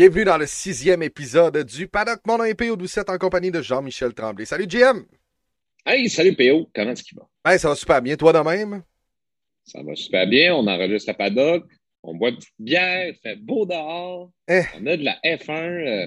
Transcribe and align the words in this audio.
Bienvenue 0.00 0.24
dans 0.24 0.38
le 0.38 0.46
sixième 0.46 1.02
épisode 1.02 1.62
du 1.62 1.86
Paddock 1.86 2.20
Mon 2.24 2.38
nom 2.38 2.44
est 2.44 2.54
PO 2.54 2.74
en 2.74 3.18
compagnie 3.18 3.50
de 3.50 3.60
Jean-Michel 3.60 4.14
Tremblay. 4.14 4.46
Salut 4.46 4.66
GM! 4.66 5.04
Hey, 5.84 6.08
salut 6.08 6.34
PO, 6.34 6.70
comment 6.74 6.92
est-ce 6.92 7.02
qu'il 7.02 7.18
va? 7.18 7.28
Hey, 7.44 7.58
ça 7.58 7.68
va 7.68 7.74
super 7.74 8.00
bien, 8.00 8.16
toi 8.16 8.32
de 8.32 8.38
même? 8.38 8.82
Ça 9.62 9.82
va 9.82 9.94
super 9.94 10.26
bien, 10.26 10.54
on 10.54 10.66
enregistre 10.66 11.10
à 11.10 11.12
Paddock, 11.12 11.66
on 12.02 12.14
boit 12.14 12.30
une 12.30 12.36
petite 12.36 12.54
bière, 12.58 13.08
il 13.08 13.14
fait 13.22 13.36
beau 13.36 13.66
dehors, 13.66 14.30
Eh. 14.48 14.62
on 14.80 14.86
a 14.86 14.96
de 14.96 15.04
la 15.04 15.18
F1, 15.22 15.52
euh, 15.52 16.06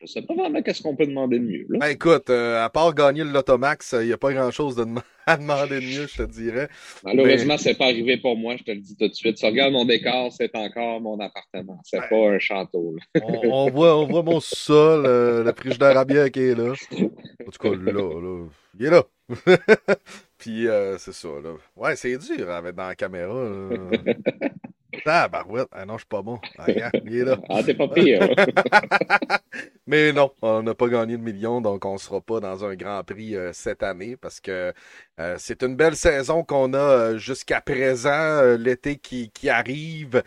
je 0.00 0.06
sais 0.06 0.22
pas 0.22 0.34
vraiment 0.34 0.62
qu'est-ce 0.62 0.82
qu'on 0.82 0.94
peut 0.96 1.06
demander 1.06 1.38
de 1.38 1.44
mieux. 1.44 1.66
Là. 1.68 1.78
Ben 1.80 1.88
écoute, 1.88 2.30
euh, 2.30 2.64
à 2.64 2.70
part 2.70 2.94
gagner 2.94 3.24
le 3.24 3.30
Lotomax, 3.30 3.94
il 4.00 4.06
n'y 4.06 4.12
a 4.12 4.16
pas 4.18 4.32
grand-chose 4.32 4.76
de 4.76 4.84
dem- 4.84 5.00
à 5.26 5.36
demander 5.36 5.80
de 5.80 5.86
mieux, 5.86 6.06
je 6.06 6.16
te 6.18 6.22
dirais. 6.22 6.68
Malheureusement, 7.04 7.58
c'est 7.58 7.74
pas 7.76 7.86
arrivé 7.86 8.16
pour 8.16 8.36
moi, 8.36 8.56
je 8.56 8.64
te 8.64 8.70
le 8.70 8.80
dis 8.80 8.96
tout 8.96 9.08
de 9.08 9.14
suite. 9.14 9.36
Si 9.36 9.42
tu 9.44 9.46
regardes 9.50 9.72
mon 9.72 9.84
décor, 9.84 10.32
c'est 10.32 10.54
encore 10.56 11.00
mon 11.00 11.18
appartement, 11.20 11.80
c'est 11.84 11.98
Ouais. 11.98 12.08
pas 12.08 12.30
un 12.34 12.38
château. 12.38 12.96
on 13.44 13.70
voit, 13.70 13.96
on 13.98 14.06
voit 14.06 14.22
mon 14.22 14.40
sol, 14.40 15.04
euh, 15.06 15.42
le 15.44 15.52
frigidaire 15.52 15.96
à 15.98 16.04
bière 16.04 16.30
qui 16.30 16.40
est 16.40 16.54
là. 16.54 16.72
En 16.92 17.50
tout 17.50 17.58
cas, 17.60 17.70
là, 17.70 17.92
là, 17.92 18.46
il 18.78 18.86
est 18.86 18.90
là. 18.90 19.02
Puis 20.38 20.68
euh, 20.68 20.98
c'est 20.98 21.12
ça, 21.12 21.28
là. 21.42 21.54
Ouais, 21.76 21.96
c'est 21.96 22.16
dur 22.18 22.50
à 22.50 22.62
mettre 22.62 22.76
dans 22.76 22.88
la 22.88 22.94
caméra. 22.94 23.34
Ah, 25.06 25.28
barouette. 25.28 25.68
Ah 25.72 25.86
non, 25.86 25.94
je 25.94 26.00
suis 26.00 26.06
pas 26.08 26.22
bon. 26.22 26.38
Ah, 26.58 26.66
il 27.04 27.16
est 27.16 27.24
là. 27.24 27.38
Ah, 27.48 27.62
t'es 27.62 27.74
pas 27.74 27.88
pire. 27.88 28.28
Mais 29.86 30.12
non, 30.12 30.32
on 30.42 30.62
n'a 30.62 30.74
pas 30.74 30.88
gagné 30.88 31.16
le 31.16 31.22
million, 31.22 31.60
donc 31.60 31.84
on 31.84 31.94
ne 31.94 31.98
sera 31.98 32.20
pas 32.20 32.40
dans 32.40 32.64
un 32.64 32.74
Grand 32.74 33.02
Prix 33.04 33.36
euh, 33.36 33.52
cette 33.52 33.82
année 33.82 34.16
parce 34.16 34.40
que 34.40 34.72
euh, 35.20 35.36
c'est 35.38 35.62
une 35.62 35.76
belle 35.76 35.96
saison 35.96 36.44
qu'on 36.44 36.74
a 36.74 37.16
jusqu'à 37.16 37.60
présent, 37.60 38.42
l'été 38.58 38.96
qui, 38.96 39.30
qui 39.30 39.48
arrive. 39.48 40.22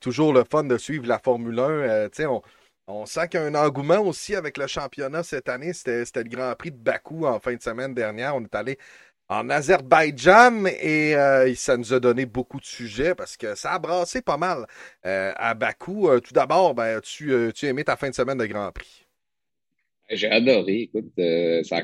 Toujours 0.00 0.32
le 0.32 0.44
fun 0.44 0.64
de 0.64 0.76
suivre 0.78 1.06
la 1.06 1.18
Formule 1.18 1.58
1. 1.58 1.62
Euh, 1.62 2.08
tu 2.08 2.16
sais, 2.22 2.26
on, 2.26 2.42
on 2.86 3.06
sent 3.06 3.28
qu'il 3.28 3.40
y 3.40 3.42
a 3.42 3.46
un 3.46 3.54
engouement 3.54 4.00
aussi 4.00 4.34
avec 4.34 4.58
le 4.58 4.66
championnat 4.66 5.22
cette 5.22 5.48
année. 5.48 5.72
C'était 5.72 6.04
c'était 6.04 6.24
le 6.24 6.28
Grand 6.28 6.54
Prix 6.56 6.72
de 6.72 6.76
Bakou 6.76 7.26
en 7.26 7.38
fin 7.40 7.54
de 7.54 7.62
semaine 7.62 7.94
dernière. 7.94 8.36
On 8.36 8.42
est 8.42 8.54
allé 8.54 8.78
en 9.32 9.48
Azerbaïdjan 9.48 10.66
et 10.66 11.16
euh, 11.16 11.54
ça 11.54 11.76
nous 11.76 11.94
a 11.94 12.00
donné 12.00 12.26
beaucoup 12.26 12.60
de 12.60 12.66
sujets 12.66 13.14
parce 13.14 13.36
que 13.36 13.54
ça 13.54 13.72
a 13.72 13.78
brassé 13.78 14.20
pas 14.20 14.36
mal 14.36 14.66
euh, 15.06 15.32
à 15.36 15.54
Bakou. 15.54 16.08
Euh, 16.08 16.20
tout 16.20 16.34
d'abord, 16.34 16.74
ben, 16.74 17.00
tu, 17.00 17.32
tu 17.54 17.66
as 17.66 17.70
aimé 17.70 17.84
ta 17.84 17.96
fin 17.96 18.10
de 18.10 18.14
semaine 18.14 18.38
de 18.38 18.46
Grand 18.46 18.70
Prix? 18.72 19.06
J'ai 20.10 20.28
adoré. 20.28 20.82
Écoute, 20.82 21.12
ça 21.64 21.82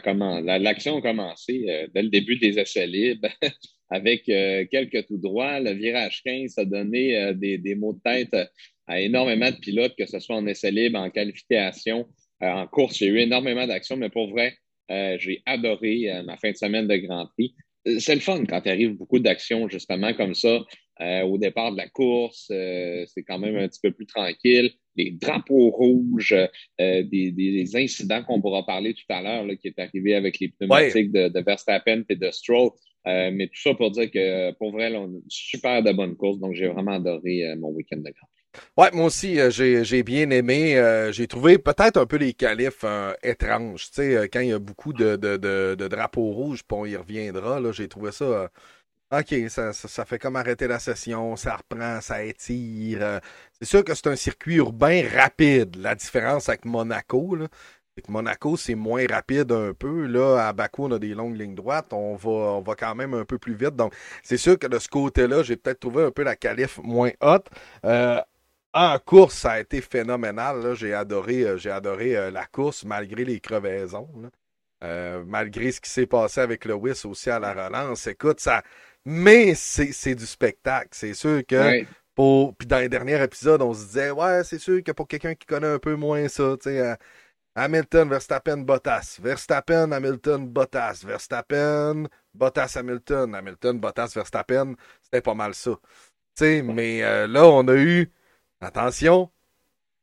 l'action 0.59 0.99
a 0.99 1.01
commencé 1.01 1.87
dès 1.95 2.03
le 2.03 2.11
début 2.11 2.37
des 2.37 2.59
essais 2.59 2.87
libres 2.87 3.29
avec 3.91 4.25
quelques 4.25 5.07
tout 5.07 5.17
droits. 5.17 5.61
Le 5.61 5.73
virage 5.73 6.23
15 6.25 6.59
a 6.59 6.67
donné 6.67 7.33
des, 7.35 7.57
des 7.57 7.75
mots 7.75 7.95
de 7.95 8.01
tête 8.05 8.37
à 8.87 9.01
énormément 9.01 9.51
de 9.51 9.57
pilotes, 9.57 9.95
que 9.97 10.05
ce 10.05 10.19
soit 10.19 10.37
en 10.37 10.47
essais 10.47 10.71
libres, 10.71 10.99
en 10.99 11.09
qualification, 11.09 12.07
en 12.43 12.67
course. 12.67 12.99
J'ai 12.99 13.07
eu 13.07 13.19
énormément 13.19 13.67
d'actions, 13.67 13.97
mais 13.97 14.11
pour 14.11 14.29
vrai, 14.29 14.59
j'ai 15.19 15.43
adoré 15.47 16.11
euh, 16.11 16.23
ma 16.23 16.37
fin 16.37 16.51
de 16.51 16.57
semaine 16.57 16.87
de 16.89 16.97
Grand 16.97 17.27
Prix. 17.35 17.55
Euh, 17.87 17.99
C'est 17.99 18.15
le 18.15 18.21
fun 18.21 18.45
quand 18.47 18.61
il 18.65 18.71
arrive 18.71 18.97
beaucoup 18.97 19.19
d'actions, 19.19 19.69
justement, 19.69 20.13
comme 20.15 20.35
ça. 20.35 20.61
Euh, 21.01 21.23
au 21.23 21.39
départ 21.39 21.71
de 21.73 21.77
la 21.77 21.89
course, 21.89 22.49
euh, 22.51 23.05
c'est 23.07 23.23
quand 23.23 23.39
même 23.39 23.57
un 23.57 23.69
petit 23.69 23.81
peu 23.83 23.93
plus 23.93 24.07
tranquille. 24.07 24.73
Les 24.97 25.13
drapeaux 25.13 25.71
rouges, 25.71 26.35
euh, 26.35 27.03
des, 27.05 27.31
des- 27.31 27.53
des 27.63 27.77
incidents 27.77 28.25
qu'on 28.25 28.41
pourra 28.41 28.67
parler 28.67 28.95
tout 28.95 29.05
à 29.11 29.23
l'heure, 29.23 29.47
qui 29.61 29.69
est 29.69 29.79
arrivé 29.79 30.15
avec 30.15 30.41
les 30.41 30.49
pneumatiques 30.49 31.13
de, 31.13 31.29
de 31.29 31.41
Verstappen 31.41 32.03
et 32.09 32.17
de 32.17 32.31
Stroll. 32.33 32.71
Euh, 33.07 33.31
mais 33.33 33.47
tout 33.47 33.61
ça 33.63 33.75
pour 33.75 33.93
dire 33.93 34.11
que, 34.11 34.51
pour 34.59 34.73
vrai, 34.73 34.91
là, 34.91 35.01
on 35.01 35.05
a 35.05 35.09
une 35.09 35.23
super 35.29 35.83
de 35.85 35.93
bonne 35.93 36.17
course. 36.17 36.41
Donc, 36.41 36.55
j'ai 36.55 36.67
vraiment 36.67 36.95
adoré 36.95 37.45
euh, 37.45 37.57
mon 37.57 37.69
week-end 37.69 37.99
de 37.99 38.11
Grand. 38.11 38.29
Ouais, 38.77 38.91
moi 38.93 39.07
aussi, 39.07 39.41
euh, 39.41 39.51
j'ai 39.51 40.03
bien 40.03 40.31
aimé. 40.31 40.77
euh, 40.79 41.13
j'ai 41.13 41.27
trouvé 41.27 41.59
peut-être 41.59 41.97
un 41.99 42.07
peu 42.07 42.17
les 42.17 42.33
qualifs 42.33 42.85
euh, 42.85 43.13
étranges. 43.23 43.91
Tu 43.91 43.95
sais, 43.97 44.29
quand 44.33 44.41
il 44.41 44.49
y 44.49 44.53
a 44.53 44.59
beaucoup 44.59 44.93
de, 44.93 45.17
drapeaux 45.89 46.31
rouges, 46.31 46.63
puis 46.65 46.77
on 46.79 46.87
y 46.87 46.97
reviendra, 46.97 47.61
là, 47.61 47.73
j'ai 47.73 47.89
trouvé 47.89 48.13
ça. 48.13 48.51
OK, 49.11 49.35
ça, 49.49 50.05
fait 50.05 50.19
comme 50.19 50.37
arrêter 50.37 50.69
la 50.69 50.79
session, 50.79 51.35
ça 51.37 51.57
reprend, 51.57 52.01
ça 52.03 52.23
étire. 52.25 53.21
c'est 53.59 53.65
sûr 53.67 53.83
que 53.85 53.95
c'est 53.95 54.09
un 54.09 54.17
circuit 54.17 54.57
urbain 54.57 55.03
rapide. 55.15 55.77
La 55.77 55.95
différence 55.95 56.49
avec 56.49 56.67
Monaco, 56.67 57.39
c'est 57.97 58.03
que 58.03 58.13
Monaco, 58.13 58.57
c'est 58.57 58.75
moins 58.75 59.07
rapide 59.09 59.51
un 59.53 59.73
peu. 59.73 60.07
Là, 60.07 60.49
à 60.49 60.53
Bakou, 60.53 60.85
on 60.85 60.93
a 60.93 60.99
des 60.99 61.15
longues 61.15 61.37
lignes 61.37 61.55
droites. 61.55 61.93
On 61.93 62.17
va, 62.17 62.31
on 62.31 62.61
va 62.61 62.75
quand 62.77 62.95
même 62.95 63.15
un 63.15 63.25
peu 63.25 63.39
plus 63.39 63.55
vite. 63.55 63.77
Donc, 63.77 63.95
c'est 64.23 64.37
sûr 64.37 64.59
que 64.59 64.67
de 64.67 64.79
ce 64.79 64.89
côté-là, 64.89 65.43
j'ai 65.43 65.57
peut-être 65.57 65.81
trouvé 65.81 66.05
un 66.05 66.11
peu 66.11 66.23
la 66.23 66.37
qualif 66.37 66.79
moins 66.83 67.11
haute. 67.23 67.47
En 68.73 68.99
course, 68.99 69.35
ça 69.35 69.53
a 69.53 69.61
été 69.61 69.81
phénoménal. 69.81 70.75
J'ai 70.75 70.95
adoré, 70.95 71.43
euh, 71.45 71.57
j'ai 71.57 71.71
adoré 71.71 72.17
euh, 72.17 72.31
la 72.31 72.47
course 72.47 72.85
malgré 72.85 73.25
les 73.25 73.41
crevaisons. 73.41 74.09
là. 74.23 74.29
Euh, 74.85 75.25
malgré 75.27 75.73
ce 75.73 75.81
qui 75.81 75.91
s'est 75.91 76.07
passé 76.07 76.41
avec 76.41 76.65
Lewis 76.65 77.03
aussi 77.05 77.31
à 77.31 77.41
la 77.41 77.53
relance. 77.53 78.07
Écoute, 78.07 78.41
ça. 78.41 78.63
Mais 79.05 79.55
c'est 79.55 80.15
du 80.15 80.27
spectacle. 80.27 80.89
C'est 80.93 81.15
sûr 81.15 81.45
que 81.47 81.85
pour. 82.15 82.55
Puis 82.57 82.69
dans 82.69 82.79
les 82.79 82.89
derniers 82.89 83.23
épisodes, 83.23 83.63
on 83.63 83.75
se 83.75 83.87
disait 83.87 84.11
Ouais, 84.11 84.45
c'est 84.45 84.59
sûr 84.59 84.83
que 84.85 84.93
pour 84.93 85.09
quelqu'un 85.09 85.35
qui 85.35 85.47
connaît 85.47 85.67
un 85.69 85.79
peu 85.79 85.95
moins 85.97 86.29
ça, 86.29 86.57
tu 86.63 86.71
sais, 86.71 86.97
Hamilton, 87.59 88.09
Verstappen, 88.09 88.59
Bottas. 88.65 89.19
Verstappen, 89.21 89.91
Hamilton, 89.91 90.47
Bottas. 90.49 91.03
Verstappen, 91.05 92.09
Bottas, 92.33 92.77
Hamilton. 92.77 93.35
Hamilton, 93.35 93.81
Bottas, 93.81 94.13
Verstappen. 94.15 94.77
C'était 95.03 95.21
pas 95.21 95.35
mal 95.35 95.55
ça. 95.55 95.73
Tu 96.37 96.45
sais, 96.45 96.63
mais 96.63 97.03
euh, 97.03 97.27
là, 97.27 97.47
on 97.47 97.67
a 97.67 97.75
eu, 97.75 98.13
attention, 98.61 99.31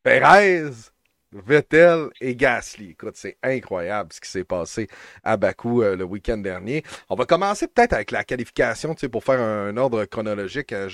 Perez, 0.03 0.91
Vettel 1.35 2.09
et 2.21 2.35
Gasly. 2.35 2.91
Écoute, 2.91 3.16
c'est 3.16 3.38
incroyable 3.43 4.13
ce 4.13 4.21
qui 4.21 4.29
s'est 4.29 4.43
passé 4.43 4.88
à 5.23 5.38
Bakou 5.38 5.81
euh, 5.81 5.95
le 5.95 6.03
week-end 6.03 6.38
dernier. 6.38 6.83
On 7.09 7.15
va 7.15 7.25
commencer 7.25 7.67
peut-être 7.67 7.94
avec 7.94 8.11
la 8.11 8.23
qualification, 8.23 8.94
tu 8.94 9.01
sais, 9.01 9.09
pour 9.09 9.23
faire 9.23 9.41
un, 9.41 9.75
ordre 9.77 10.05
chronologique, 10.05 10.71
euh. 10.71 10.88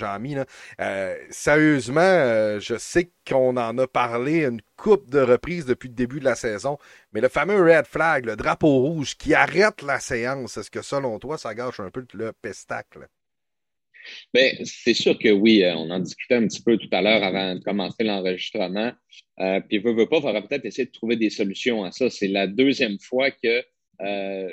Euh, 0.80 1.16
sérieusement, 1.30 2.00
euh, 2.00 2.60
je 2.60 2.76
sais 2.76 3.10
qu'on 3.28 3.56
en 3.56 3.78
a 3.78 3.86
parlé 3.86 4.44
une 4.44 4.60
coupe 4.76 5.10
de 5.10 5.20
reprises 5.20 5.66
depuis 5.66 5.88
le 5.88 5.94
début 5.94 6.18
de 6.18 6.24
la 6.24 6.34
saison, 6.34 6.78
mais 7.12 7.20
le 7.20 7.28
fameux 7.28 7.62
red 7.62 7.86
flag, 7.86 8.26
le 8.26 8.36
drapeau 8.36 8.78
rouge 8.78 9.16
qui 9.16 9.34
arrête 9.34 9.82
la 9.82 10.00
séance, 10.00 10.56
est-ce 10.56 10.70
que 10.70 10.82
selon 10.82 11.18
toi, 11.18 11.38
ça 11.38 11.54
gâche 11.54 11.80
un 11.80 11.90
peu 11.90 12.04
le 12.14 12.32
pestacle? 12.32 13.08
Ben, 14.34 14.56
c'est 14.64 14.94
sûr 14.94 15.18
que 15.18 15.28
oui, 15.30 15.62
euh, 15.62 15.74
on 15.76 15.90
en 15.90 16.00
discutait 16.00 16.34
un 16.34 16.46
petit 16.46 16.62
peu 16.62 16.76
tout 16.76 16.88
à 16.92 17.02
l'heure 17.02 17.22
avant 17.22 17.54
de 17.54 17.60
commencer 17.60 18.04
l'enregistrement. 18.04 18.92
Euh, 19.40 19.60
puis, 19.68 19.78
veut, 19.78 19.92
veut 19.94 20.08
pas, 20.08 20.16
il 20.18 20.22
faudra 20.22 20.42
peut-être 20.42 20.64
essayer 20.66 20.86
de 20.86 20.92
trouver 20.92 21.16
des 21.16 21.30
solutions 21.30 21.84
à 21.84 21.90
ça. 21.90 22.10
C'est 22.10 22.28
la 22.28 22.46
deuxième 22.46 22.98
fois 23.00 23.30
que, 23.30 23.62
euh, 24.02 24.48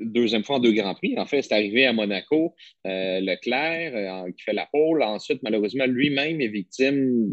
deuxième 0.00 0.42
fois 0.44 0.56
en 0.56 0.60
deux 0.60 0.72
Grands 0.72 0.94
Prix. 0.94 1.18
En 1.18 1.26
fait, 1.26 1.42
c'est 1.42 1.54
arrivé 1.54 1.86
à 1.86 1.92
Monaco. 1.92 2.54
Euh, 2.86 3.20
Leclerc, 3.20 3.92
euh, 3.94 4.32
qui 4.32 4.42
fait 4.42 4.52
la 4.52 4.66
pole. 4.72 5.02
Ensuite, 5.02 5.42
malheureusement, 5.42 5.86
lui-même 5.86 6.40
est 6.40 6.48
victime, 6.48 7.28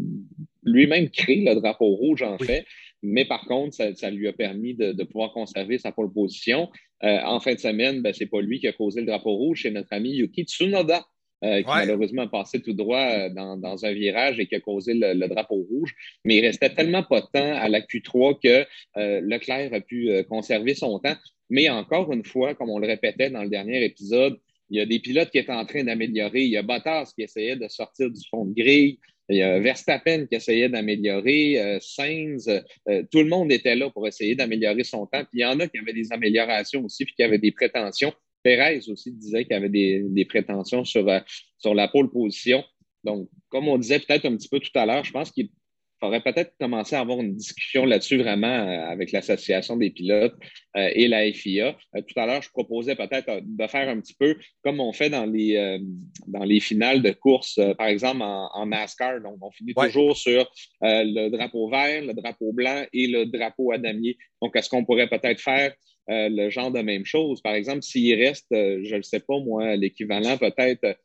lui-même 0.64 1.08
crée 1.10 1.36
le 1.36 1.54
drapeau 1.54 1.94
rouge, 1.94 2.22
en 2.22 2.36
Oui. 2.40 2.46
fait. 2.46 2.64
Mais 3.02 3.24
par 3.24 3.44
contre, 3.46 3.74
ça, 3.74 3.94
ça 3.94 4.10
lui 4.10 4.26
a 4.28 4.32
permis 4.32 4.74
de, 4.74 4.92
de 4.92 5.04
pouvoir 5.04 5.32
conserver 5.32 5.78
sa 5.78 5.92
pole 5.92 6.12
position. 6.12 6.68
En 7.00 7.38
fin 7.38 7.54
de 7.54 7.60
semaine, 7.60 8.02
ben, 8.02 8.12
c'est 8.12 8.26
pas 8.26 8.40
lui 8.40 8.58
qui 8.58 8.66
a 8.66 8.72
causé 8.72 9.00
le 9.02 9.06
drapeau 9.06 9.34
rouge, 9.36 9.62
c'est 9.62 9.70
notre 9.70 9.92
ami 9.92 10.10
Yuki 10.16 10.42
Tsunoda. 10.42 11.06
Euh, 11.44 11.62
qui 11.62 11.68
Ouais. 11.68 11.76
malheureusement 11.76 12.22
a 12.22 12.28
passé 12.28 12.60
tout 12.60 12.72
droit 12.72 12.98
euh, 13.00 13.28
dans, 13.30 13.56
dans 13.56 13.84
un 13.84 13.92
virage 13.92 14.38
et 14.40 14.46
qui 14.46 14.54
a 14.54 14.60
causé 14.60 14.94
le, 14.94 15.14
le 15.14 15.28
drapeau 15.28 15.66
rouge. 15.70 15.94
Mais 16.24 16.36
il 16.36 16.40
restait 16.44 16.70
tellement 16.74 17.02
pas 17.02 17.20
de 17.20 17.26
temps 17.26 17.54
à 17.56 17.68
la 17.68 17.80
Q3 17.80 18.38
que 18.42 18.66
euh, 18.96 19.20
Leclerc 19.22 19.72
a 19.72 19.80
pu 19.80 20.10
euh, 20.10 20.22
conserver 20.22 20.74
son 20.74 20.98
temps. 20.98 21.16
Mais 21.50 21.68
encore 21.70 22.12
une 22.12 22.24
fois, 22.24 22.54
comme 22.54 22.70
on 22.70 22.78
le 22.78 22.86
répétait 22.86 23.30
dans 23.30 23.42
le 23.42 23.48
dernier 23.48 23.84
épisode, 23.84 24.38
il 24.70 24.78
y 24.78 24.80
a 24.80 24.86
des 24.86 24.98
pilotes 24.98 25.30
qui 25.30 25.38
étaient 25.38 25.52
en 25.52 25.64
train 25.64 25.84
d'améliorer. 25.84 26.42
Il 26.42 26.50
y 26.50 26.56
a 26.56 26.62
Bottas 26.62 27.12
qui 27.14 27.22
essayait 27.22 27.56
de 27.56 27.68
sortir 27.68 28.10
du 28.10 28.20
fond 28.28 28.44
de 28.44 28.54
grille. 28.54 28.98
Il 29.30 29.36
y 29.36 29.42
a 29.42 29.58
Verstappen 29.58 30.26
qui 30.26 30.34
essayait 30.36 30.68
d'améliorer. 30.68 31.60
Euh, 31.60 31.78
Sainz, 31.80 32.48
euh, 32.48 33.02
tout 33.10 33.18
le 33.20 33.28
monde 33.28 33.52
était 33.52 33.76
là 33.76 33.90
pour 33.90 34.06
essayer 34.06 34.34
d'améliorer 34.34 34.84
son 34.84 35.06
temps. 35.06 35.20
Puis 35.24 35.34
il 35.34 35.40
y 35.40 35.44
en 35.44 35.58
a 35.60 35.68
qui 35.68 35.78
avaient 35.78 35.92
des 35.92 36.12
améliorations 36.12 36.84
aussi, 36.84 37.04
puis 37.04 37.14
qui 37.14 37.22
avaient 37.22 37.38
des 37.38 37.52
prétentions. 37.52 38.12
Perez 38.42 38.80
aussi 38.88 39.12
disait 39.12 39.44
qu'il 39.44 39.54
avait 39.54 39.68
des, 39.68 40.04
des 40.08 40.24
prétentions 40.24 40.84
sur, 40.84 41.08
euh, 41.08 41.20
sur 41.58 41.74
la 41.74 41.88
pole 41.88 42.10
position. 42.10 42.64
Donc, 43.04 43.28
comme 43.48 43.68
on 43.68 43.78
disait 43.78 44.00
peut-être 44.00 44.26
un 44.26 44.36
petit 44.36 44.48
peu 44.48 44.60
tout 44.60 44.70
à 44.74 44.86
l'heure, 44.86 45.04
je 45.04 45.12
pense 45.12 45.30
qu'il 45.30 45.50
faudrait 46.00 46.20
peut-être 46.20 46.52
commencer 46.60 46.96
à 46.96 47.00
avoir 47.00 47.20
une 47.20 47.34
discussion 47.34 47.84
là-dessus 47.84 48.18
vraiment 48.18 48.46
euh, 48.46 48.90
avec 48.90 49.12
l'Association 49.12 49.76
des 49.76 49.90
pilotes 49.90 50.34
euh, 50.76 50.90
et 50.94 51.08
la 51.08 51.30
FIA. 51.32 51.76
Euh, 51.96 52.02
tout 52.02 52.18
à 52.18 52.26
l'heure, 52.26 52.42
je 52.42 52.50
proposais 52.50 52.94
peut-être 52.94 53.40
de 53.44 53.66
faire 53.66 53.88
un 53.88 54.00
petit 54.00 54.14
peu 54.14 54.36
comme 54.62 54.80
on 54.80 54.92
fait 54.92 55.10
dans 55.10 55.26
les, 55.26 55.56
euh, 55.56 55.78
dans 56.26 56.44
les 56.44 56.60
finales 56.60 57.02
de 57.02 57.10
course, 57.10 57.58
par 57.76 57.88
exemple 57.88 58.22
en, 58.22 58.48
en 58.52 58.66
NASCAR. 58.66 59.20
Donc, 59.20 59.38
on 59.40 59.50
finit 59.50 59.72
Ouais. 59.76 59.86
toujours 59.86 60.16
sur 60.16 60.50
le 60.82 61.28
drapeau 61.28 61.68
vert, 61.68 62.02
le 62.02 62.12
drapeau 62.14 62.52
blanc 62.52 62.84
et 62.92 63.06
le 63.06 63.26
drapeau 63.26 63.72
à 63.72 63.78
damier. 63.78 64.16
Donc, 64.40 64.56
est-ce 64.56 64.68
qu'on 64.68 64.84
pourrait 64.84 65.08
peut-être 65.08 65.40
faire 65.40 65.72
le 66.08 66.48
genre 66.50 66.70
de 66.70 66.80
même 66.80 67.04
chose? 67.04 67.40
Par 67.42 67.54
exemple, 67.54 67.82
s'il 67.82 68.14
reste, 68.14 68.46
je 68.50 68.96
ne 68.96 69.02
sais 69.02 69.20
pas 69.20 69.38
moi, 69.40 69.76
l'équivalent 69.76 70.36
peut-être 70.38 70.96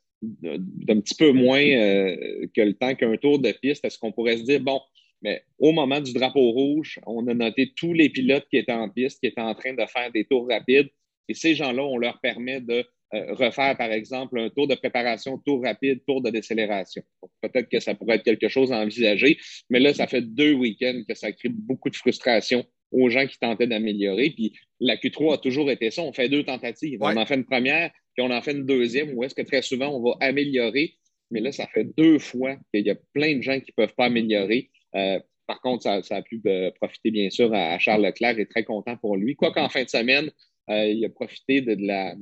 d'un 0.41 0.99
petit 0.99 1.15
peu 1.15 1.31
moins 1.31 1.61
euh, 1.61 2.47
que 2.55 2.61
le 2.61 2.73
temps 2.73 2.95
qu'un 2.95 3.15
tour 3.17 3.39
de 3.39 3.51
piste, 3.51 3.85
est-ce 3.85 3.97
qu'on 3.97 4.11
pourrait 4.11 4.37
se 4.37 4.43
dire, 4.43 4.61
bon, 4.61 4.81
Mais 5.21 5.43
au 5.59 5.71
moment 5.71 6.01
du 6.01 6.13
drapeau 6.13 6.51
rouge, 6.51 6.99
on 7.05 7.27
a 7.27 7.33
noté 7.33 7.71
tous 7.75 7.93
les 7.93 8.09
pilotes 8.09 8.47
qui 8.49 8.57
étaient 8.57 8.71
en 8.71 8.89
piste, 8.89 9.19
qui 9.19 9.27
étaient 9.27 9.41
en 9.41 9.55
train 9.55 9.73
de 9.73 9.85
faire 9.85 10.11
des 10.11 10.25
tours 10.25 10.47
rapides. 10.49 10.89
Et 11.29 11.33
ces 11.33 11.55
gens-là, 11.55 11.83
on 11.83 11.97
leur 11.97 12.19
permet 12.19 12.61
de 12.61 12.85
euh, 13.13 13.33
refaire, 13.35 13.77
par 13.77 13.91
exemple, 13.91 14.39
un 14.39 14.49
tour 14.49 14.67
de 14.67 14.75
préparation, 14.75 15.37
tour 15.37 15.63
rapide, 15.63 16.03
tour 16.05 16.21
de 16.21 16.31
décélération. 16.31 17.03
Peut-être 17.41 17.69
que 17.69 17.79
ça 17.79 17.93
pourrait 17.93 18.15
être 18.15 18.23
quelque 18.23 18.47
chose 18.47 18.71
à 18.71 18.79
envisager, 18.79 19.37
mais 19.69 19.79
là, 19.79 19.93
ça 19.93 20.07
fait 20.07 20.21
deux 20.21 20.53
week-ends 20.53 21.03
que 21.07 21.13
ça 21.13 21.31
crée 21.31 21.49
beaucoup 21.49 21.89
de 21.89 21.95
frustration 21.95 22.65
aux 22.91 23.09
gens 23.09 23.27
qui 23.27 23.37
tentaient 23.37 23.67
d'améliorer. 23.67 24.31
Puis 24.31 24.53
la 24.79 24.95
Q3 24.95 25.35
a 25.35 25.37
toujours 25.37 25.69
été 25.69 25.91
ça. 25.91 26.01
On 26.01 26.13
fait 26.13 26.29
deux 26.29 26.43
tentatives. 26.43 26.99
On 27.01 27.15
en 27.15 27.25
fait 27.25 27.35
une 27.35 27.45
première, 27.45 27.91
puis 28.13 28.25
on 28.25 28.31
en 28.31 28.41
fait 28.41 28.51
une 28.51 28.65
deuxième, 28.65 29.13
où 29.15 29.23
est-ce 29.23 29.35
que 29.35 29.41
très 29.41 29.61
souvent, 29.61 29.89
on 29.89 30.01
va 30.01 30.15
améliorer. 30.19 30.95
Mais 31.31 31.39
là, 31.39 31.51
ça 31.51 31.67
fait 31.67 31.85
deux 31.97 32.19
fois 32.19 32.55
qu'il 32.73 32.85
y 32.85 32.91
a 32.91 32.95
plein 33.13 33.37
de 33.37 33.41
gens 33.41 33.59
qui 33.59 33.71
ne 33.77 33.83
peuvent 33.83 33.95
pas 33.95 34.05
améliorer. 34.05 34.69
Euh, 34.95 35.19
par 35.47 35.59
contre, 35.61 35.83
ça, 35.83 36.15
a 36.15 36.21
pu 36.21 36.41
euh, 36.45 36.71
profiter, 36.71 37.11
bien 37.11 37.29
sûr, 37.29 37.53
à, 37.53 37.77
Charles 37.79 38.05
Leclerc 38.05 38.39
et 38.39 38.45
très 38.45 38.63
content 38.63 38.95
pour 38.97 39.17
lui. 39.17 39.35
Quoi 39.35 39.51
qu'en 39.51 39.69
fin 39.69 39.83
de 39.83 39.89
semaine, 39.89 40.31
il 40.69 41.03
a 41.03 41.09
profité 41.09 41.61
de 41.61 41.75
la, 41.85 42.15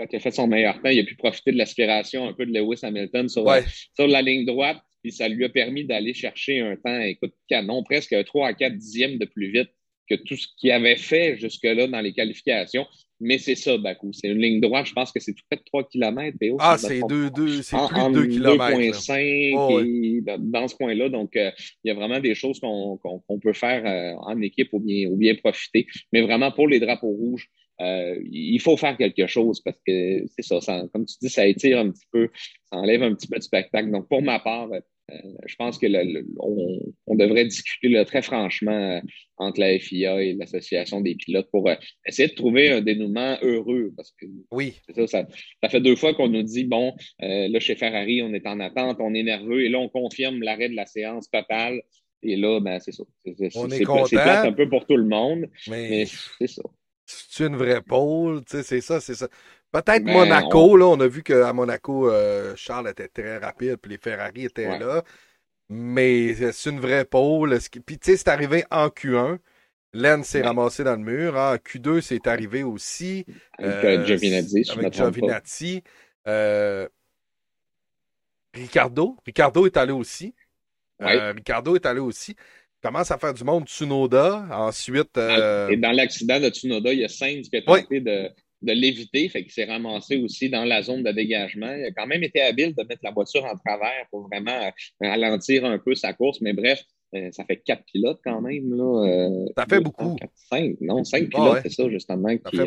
quand 0.00 0.06
il 0.10 0.16
a 0.16 0.20
fait 0.20 0.30
son 0.30 0.46
meilleur 0.46 0.80
temps, 0.80 0.88
il 0.88 1.00
a 1.00 1.04
pu 1.04 1.14
profiter 1.14 1.52
de 1.52 1.58
l'aspiration 1.58 2.26
un 2.26 2.32
peu 2.32 2.46
de 2.46 2.52
Lewis 2.52 2.80
Hamilton 2.82 3.28
sur, 3.28 3.44
la, 3.44 4.22
ligne 4.22 4.46
droite. 4.46 4.78
Puis 5.02 5.12
ça 5.12 5.28
lui 5.28 5.44
a 5.44 5.48
permis 5.48 5.84
d'aller 5.84 6.14
chercher 6.14 6.60
un 6.60 6.76
temps, 6.76 7.00
écoute, 7.00 7.34
canon, 7.48 7.82
presque 7.82 8.14
3 8.24 8.48
à 8.48 8.54
4 8.54 8.76
dixièmes 8.76 9.18
de 9.18 9.24
plus 9.26 9.50
vite 9.50 9.70
que 10.10 10.16
tout 10.16 10.36
ce 10.36 10.48
qu'il 10.58 10.72
avait 10.72 10.96
fait 10.96 11.38
jusque-là 11.38 11.86
dans 11.86 12.00
les 12.00 12.12
qualifications. 12.12 12.86
Mais 13.20 13.36
c'est 13.38 13.54
ça, 13.54 13.76
Bakou. 13.76 14.12
C'est 14.12 14.28
une 14.28 14.38
ligne 14.38 14.60
droite. 14.60 14.86
Je 14.86 14.94
pense 14.94 15.12
que 15.12 15.20
c'est 15.20 15.34
tout 15.34 15.44
près 15.50 15.58
de 15.58 15.64
3 15.66 15.84
km. 15.88 16.36
ah, 16.58 16.78
c'est 16.78 17.00
2 17.06 17.30
km. 18.26 18.78
2,5 18.78 20.38
dans 20.38 20.68
ce 20.68 20.74
point 20.74 20.94
là 20.94 21.08
Donc, 21.10 21.36
euh, 21.36 21.50
il 21.84 21.88
y 21.88 21.90
a 21.90 21.94
vraiment 21.94 22.18
des 22.18 22.34
choses 22.34 22.58
qu'on 22.60 23.40
peut 23.40 23.52
faire 23.52 23.84
euh, 23.84 24.14
en 24.22 24.40
équipe 24.40 24.70
ou 24.72 24.80
bien, 24.80 25.08
ou 25.08 25.16
bien 25.16 25.34
profiter. 25.34 25.86
Mais 26.12 26.22
vraiment, 26.22 26.50
pour 26.50 26.66
les 26.66 26.80
drapeaux 26.80 27.10
rouges, 27.10 27.48
euh, 27.82 28.16
il 28.30 28.58
faut 28.60 28.76
faire 28.76 28.96
quelque 28.96 29.26
chose 29.26 29.60
parce 29.62 29.78
que 29.86 30.24
c'est 30.26 30.42
ça, 30.42 30.58
comme 30.92 31.04
tu 31.06 31.14
dis, 31.20 31.30
ça 31.30 31.46
étire 31.46 31.78
un 31.78 31.90
petit 31.90 32.06
peu, 32.10 32.28
ça 32.70 32.78
enlève 32.78 33.02
un 33.02 33.14
petit 33.14 33.28
peu 33.28 33.38
de 33.38 33.42
spectacle. 33.42 33.90
Donc, 33.90 34.08
pour 34.08 34.22
ma 34.22 34.38
part, 34.38 34.68
je 35.46 35.56
pense 35.56 35.78
que 35.78 35.86
on, 37.06 37.14
devrait 37.14 37.44
discuter 37.44 38.02
très 38.04 38.22
franchement 38.22 38.72
euh, 38.72 39.00
entre 39.36 39.60
la 39.60 39.78
FIA 39.78 40.22
et 40.22 40.34
l'Association 40.34 41.00
des 41.00 41.14
pilotes 41.14 41.50
pour 41.50 41.68
essayer 42.06 42.28
de 42.28 42.34
trouver 42.34 42.70
un 42.70 42.80
dénouement 42.80 43.36
heureux. 43.42 43.92
Parce 43.96 44.12
que 44.12 44.26
oui. 44.50 44.74
Ça, 44.94 45.06
ça, 45.06 45.26
ça, 45.62 45.68
fait 45.68 45.80
deux 45.80 45.96
fois 45.96 46.14
qu'on 46.14 46.28
nous 46.28 46.42
dit 46.42 46.64
bon, 46.64 46.94
là, 47.20 47.60
chez 47.60 47.76
Ferrari, 47.76 48.22
on 48.22 48.32
est 48.32 48.46
en 48.46 48.60
attente, 48.60 48.98
on 49.00 49.14
est 49.14 49.22
nerveux, 49.22 49.64
et 49.64 49.68
là, 49.68 49.78
on 49.78 49.88
confirme 49.88 50.42
l'arrêt 50.42 50.68
de 50.68 50.76
la 50.76 50.86
séance 50.86 51.30
totale. 51.30 51.80
Et 52.22 52.36
là, 52.36 52.60
ben, 52.60 52.78
c'est 52.80 52.92
ça. 52.92 53.04
C'est 53.24 53.48
plate 54.10 54.46
un 54.46 54.52
peu 54.52 54.68
pour 54.68 54.86
tout 54.86 54.96
le 54.96 55.06
monde, 55.06 55.46
mais 55.68 56.04
c'est 56.38 56.46
ça 56.46 56.62
c'est 57.10 57.46
une 57.46 57.56
vraie 57.56 57.82
pole, 57.82 58.42
c'est 58.46 58.80
ça, 58.80 59.00
c'est 59.00 59.14
ça. 59.14 59.28
Peut-être 59.72 60.04
Monaco, 60.04 60.76
là, 60.76 60.86
on 60.86 60.98
a 61.00 61.06
vu 61.06 61.22
qu'à 61.22 61.52
Monaco, 61.52 62.10
euh, 62.10 62.54
Charles 62.56 62.88
était 62.88 63.08
très 63.08 63.38
rapide, 63.38 63.76
puis 63.76 63.92
les 63.92 63.98
Ferrari 63.98 64.46
étaient 64.46 64.78
là. 64.78 65.02
Mais 65.68 66.34
c'est 66.52 66.70
une 66.70 66.80
vraie 66.80 67.04
pole. 67.04 67.56
Puis, 67.86 67.98
tu 67.98 68.10
sais, 68.10 68.16
c'est 68.16 68.28
arrivé 68.28 68.64
en 68.70 68.88
Q1. 68.88 69.38
Len 69.92 70.24
s'est 70.24 70.42
ramassé 70.42 70.82
dans 70.82 70.96
le 70.96 70.98
mur. 70.98 71.36
En 71.36 71.54
Q2, 71.54 72.00
c'est 72.00 72.26
arrivé 72.26 72.62
aussi. 72.64 73.24
Avec 73.58 73.84
euh, 73.84 74.04
Giovinazzi, 74.04 74.70
avec 74.70 74.92
Giovinazzi. 74.92 75.82
Euh, 76.26 76.88
Ricardo. 78.54 79.16
Ricardo 79.24 79.66
est 79.66 79.76
allé 79.76 79.92
aussi. 79.92 80.34
Ricardo 80.98 81.76
est 81.76 81.86
allé 81.86 82.00
aussi 82.00 82.36
commence 82.82 83.10
à 83.10 83.18
faire 83.18 83.34
du 83.34 83.44
monde 83.44 83.66
Tsunoda. 83.66 84.46
Ensuite. 84.50 85.16
Euh, 85.18 85.68
Et 85.68 85.76
dans 85.76 85.92
l'accident 85.92 86.40
de 86.40 86.48
Tsunoda, 86.48 86.92
il 86.92 87.00
y 87.00 87.04
a 87.04 87.08
Sainz 87.08 87.48
qui 87.48 87.56
a 87.56 87.62
tenté 87.62 88.00
de, 88.00 88.30
de 88.62 88.72
l'éviter, 88.72 89.28
fait 89.28 89.42
qu'il 89.42 89.52
s'est 89.52 89.64
ramassé 89.64 90.16
aussi 90.16 90.50
dans 90.50 90.64
la 90.64 90.82
zone 90.82 91.02
de 91.02 91.10
dégagement. 91.12 91.72
Il 91.72 91.84
a 91.84 91.90
quand 91.92 92.06
même 92.06 92.22
été 92.22 92.40
habile 92.40 92.74
de 92.74 92.82
mettre 92.84 93.02
la 93.02 93.10
voiture 93.10 93.44
en 93.44 93.56
travers 93.56 94.06
pour 94.10 94.28
vraiment 94.28 94.50
euh, 94.50 94.70
ralentir 95.00 95.64
un 95.64 95.78
peu 95.78 95.94
sa 95.94 96.12
course, 96.12 96.40
mais 96.40 96.52
bref. 96.52 96.82
Euh, 97.12 97.28
ça 97.32 97.44
fait 97.44 97.56
quatre 97.56 97.82
pilotes 97.86 98.20
quand 98.22 98.40
même. 98.40 98.72
Là, 98.72 99.28
ça 99.56 99.66
fait 99.68 99.80
beaucoup. 99.80 100.16
cinq, 100.48 100.76
non, 100.80 101.02
cinq 101.02 101.28
pilotes, 101.28 101.58
c'est 101.64 101.72
ça 101.72 101.88
justement, 101.88 102.28
qui, 102.36 102.58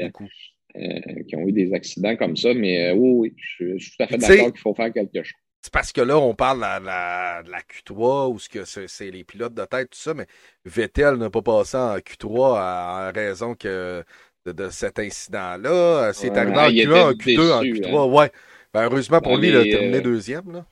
qui, 1.29 1.35
ont 1.37 1.47
eu 1.47 1.53
des 1.53 1.73
accidents 1.73 2.17
comme 2.17 2.35
ça. 2.35 2.53
Mais 2.53 2.91
oui, 2.91 3.09
oui, 3.11 3.35
je, 3.37 3.77
suis 3.77 3.95
tout 3.95 4.03
à 4.03 4.07
fait 4.07 4.17
d'accord 4.17 4.51
qu'il 4.51 4.59
faut 4.59 4.73
faire 4.73 4.91
quelque 4.91 5.23
chose. 5.23 5.39
C'est 5.61 5.71
parce 5.71 5.93
que 5.93 6.01
là, 6.01 6.19
on 6.19 6.35
parle 6.35 6.57
de 6.57 6.85
la, 6.85 7.41
la, 7.41 7.61
Q3 7.61 8.33
ou 8.33 8.37
ce 8.37 8.49
que 8.49 8.65
c'est 8.65 9.09
les 9.09 9.23
pilotes 9.23 9.53
de 9.53 9.63
tête, 9.63 9.91
tout 9.91 9.97
ça, 9.97 10.13
mais 10.13 10.27
Vettel 10.65 11.15
n'a 11.15 11.29
pas 11.29 11.41
passé 11.41 11.77
en 11.77 11.95
Q3 11.99 13.09
en 13.09 13.13
raison 13.13 13.55
que 13.55 14.03
de, 14.45 14.69
cet 14.69 14.99
incident-là. 14.99 16.11
C'est 16.13 16.35
arrivé 16.37 16.57
en 16.57 16.69
Q1, 16.69 17.03
en 17.03 17.11
Q2, 17.13 17.51
en 17.51 17.63
Q3. 17.63 17.87
Hein. 17.87 18.13
Ouais. 18.13 18.31
Ben, 18.73 18.83
heureusement 18.83 19.21
pour 19.21 19.37
lui, 19.37 19.49
il 19.49 19.55
a 19.55 19.63
terminé 19.63 19.97
euh, 19.97 20.01
deuxième. 20.01 20.51
Là. 20.51 20.65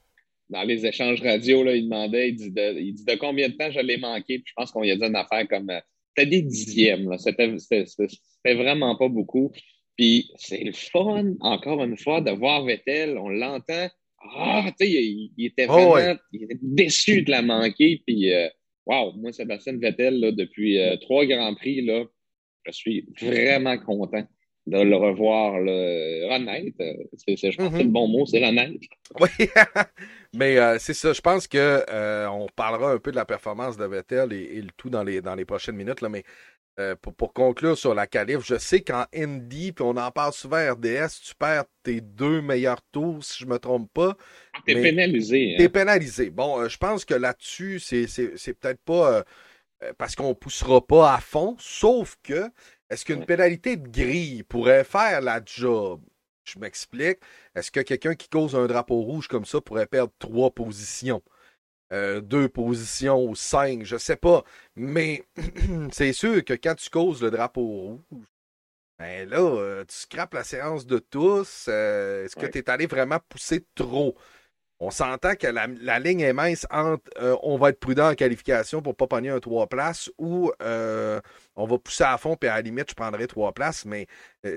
Dans 0.49 0.63
les 0.63 0.85
échanges 0.85 1.21
radio, 1.21 1.63
là, 1.63 1.75
il 1.75 1.83
demandait, 1.83 2.29
il 2.29 2.35
dit, 2.35 2.51
de, 2.51 2.79
il 2.79 2.93
dit 2.93 3.05
de 3.05 3.15
combien 3.15 3.47
de 3.47 3.53
temps 3.53 3.71
je 3.71 3.79
l'ai 3.79 3.97
manqué. 3.97 4.39
Puis 4.39 4.45
je 4.47 4.53
pense 4.55 4.71
qu'on 4.71 4.83
y 4.83 4.91
a 4.91 4.95
dit 4.95 5.05
une 5.05 5.15
affaire 5.15 5.47
comme. 5.47 5.69
Euh, 5.69 5.79
c'était 6.15 6.29
des 6.29 6.41
dixièmes. 6.41 7.09
C'était 7.17 8.53
vraiment 8.53 8.97
pas 8.97 9.07
beaucoup. 9.07 9.51
Puis 9.97 10.29
c'est 10.35 10.61
le 10.61 10.73
fun, 10.73 11.35
encore 11.39 11.81
une 11.83 11.97
fois, 11.97 12.19
de 12.19 12.31
voir 12.31 12.65
Vettel. 12.65 13.17
On 13.17 13.29
l'entend 13.29 13.87
ah, 14.23 14.65
tu 14.79 14.85
sais, 14.85 14.91
il, 14.91 15.45
était 15.45 15.65
oh, 15.69 15.91
vraiment 15.91 16.19
il 16.31 16.43
était 16.43 16.59
déçu 16.61 17.23
de 17.23 17.31
la 17.31 17.41
manquer. 17.41 18.01
Puis, 18.05 18.31
euh, 18.33 18.47
wow, 18.85 19.13
moi, 19.13 19.31
Sébastien 19.31 19.77
Vettel, 19.77 20.19
là, 20.19 20.31
depuis 20.31 20.79
euh, 20.79 20.95
trois 20.97 21.25
Grands 21.25 21.55
Prix, 21.55 21.81
là, 21.81 22.05
je 22.65 22.71
suis 22.71 23.05
vraiment 23.21 23.77
content 23.77 24.27
de 24.67 24.77
le 24.77 24.95
revoir 24.95 25.59
là, 25.59 26.35
honnête. 26.35 26.75
Euh, 26.79 26.93
c'est, 27.17 27.51
je 27.51 27.57
pense 27.57 27.71
que 27.71 27.77
le 27.77 27.83
mm-hmm. 27.85 27.87
bon 27.87 28.07
mot, 28.07 28.25
c'est 28.25 28.43
honnête. 28.45 28.73
Oui, 29.19 29.47
mais 30.33 30.57
c'est 30.79 30.93
ça. 30.93 31.13
Je 31.13 31.21
pense 31.21 31.47
que 31.47 31.83
on 32.29 32.47
parlera 32.55 32.91
un 32.91 32.99
peu 32.99 33.11
de 33.11 33.15
la 33.15 33.25
performance 33.25 33.77
de 33.77 33.85
Vettel 33.85 34.33
et, 34.33 34.57
et, 34.57 34.61
le 34.61 34.69
tout 34.77 34.89
dans 34.89 35.03
les, 35.03 35.21
dans 35.21 35.35
les 35.35 35.45
prochaines 35.45 35.75
minutes. 35.75 36.01
Là, 36.01 36.09
mais 36.09 36.23
euh, 36.79 36.95
pour, 36.95 37.33
conclure 37.33 37.77
sur 37.77 37.93
la 37.93 38.07
qualif, 38.07 38.39
je 38.45 38.57
sais 38.57 38.79
qu'en 38.79 39.05
Indy, 39.13 39.73
puis 39.73 39.83
on 39.83 39.97
en 39.97 40.09
parle 40.09 40.31
souvent 40.31 40.57
RDS, 40.57 41.19
tu 41.21 41.35
perds 41.37 41.65
tes 41.83 41.99
deux 41.99 42.41
meilleurs 42.41 42.81
tours, 42.93 43.23
si 43.23 43.43
je 43.43 43.45
me 43.45 43.59
trompe 43.59 43.91
pas. 43.93 44.15
Ah, 44.53 44.59
t'es 44.65 44.81
pénalisé. 44.81 45.53
Hein. 45.53 45.55
T'es 45.57 45.67
pénalisé. 45.67 46.29
Bon, 46.29 46.61
euh, 46.61 46.69
je 46.69 46.77
pense 46.77 47.03
que 47.03 47.13
là-dessus, 47.13 47.79
c'est, 47.79 48.05
peut-être 48.53 48.81
pas 48.85 49.17
euh, 49.17 49.23
parce 49.97 50.15
qu'on 50.15 50.35
poussera 50.35 50.85
pas 50.85 51.13
à 51.13 51.19
fond, 51.19 51.55
sauf 51.59 52.17
que 52.23 52.49
est-ce 52.89 53.05
qu'une 53.05 53.25
pénalité 53.25 53.77
de 53.77 53.87
grille 53.87 54.43
pourrait 54.43 54.83
faire 54.83 55.21
la 55.21 55.41
job? 55.45 56.01
Je 56.43 56.59
m'explique. 56.59 57.19
Est-ce 57.55 57.71
que 57.71 57.79
quelqu'un 57.79 58.15
qui 58.15 58.27
cause 58.27 58.55
un 58.55 58.67
drapeau 58.67 59.01
rouge 59.01 59.27
comme 59.27 59.45
ça 59.45 59.61
pourrait 59.61 59.85
perdre 59.85 60.11
trois 60.19 60.51
positions? 60.51 61.23
Euh, 61.93 62.21
deux 62.21 62.47
positions 62.47 63.23
ou 63.23 63.35
cinq, 63.35 63.83
je 63.83 63.97
sais 63.97 64.15
pas. 64.15 64.43
Mais 64.75 65.23
c'est 65.91 66.13
sûr 66.13 66.43
que 66.43 66.53
quand 66.53 66.75
tu 66.75 66.89
causes 66.89 67.21
le 67.21 67.31
drapeau 67.31 67.61
rouge, 67.61 67.99
ben 68.97 69.27
là, 69.27 69.39
euh, 69.39 69.83
tu 69.85 69.95
scrapes 69.95 70.33
la 70.33 70.43
séance 70.43 70.85
de 70.85 70.99
tous. 70.99 71.65
Euh, 71.67 72.25
est-ce 72.25 72.35
que 72.35 72.45
tu 72.45 72.59
es 72.59 72.69
allé 72.69 72.85
vraiment 72.85 73.19
pousser 73.29 73.65
trop? 73.75 74.15
On 74.83 74.89
s'entend 74.89 75.35
que 75.35 75.45
la, 75.45 75.99
ligne 75.99 76.21
est 76.21 76.33
mince 76.33 76.65
entre 76.71 77.03
on 77.43 77.55
va 77.55 77.69
être 77.69 77.79
prudent 77.79 78.09
en 78.09 78.15
qualification 78.15 78.81
pour 78.81 78.95
pas 78.95 79.05
pogner 79.05 79.29
un 79.29 79.39
trois 79.39 79.67
places 79.67 80.09
ou 80.17 80.51
on 80.59 81.67
va 81.67 81.77
pousser 81.77 82.03
à 82.03 82.17
fond, 82.17 82.35
puis 82.35 82.49
à 82.49 82.55
la 82.55 82.61
limite, 82.61 82.89
je 82.89 82.95
prendrai 82.95 83.27
trois 83.27 83.51
places. 83.51 83.85
Mais 83.85 84.07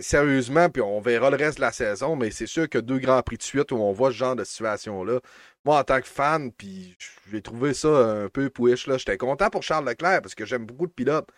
sérieusement, 0.00 0.70
puis 0.70 0.80
on 0.80 0.98
verra 1.02 1.28
le 1.28 1.36
reste 1.36 1.58
de 1.58 1.60
la 1.60 1.72
saison, 1.72 2.16
mais 2.16 2.30
c'est 2.30 2.46
sûr 2.46 2.70
que 2.70 2.78
deux 2.78 2.98
grands 2.98 3.20
prix 3.20 3.36
de 3.36 3.42
suite 3.42 3.70
où 3.70 3.76
on 3.76 3.92
voit 3.92 4.10
ce 4.12 4.16
genre 4.16 4.34
de 4.34 4.44
situation-là, 4.44 5.20
moi, 5.66 5.78
en 5.80 5.84
tant 5.84 6.00
que 6.00 6.08
fan, 6.08 6.52
puis 6.52 6.96
j'ai 7.30 7.42
trouvé 7.42 7.74
ça 7.74 7.88
un 7.88 8.28
peu 8.28 8.48
pouiche, 8.48 8.86
là. 8.86 8.96
J'étais 8.96 9.18
content 9.18 9.50
pour 9.50 9.62
Charles 9.62 9.86
Leclerc 9.86 10.22
parce 10.22 10.34
que 10.34 10.46
j'aime 10.46 10.64
beaucoup 10.64 10.86
de 10.86 10.92
pilotes. 10.92 11.28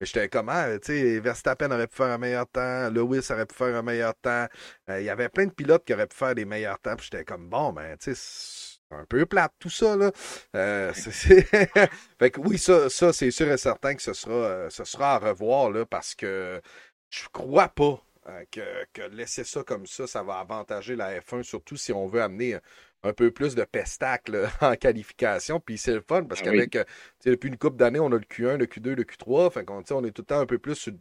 J'étais 0.00 0.30
comment, 0.30 0.52
ah, 0.54 0.78
tu 0.78 0.86
sais, 0.86 1.20
Verstappen 1.20 1.70
aurait 1.70 1.86
pu 1.86 1.96
faire 1.96 2.06
un 2.06 2.18
meilleur 2.18 2.46
temps, 2.48 2.88
Lewis 2.90 3.26
aurait 3.30 3.44
pu 3.44 3.54
faire 3.54 3.76
un 3.76 3.82
meilleur 3.82 4.14
temps. 4.14 4.46
Euh, 4.88 5.00
il 5.00 5.04
y 5.04 5.10
avait 5.10 5.28
plein 5.28 5.44
de 5.46 5.52
pilotes 5.52 5.84
qui 5.84 5.92
auraient 5.92 6.06
pu 6.06 6.16
faire 6.16 6.34
des 6.34 6.46
meilleurs 6.46 6.78
temps, 6.80 6.96
puis 6.96 7.08
j'étais 7.10 7.24
comme, 7.24 7.48
bon, 7.50 7.72
ben, 7.74 7.96
tu 7.98 8.14
sais, 8.14 8.78
c'est 8.88 8.94
un 8.96 9.04
peu 9.04 9.26
plate 9.26 9.52
tout 9.58 9.68
ça, 9.68 9.96
là. 9.96 10.10
Euh, 10.56 10.92
fait 10.94 12.30
que 12.30 12.40
oui, 12.40 12.56
ça, 12.58 12.88
ça 12.88 13.12
c'est 13.12 13.30
sûr 13.30 13.52
et 13.52 13.58
certain 13.58 13.94
que 13.94 14.02
ce 14.02 14.14
sera, 14.14 14.32
euh, 14.32 14.70
ce 14.70 14.84
sera 14.84 15.16
à 15.16 15.18
revoir, 15.18 15.70
là, 15.70 15.84
parce 15.84 16.14
que 16.14 16.62
je 17.10 17.28
crois 17.32 17.68
pas 17.68 18.02
que, 18.50 18.84
que 18.92 19.02
laisser 19.02 19.44
ça 19.44 19.62
comme 19.62 19.86
ça, 19.86 20.06
ça 20.06 20.22
va 20.22 20.38
avantager 20.38 20.96
la 20.96 21.20
F1, 21.20 21.42
surtout 21.42 21.76
si 21.76 21.92
on 21.92 22.06
veut 22.06 22.22
amener 22.22 22.58
un 23.02 23.12
peu 23.12 23.30
plus 23.30 23.54
de 23.54 23.64
pestacle 23.64 24.48
en 24.60 24.74
qualification. 24.76 25.60
Puis 25.60 25.78
c'est 25.78 25.94
le 25.94 26.04
fun 26.06 26.24
parce 26.24 26.40
ah 26.42 26.44
qu'avec, 26.44 26.76
euh, 26.76 26.84
depuis 27.24 27.48
une 27.48 27.56
couple 27.56 27.76
d'années, 27.76 28.00
on 28.00 28.12
a 28.12 28.16
le 28.16 28.20
Q1, 28.20 28.56
le 28.56 28.66
Q2, 28.66 28.90
le 28.94 29.04
Q3. 29.04 29.52
Fait 29.52 29.68
on, 29.70 29.82
on 29.90 30.04
est 30.04 30.10
tout 30.10 30.22
le 30.22 30.26
temps 30.26 30.40
un 30.40 30.46
peu 30.46 30.58
plus 30.58 30.74
sur, 30.76 30.92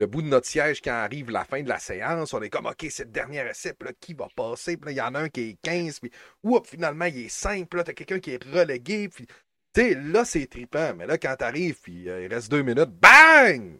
le 0.00 0.06
bout 0.06 0.22
de 0.22 0.28
notre 0.28 0.46
siège 0.46 0.80
quand 0.80 0.92
arrive 0.92 1.30
la 1.30 1.44
fin 1.44 1.62
de 1.62 1.68
la 1.68 1.78
séance. 1.78 2.32
On 2.32 2.40
est 2.40 2.48
comme, 2.48 2.66
OK, 2.66 2.86
c'est 2.88 3.04
le 3.04 3.10
dernier 3.10 3.46
essai, 3.48 3.74
là, 3.80 3.92
qui 4.00 4.14
va 4.14 4.28
passer? 4.34 4.76
Puis 4.78 4.92
il 4.92 4.96
y 4.96 5.00
en 5.00 5.14
a 5.14 5.20
un 5.20 5.28
qui 5.28 5.50
est 5.50 5.58
15, 5.62 6.00
puis 6.00 6.10
oups, 6.42 6.68
finalement, 6.68 7.04
il 7.04 7.18
est 7.18 7.28
5, 7.28 7.68
puis 7.68 7.78
là, 7.78 7.84
t'as 7.84 7.92
quelqu'un 7.92 8.18
qui 8.18 8.30
est 8.32 8.42
relégué, 8.44 9.08
puis 9.10 9.26
Tu 9.74 9.82
sais, 9.82 9.94
là, 9.94 10.24
c'est 10.24 10.46
trippant, 10.46 10.94
mais 10.96 11.06
là, 11.06 11.18
quand 11.18 11.36
t'arrives, 11.36 11.80
puis 11.82 12.08
euh, 12.08 12.24
il 12.24 12.32
reste 12.32 12.50
deux 12.50 12.62
minutes, 12.62 12.90
bang! 12.90 13.78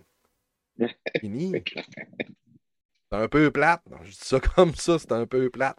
Fini. 1.21 1.53
c'est 1.77 3.19
un 3.19 3.29
peu 3.29 3.51
plate. 3.51 3.83
Non, 3.91 3.99
je 4.05 4.11
dis 4.11 4.19
ça 4.21 4.41
comme 4.41 4.75
ça, 4.75 4.99
c'est 4.99 5.13
un 5.13 5.27
peu 5.27 5.51
plate. 5.51 5.77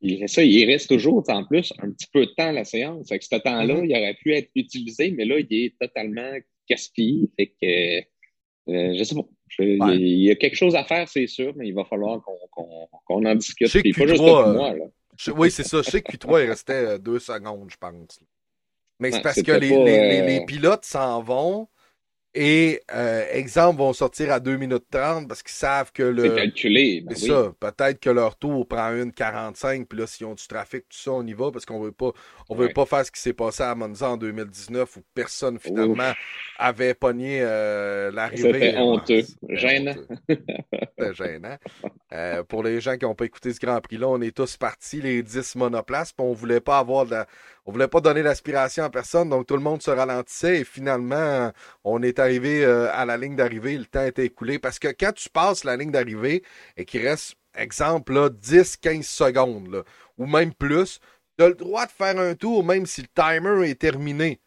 Il, 0.00 0.28
ça, 0.28 0.44
il 0.44 0.64
reste 0.66 0.88
toujours, 0.88 1.24
en 1.28 1.44
plus, 1.44 1.72
un 1.78 1.90
petit 1.90 2.06
peu 2.12 2.26
de 2.26 2.30
temps 2.30 2.48
à 2.48 2.52
la 2.52 2.64
séance. 2.64 3.08
Fait 3.08 3.18
que 3.18 3.24
ce 3.24 3.34
temps-là, 3.34 3.74
mm-hmm. 3.74 3.86
il 3.88 3.96
aurait 3.96 4.14
pu 4.14 4.34
être 4.34 4.50
utilisé, 4.54 5.10
mais 5.10 5.24
là, 5.24 5.38
il 5.38 5.52
est 5.52 5.74
totalement 5.78 6.32
gaspillé. 6.70 7.28
Fait 7.36 7.48
que, 7.48 7.98
euh, 8.70 8.94
je 8.96 9.04
sais 9.04 9.14
pas. 9.14 9.24
Il 9.58 10.22
y 10.22 10.30
a 10.30 10.36
quelque 10.36 10.56
chose 10.56 10.76
à 10.76 10.84
faire, 10.84 11.08
c'est 11.08 11.26
sûr, 11.26 11.52
mais 11.56 11.66
il 11.68 11.74
va 11.74 11.84
falloir 11.84 12.20
qu'on 12.52 13.26
en 13.26 13.34
discute. 13.34 13.72
pas 13.72 14.06
juste 14.06 14.22
moi, 14.22 14.74
là. 14.74 14.84
oui, 15.34 15.50
c'est 15.50 15.64
ça. 15.64 15.82
Je 15.82 15.90
sais 15.90 16.02
que 16.02 16.12
Q3, 16.12 16.44
il 16.44 16.50
restait 16.50 16.72
euh, 16.72 16.98
deux 16.98 17.18
secondes, 17.18 17.70
je 17.70 17.76
pense. 17.76 18.20
Mais 19.00 19.10
c'est 19.10 19.22
parce 19.22 19.42
que 19.42 19.52
les, 19.52 19.70
les, 19.70 20.22
les, 20.22 20.44
pilotes 20.44 20.84
s'en 20.84 21.22
vont 21.22 21.68
et, 22.34 22.82
euh, 22.94 23.24
exemple, 23.32 23.78
vont 23.78 23.92
sortir 23.92 24.30
à 24.30 24.38
2 24.38 24.56
minutes 24.56 24.84
30 24.90 25.26
parce 25.26 25.42
qu'ils 25.42 25.52
savent 25.52 25.92
que 25.92 26.02
le. 26.02 26.28
C'est 26.28 26.36
calculé. 26.36 27.00
Ben 27.00 27.16
c'est 27.16 27.28
ça. 27.28 27.52
Peut-être 27.58 28.00
que 28.00 28.10
leur 28.10 28.36
tour 28.36 28.68
prend 28.68 28.92
une 28.94 29.12
45, 29.12 29.88
puis 29.88 29.98
là, 29.98 30.06
s'ils 30.06 30.26
ont 30.26 30.34
du 30.34 30.46
trafic, 30.46 30.82
tout 30.88 30.98
ça, 30.98 31.12
on 31.12 31.26
y 31.26 31.32
va 31.32 31.50
parce 31.50 31.64
qu'on 31.64 31.80
veut 31.80 31.92
pas, 31.92 32.12
on 32.50 32.54
veut 32.54 32.68
pas 32.68 32.84
faire 32.84 33.04
ce 33.04 33.10
qui 33.10 33.20
s'est 33.20 33.32
passé 33.32 33.62
à 33.62 33.74
Monza 33.74 34.10
en 34.10 34.16
2019 34.18 34.96
où 34.98 35.00
personne, 35.14 35.58
finalement, 35.58 36.12
avait 36.58 36.94
pogné 36.94 37.40
euh, 37.40 38.10
l'arrivée. 38.12 38.52
C'était 38.52 38.76
honteux. 38.76 39.22
Gênant. 39.48 39.94
C'était 40.28 41.14
gênant. 41.14 41.56
Euh, 42.10 42.42
pour 42.42 42.62
les 42.62 42.80
gens 42.80 42.96
qui 42.96 43.04
n'ont 43.04 43.14
pas 43.14 43.26
écouté 43.26 43.52
ce 43.52 43.60
Grand 43.60 43.78
Prix-là, 43.82 44.08
on 44.08 44.22
est 44.22 44.34
tous 44.34 44.56
partis, 44.56 45.02
les 45.02 45.22
10 45.22 45.56
monoplaces, 45.56 46.14
puis 46.14 46.24
on 46.26 46.32
voulait 46.32 46.60
pas 46.60 46.78
avoir 46.78 47.04
de 47.04 47.10
la 47.10 47.26
on 47.68 47.70
voulait 47.70 47.86
pas 47.86 48.00
donner 48.00 48.22
l'aspiration 48.22 48.82
à 48.82 48.88
personne, 48.88 49.28
donc 49.28 49.46
tout 49.46 49.54
le 49.54 49.62
monde 49.62 49.82
se 49.82 49.90
ralentissait 49.90 50.60
et 50.60 50.64
finalement, 50.64 51.52
on 51.84 52.02
est 52.02 52.18
arrivé 52.18 52.64
euh, 52.64 52.90
à 52.94 53.04
la 53.04 53.18
ligne 53.18 53.36
d'arrivée, 53.36 53.76
le 53.76 53.84
temps 53.84 54.06
était 54.06 54.24
écoulé 54.24 54.58
parce 54.58 54.78
que 54.78 54.88
quand 54.88 55.12
tu 55.12 55.28
passes 55.28 55.64
la 55.64 55.76
ligne 55.76 55.90
d'arrivée 55.90 56.42
et 56.78 56.86
qu'il 56.86 57.06
reste, 57.06 57.34
exemple, 57.54 58.30
10-15 58.30 59.02
secondes, 59.02 59.84
ou 60.16 60.24
même 60.24 60.54
plus, 60.54 60.98
tu 61.36 61.44
as 61.44 61.48
le 61.48 61.54
droit 61.54 61.84
de 61.84 61.90
faire 61.90 62.18
un 62.18 62.34
tour 62.34 62.64
même 62.64 62.86
si 62.86 63.02
le 63.02 63.08
timer 63.08 63.68
est 63.68 63.78
terminé. 63.78 64.40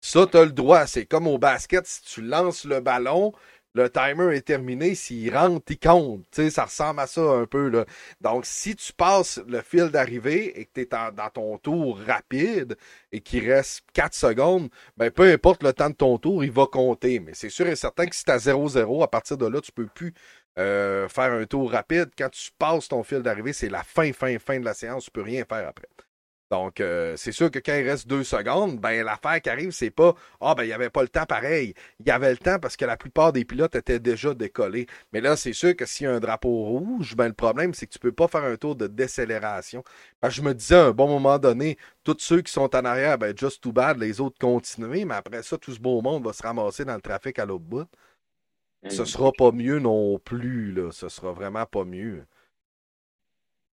Ça, 0.00 0.28
tu 0.30 0.36
as 0.36 0.44
le 0.44 0.52
droit. 0.52 0.86
C'est 0.86 1.04
comme 1.04 1.26
au 1.26 1.38
basket, 1.38 1.84
si 1.84 2.02
tu 2.02 2.22
lances 2.22 2.64
le 2.64 2.78
ballon, 2.78 3.32
le 3.74 3.90
timer 3.90 4.34
est 4.34 4.46
terminé, 4.46 4.94
s'il 4.94 5.34
rentre, 5.36 5.70
il 5.70 5.78
compte. 5.78 6.24
ça 6.50 6.64
ressemble 6.64 7.00
à 7.00 7.06
ça 7.06 7.20
un 7.20 7.46
peu. 7.46 7.68
Là. 7.68 7.84
Donc, 8.20 8.46
si 8.46 8.74
tu 8.74 8.92
passes 8.92 9.40
le 9.46 9.60
fil 9.60 9.88
d'arrivée 9.90 10.58
et 10.58 10.64
que 10.64 10.70
tu 10.74 10.80
es 10.80 10.86
dans 10.86 11.30
ton 11.32 11.58
tour 11.58 11.98
rapide 12.06 12.76
et 13.12 13.20
qu'il 13.20 13.50
reste 13.50 13.82
4 13.92 14.14
secondes, 14.14 14.68
ben, 14.96 15.10
peu 15.10 15.30
importe 15.30 15.62
le 15.62 15.72
temps 15.72 15.90
de 15.90 15.94
ton 15.94 16.18
tour, 16.18 16.44
il 16.44 16.50
va 16.50 16.66
compter. 16.66 17.20
Mais 17.20 17.34
c'est 17.34 17.50
sûr 17.50 17.66
et 17.66 17.76
certain 17.76 18.06
que 18.06 18.16
si 18.16 18.24
tu 18.24 18.30
as 18.30 18.38
0-0, 18.38 19.02
à 19.04 19.08
partir 19.08 19.36
de 19.36 19.46
là, 19.46 19.60
tu 19.60 19.72
peux 19.72 19.86
plus 19.86 20.14
euh, 20.58 21.08
faire 21.08 21.32
un 21.32 21.44
tour 21.44 21.70
rapide. 21.70 22.10
Quand 22.16 22.30
tu 22.30 22.50
passes 22.58 22.88
ton 22.88 23.02
fil 23.02 23.20
d'arrivée, 23.20 23.52
c'est 23.52 23.68
la 23.68 23.84
fin, 23.84 24.12
fin, 24.12 24.38
fin 24.38 24.58
de 24.58 24.64
la 24.64 24.74
séance. 24.74 25.04
Tu 25.04 25.10
peux 25.10 25.22
rien 25.22 25.44
faire 25.44 25.68
après. 25.68 25.88
Donc, 26.50 26.80
euh, 26.80 27.14
c'est 27.16 27.32
sûr 27.32 27.50
que 27.50 27.58
quand 27.58 27.74
il 27.74 27.86
reste 27.88 28.06
deux 28.08 28.24
secondes, 28.24 28.78
ben 28.78 29.04
l'affaire 29.04 29.40
qui 29.42 29.50
arrive, 29.50 29.70
c'est 29.70 29.90
pas 29.90 30.14
Ah, 30.40 30.54
ben 30.54 30.62
il 30.64 30.68
n'y 30.68 30.72
avait 30.72 30.88
pas 30.88 31.02
le 31.02 31.08
temps 31.08 31.26
pareil. 31.26 31.74
Il 32.00 32.06
y 32.06 32.10
avait 32.10 32.30
le 32.30 32.38
temps 32.38 32.58
parce 32.58 32.76
que 32.76 32.86
la 32.86 32.96
plupart 32.96 33.32
des 33.34 33.44
pilotes 33.44 33.74
étaient 33.74 33.98
déjà 34.00 34.32
décollés. 34.32 34.86
Mais 35.12 35.20
là, 35.20 35.36
c'est 35.36 35.52
sûr 35.52 35.76
que 35.76 35.84
s'il 35.84 36.04
y 36.04 36.06
a 36.08 36.14
un 36.14 36.20
drapeau 36.20 36.48
rouge, 36.64 37.14
ben 37.16 37.28
le 37.28 37.34
problème, 37.34 37.74
c'est 37.74 37.86
que 37.86 37.92
tu 37.92 37.98
peux 37.98 38.12
pas 38.12 38.28
faire 38.28 38.44
un 38.44 38.56
tour 38.56 38.76
de 38.76 38.86
décélération. 38.86 39.84
Que 40.22 40.30
je 40.30 40.40
me 40.42 40.54
disais 40.54 40.76
à 40.76 40.86
un 40.86 40.92
bon 40.92 41.08
moment 41.08 41.38
donné, 41.38 41.76
tous 42.02 42.16
ceux 42.20 42.40
qui 42.40 42.52
sont 42.52 42.74
en 42.74 42.84
arrière, 42.84 43.18
ben 43.18 43.36
just 43.36 43.62
too 43.62 43.72
bad, 43.72 43.98
les 43.98 44.20
autres 44.20 44.38
continuer, 44.38 45.04
mais 45.04 45.14
après 45.16 45.42
ça, 45.42 45.58
tout 45.58 45.72
ce 45.74 45.80
beau 45.80 46.00
monde 46.00 46.24
va 46.24 46.32
se 46.32 46.42
ramasser 46.42 46.84
dans 46.84 46.94
le 46.94 47.02
trafic 47.02 47.38
à 47.38 47.44
l'autre 47.46 47.64
bout. 47.64 47.86
Ce 48.88 49.04
sera 49.04 49.32
pas 49.32 49.52
mieux 49.52 49.78
non 49.78 50.18
plus, 50.18 50.72
là. 50.72 50.90
Ce 50.92 51.08
sera 51.08 51.32
vraiment 51.32 51.66
pas 51.66 51.84
mieux. 51.84 52.26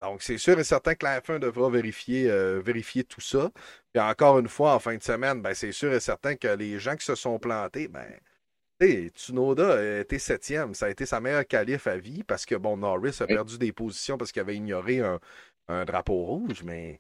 Donc, 0.04 0.22
c'est 0.22 0.38
sûr 0.38 0.60
et 0.60 0.66
certain 0.66 0.96
que 0.96 1.06
la 1.06 1.22
F1 1.22 1.40
devra 1.40 1.70
vérifier, 1.70 2.30
euh, 2.30 2.60
vérifier 2.60 3.06
tout 3.06 3.22
ça. 3.22 3.50
Puis 3.94 4.04
encore 4.04 4.38
une 4.38 4.50
fois, 4.50 4.76
en 4.76 4.80
fin 4.80 4.98
de 4.98 5.02
semaine, 5.02 5.42
ben, 5.42 5.54
c'est 5.54 5.72
sûr 5.72 5.94
et 5.94 6.02
certain 6.02 6.36
que 6.36 6.50
les 6.50 6.78
gens 6.78 6.98
qui 6.98 7.06
se 7.06 7.16
sont 7.16 7.40
plantés, 7.40 7.88
ben, 7.88 8.06
Tsunoda 9.16 9.76
a 9.76 10.00
été 10.02 10.20
septième. 10.20 10.74
Ça 10.74 10.88
a 10.88 10.90
été 10.90 11.06
sa 11.06 11.22
meilleure 11.22 11.48
qualif 11.48 11.88
à 11.88 11.98
vie 11.98 12.24
parce 12.24 12.46
que, 12.46 12.56
bon, 12.56 12.76
Norris 12.76 13.18
a 13.22 13.28
perdu 13.28 13.58
des 13.58 13.72
positions 13.72 14.18
parce 14.18 14.34
qu'il 14.34 14.42
avait 14.42 14.58
ignoré 14.58 15.00
un, 15.00 15.86
drapeau 15.86 16.26
rouge, 16.26 16.64
mais. 16.64 17.00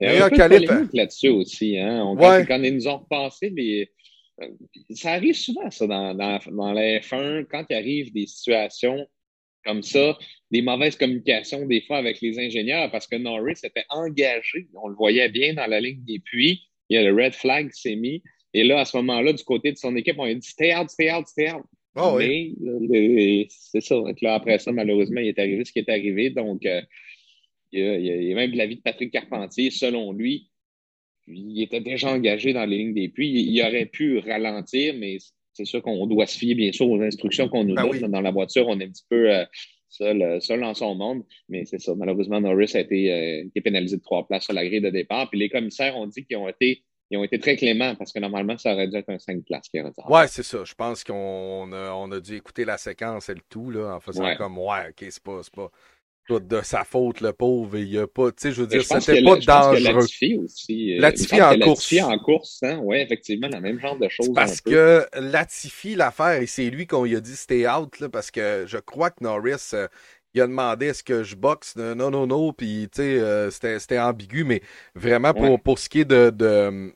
Meilleure 0.00 0.30
qualif. 0.30 0.70
là-dessus 0.92 1.30
aussi. 1.30 1.78
Hein? 1.78 2.02
On, 2.04 2.16
quand, 2.16 2.62
ils 2.62 2.74
nous 2.74 2.88
ont 2.88 2.98
repassé, 2.98 3.48
les... 3.50 3.90
Euh, 4.42 4.48
ça 4.90 5.12
arrive 5.12 5.34
souvent, 5.34 5.70
ça, 5.70 5.86
dans, 5.86 6.14
dans, 6.14 6.38
dans 6.50 6.72
la 6.72 6.98
F1, 6.98 7.46
quand 7.46 7.64
il 7.70 7.76
arrive 7.76 8.12
des 8.12 8.26
situations 8.26 9.08
comme 9.66 9.82
ça, 9.82 10.16
des 10.50 10.62
mauvaises 10.62 10.96
communications 10.96 11.66
des 11.66 11.80
fois 11.82 11.98
avec 11.98 12.20
les 12.20 12.38
ingénieurs 12.38 12.90
parce 12.90 13.06
que 13.06 13.16
Norris 13.16 13.58
était 13.62 13.84
engagé. 13.90 14.68
On 14.74 14.88
le 14.88 14.94
voyait 14.94 15.28
bien 15.28 15.54
dans 15.54 15.66
la 15.66 15.80
ligne 15.80 16.04
des 16.04 16.20
puits. 16.20 16.62
Il 16.88 16.94
y 16.94 16.98
a 16.98 17.10
le 17.10 17.14
red 17.14 17.34
flag 17.34 17.70
qui 17.70 17.80
s'est 17.80 17.96
mis. 17.96 18.22
Et 18.54 18.64
là, 18.64 18.80
à 18.80 18.84
ce 18.84 18.96
moment-là, 18.98 19.32
du 19.32 19.44
côté 19.44 19.72
de 19.72 19.76
son 19.76 19.94
équipe, 19.96 20.16
on 20.18 20.24
a 20.24 20.32
dit 20.32 20.46
stay 20.46 20.74
out, 20.74 20.88
stay 20.88 21.12
out, 21.12 21.26
stay 21.26 21.52
out. 21.52 21.64
Oh, 21.96 22.18
c'est 22.20 23.80
ça. 23.80 23.96
là, 24.20 24.34
après 24.34 24.58
ça, 24.58 24.70
malheureusement, 24.70 25.20
il 25.20 25.28
est 25.28 25.38
arrivé 25.38 25.64
ce 25.64 25.72
qui 25.72 25.78
est 25.78 25.88
arrivé. 25.88 26.30
Donc, 26.30 26.64
euh, 26.66 26.82
il, 27.72 27.80
y 27.80 28.32
a, 28.32 28.34
même 28.34 28.52
l'avis 28.52 28.76
de 28.76 28.82
Patrick 28.82 29.10
Carpentier, 29.10 29.70
selon 29.70 30.12
lui, 30.12 30.50
il 31.26 31.62
était 31.62 31.80
déjà 31.80 32.12
engagé 32.12 32.52
dans 32.52 32.66
les 32.66 32.78
lignes 32.78 32.94
des 32.94 33.08
puits. 33.08 33.28
Il, 33.30 33.60
aurait 33.62 33.86
pu 33.86 34.18
ralentir, 34.18 34.94
mais 34.98 35.16
c'est 35.56 35.64
sûr 35.64 35.82
qu'on 35.82 36.06
doit 36.06 36.26
se 36.26 36.36
fier, 36.36 36.54
bien 36.54 36.70
sûr, 36.72 36.88
aux 36.88 37.00
instructions 37.00 37.48
qu'on 37.48 37.64
nous 37.64 37.74
ben 37.74 37.88
donne. 37.88 38.10
Dans 38.10 38.20
la 38.20 38.30
voiture, 38.30 38.66
on 38.68 38.78
est 38.78 38.84
un 38.84 38.90
petit 38.90 39.06
peu 39.08 39.32
euh, 39.32 39.44
seul, 39.88 40.40
seul 40.42 40.60
dans 40.60 40.74
son 40.74 40.94
monde. 40.94 41.22
Mais 41.48 41.64
c'est 41.64 41.80
ça. 41.80 41.94
Malheureusement, 41.94 42.40
Norris 42.40 42.72
a 42.74 42.80
été, 42.80 43.12
euh, 43.12 43.60
pénalisé 43.62 43.96
de 43.96 44.02
trois 44.02 44.26
places 44.26 44.44
sur 44.44 44.52
la 44.52 44.66
grille 44.66 44.82
de 44.82 44.90
départ. 44.90 45.30
Puis 45.30 45.38
les 45.38 45.48
commissaires 45.48 45.96
ont 45.96 46.06
dit 46.06 46.24
qu'ils 46.24 46.36
ont 46.36 46.48
été 46.48 46.82
ils 47.10 47.16
ont 47.16 47.22
été 47.22 47.38
très 47.38 47.56
cléments 47.56 47.94
parce 47.94 48.12
que 48.12 48.18
normalement, 48.18 48.58
ça 48.58 48.72
aurait 48.72 48.88
dû 48.88 48.96
être 48.96 49.10
un 49.10 49.18
5 49.18 49.44
places 49.44 49.68
qui 49.68 49.78
Ouais, 50.08 50.26
c'est 50.26 50.42
ça. 50.42 50.64
Je 50.64 50.74
pense 50.74 51.04
qu'on 51.04 51.72
a, 51.72 51.92
on 51.92 52.10
a 52.10 52.18
dû 52.18 52.34
écouter 52.34 52.64
la 52.64 52.78
séquence 52.78 53.28
et 53.28 53.34
le 53.34 53.42
tout 53.48 53.70
là, 53.70 53.94
en 53.94 54.00
faisant 54.00 54.34
comme 54.36 54.58
Ouais, 54.58 54.88
ok, 54.88 55.06
c'est 55.08 55.22
pas, 55.22 55.40
pas, 55.54 55.70
de 56.28 56.60
sa 56.62 56.84
faute, 56.84 57.20
le 57.20 57.32
pauvre. 57.32 57.76
Il 57.78 57.88
y 57.88 57.98
a 57.98 58.06
pas, 58.06 58.30
tu 58.30 58.34
sais, 58.38 58.52
je 58.52 58.62
veux 58.62 58.66
dire, 58.66 58.82
c'était 58.82 59.22
pas 59.22 59.36
dangereux. 59.36 59.94
Latifi 59.94 60.38
aussi. 60.38 60.94
Euh, 60.94 61.00
Latifi 61.00 61.40
en 61.42 61.58
course. 61.58 61.90
Latifi 61.90 62.02
en 62.02 62.18
course, 62.18 62.58
hein? 62.62 62.80
Oui, 62.82 62.98
effectivement, 62.98 63.48
la 63.48 63.60
même 63.60 63.80
genre 63.80 63.98
de 63.98 64.08
choses. 64.08 64.32
Parce 64.34 64.60
que 64.60 65.06
Latifi, 65.14 65.94
l'affaire, 65.94 66.42
et 66.42 66.46
c'est 66.46 66.70
lui 66.70 66.86
qu'on 66.86 67.04
lui 67.04 67.16
a 67.16 67.20
dit 67.20 67.36
stay 67.36 67.68
out, 67.68 68.00
là, 68.00 68.08
parce 68.08 68.30
que 68.30 68.64
je 68.66 68.78
crois 68.78 69.10
que 69.10 69.22
Norris, 69.22 69.70
euh, 69.74 69.88
il 70.34 70.40
a 70.42 70.46
demandé 70.46 70.86
est-ce 70.86 71.02
que 71.02 71.22
je 71.22 71.34
boxe 71.34 71.76
non 71.76 72.10
non 72.10 72.26
non 72.26 72.52
puis 72.52 72.88
tu 72.92 73.00
sais 73.00 73.18
euh, 73.18 73.50
c'était 73.50 73.98
ambigu 73.98 74.44
mais 74.44 74.60
vraiment 74.94 75.32
pour 75.32 75.58
pour 75.58 75.78
ce 75.78 75.88
qui 75.88 76.00
est 76.00 76.04
de, 76.04 76.28
de 76.28 76.92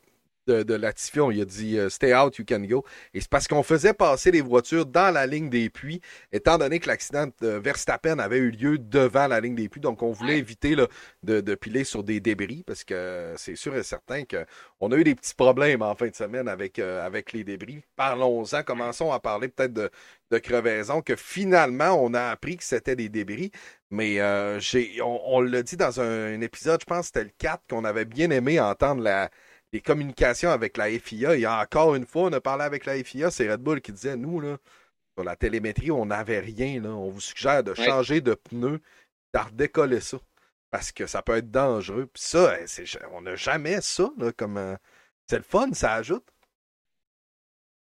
de, 0.47 0.63
de 0.63 0.73
Latifi, 0.73 1.19
il 1.31 1.41
a 1.41 1.45
dit 1.45 1.77
euh, 1.77 1.89
Stay 1.89 2.13
out, 2.15 2.37
you 2.37 2.45
can 2.47 2.61
go. 2.61 2.83
Et 3.13 3.21
c'est 3.21 3.29
parce 3.29 3.47
qu'on 3.47 3.63
faisait 3.63 3.93
passer 3.93 4.31
les 4.31 4.41
voitures 4.41 4.85
dans 4.85 5.13
la 5.13 5.27
ligne 5.27 5.49
des 5.49 5.69
puits, 5.69 6.01
étant 6.31 6.57
donné 6.57 6.79
que 6.79 6.87
l'accident 6.87 7.27
de 7.41 7.47
Verstappen 7.49 8.19
avait 8.19 8.37
eu 8.37 8.51
lieu 8.51 8.77
devant 8.77 9.27
la 9.27 9.39
ligne 9.39 9.55
des 9.55 9.69
puits. 9.69 9.81
Donc, 9.81 10.01
on 10.01 10.11
voulait 10.11 10.37
éviter 10.37 10.75
là, 10.75 10.87
de, 11.23 11.41
de, 11.41 11.55
piler 11.55 11.83
sur 11.83 12.03
des 12.03 12.19
débris 12.19 12.63
parce 12.65 12.83
que 12.83 13.33
c'est 13.37 13.55
sûr 13.55 13.75
et 13.75 13.83
certain 13.83 14.23
qu'on 14.23 14.91
a 14.91 14.95
eu 14.95 15.03
des 15.03 15.15
petits 15.15 15.35
problèmes 15.35 15.81
en 15.81 15.95
fin 15.95 16.07
de 16.07 16.15
semaine 16.15 16.47
avec, 16.47 16.79
euh, 16.79 17.05
avec 17.05 17.33
les 17.33 17.43
débris. 17.43 17.83
Parlons-en, 17.95 18.63
commençons 18.63 19.11
à 19.11 19.19
parler 19.19 19.47
peut-être 19.47 19.73
de, 19.73 19.89
de 20.31 20.37
crevaison, 20.37 21.01
que 21.01 21.15
finalement, 21.15 21.91
on 22.03 22.13
a 22.13 22.29
appris 22.29 22.57
que 22.57 22.63
c'était 22.63 22.95
des 22.95 23.09
débris. 23.09 23.51
Mais 23.91 24.19
euh, 24.21 24.59
j'ai, 24.59 25.01
on, 25.01 25.35
on 25.35 25.41
l'a 25.41 25.63
dit 25.63 25.77
dans 25.77 25.99
un, 25.99 26.35
un 26.35 26.41
épisode, 26.41 26.79
je 26.81 26.85
pense 26.85 27.01
que 27.01 27.05
c'était 27.07 27.23
le 27.25 27.31
4, 27.37 27.63
qu'on 27.69 27.83
avait 27.83 28.05
bien 28.05 28.31
aimé 28.31 28.59
entendre 28.59 29.03
la 29.03 29.29
les 29.73 29.81
communications 29.81 30.49
avec 30.49 30.77
la 30.77 30.89
FIA. 30.89 31.35
Il 31.35 31.41
y 31.41 31.45
a 31.45 31.61
encore 31.61 31.95
une 31.95 32.05
fois, 32.05 32.23
on 32.23 32.33
a 32.33 32.41
parlé 32.41 32.63
avec 32.63 32.85
la 32.85 33.01
FIA, 33.03 33.31
c'est 33.31 33.51
Red 33.51 33.61
Bull 33.61 33.81
qui 33.81 33.91
disait, 33.91 34.17
nous, 34.17 34.39
là, 34.39 34.57
sur 35.15 35.23
la 35.23 35.35
télémétrie, 35.35 35.91
on 35.91 36.05
n'avait 36.05 36.39
rien. 36.39 36.81
Là. 36.81 36.89
On 36.89 37.09
vous 37.09 37.21
suggère 37.21 37.63
de 37.63 37.73
changer 37.73 38.21
de 38.21 38.33
pneu, 38.33 38.81
de 39.33 39.39
redécoller 39.39 39.99
ça. 39.99 40.19
Parce 40.69 40.91
que 40.91 41.05
ça 41.05 41.21
peut 41.21 41.35
être 41.35 41.51
dangereux. 41.51 42.07
Puis 42.13 42.23
ça, 42.23 42.57
eh, 42.59 42.83
on 43.13 43.21
n'a 43.21 43.35
jamais 43.35 43.81
ça. 43.81 44.09
Là, 44.17 44.31
comme, 44.31 44.57
euh, 44.57 44.75
c'est 45.27 45.37
le 45.37 45.43
fun, 45.43 45.69
ça 45.73 45.95
ajoute. 45.95 46.25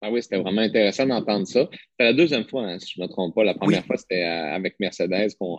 Ah 0.01 0.09
oui, 0.09 0.23
c'était 0.23 0.39
vraiment 0.39 0.61
intéressant 0.61 1.05
d'entendre 1.05 1.45
ça. 1.45 1.67
C'est 1.99 2.05
la 2.05 2.13
deuxième 2.13 2.47
fois, 2.47 2.63
hein, 2.63 2.79
si 2.79 2.93
je 2.95 3.01
ne 3.01 3.05
me 3.05 3.11
trompe 3.11 3.35
pas. 3.35 3.43
La 3.43 3.53
première 3.53 3.85
fois, 3.85 3.97
c'était 3.97 4.23
euh, 4.23 4.55
avec 4.55 4.79
Mercedes 4.79 5.35
qu'on 5.37 5.57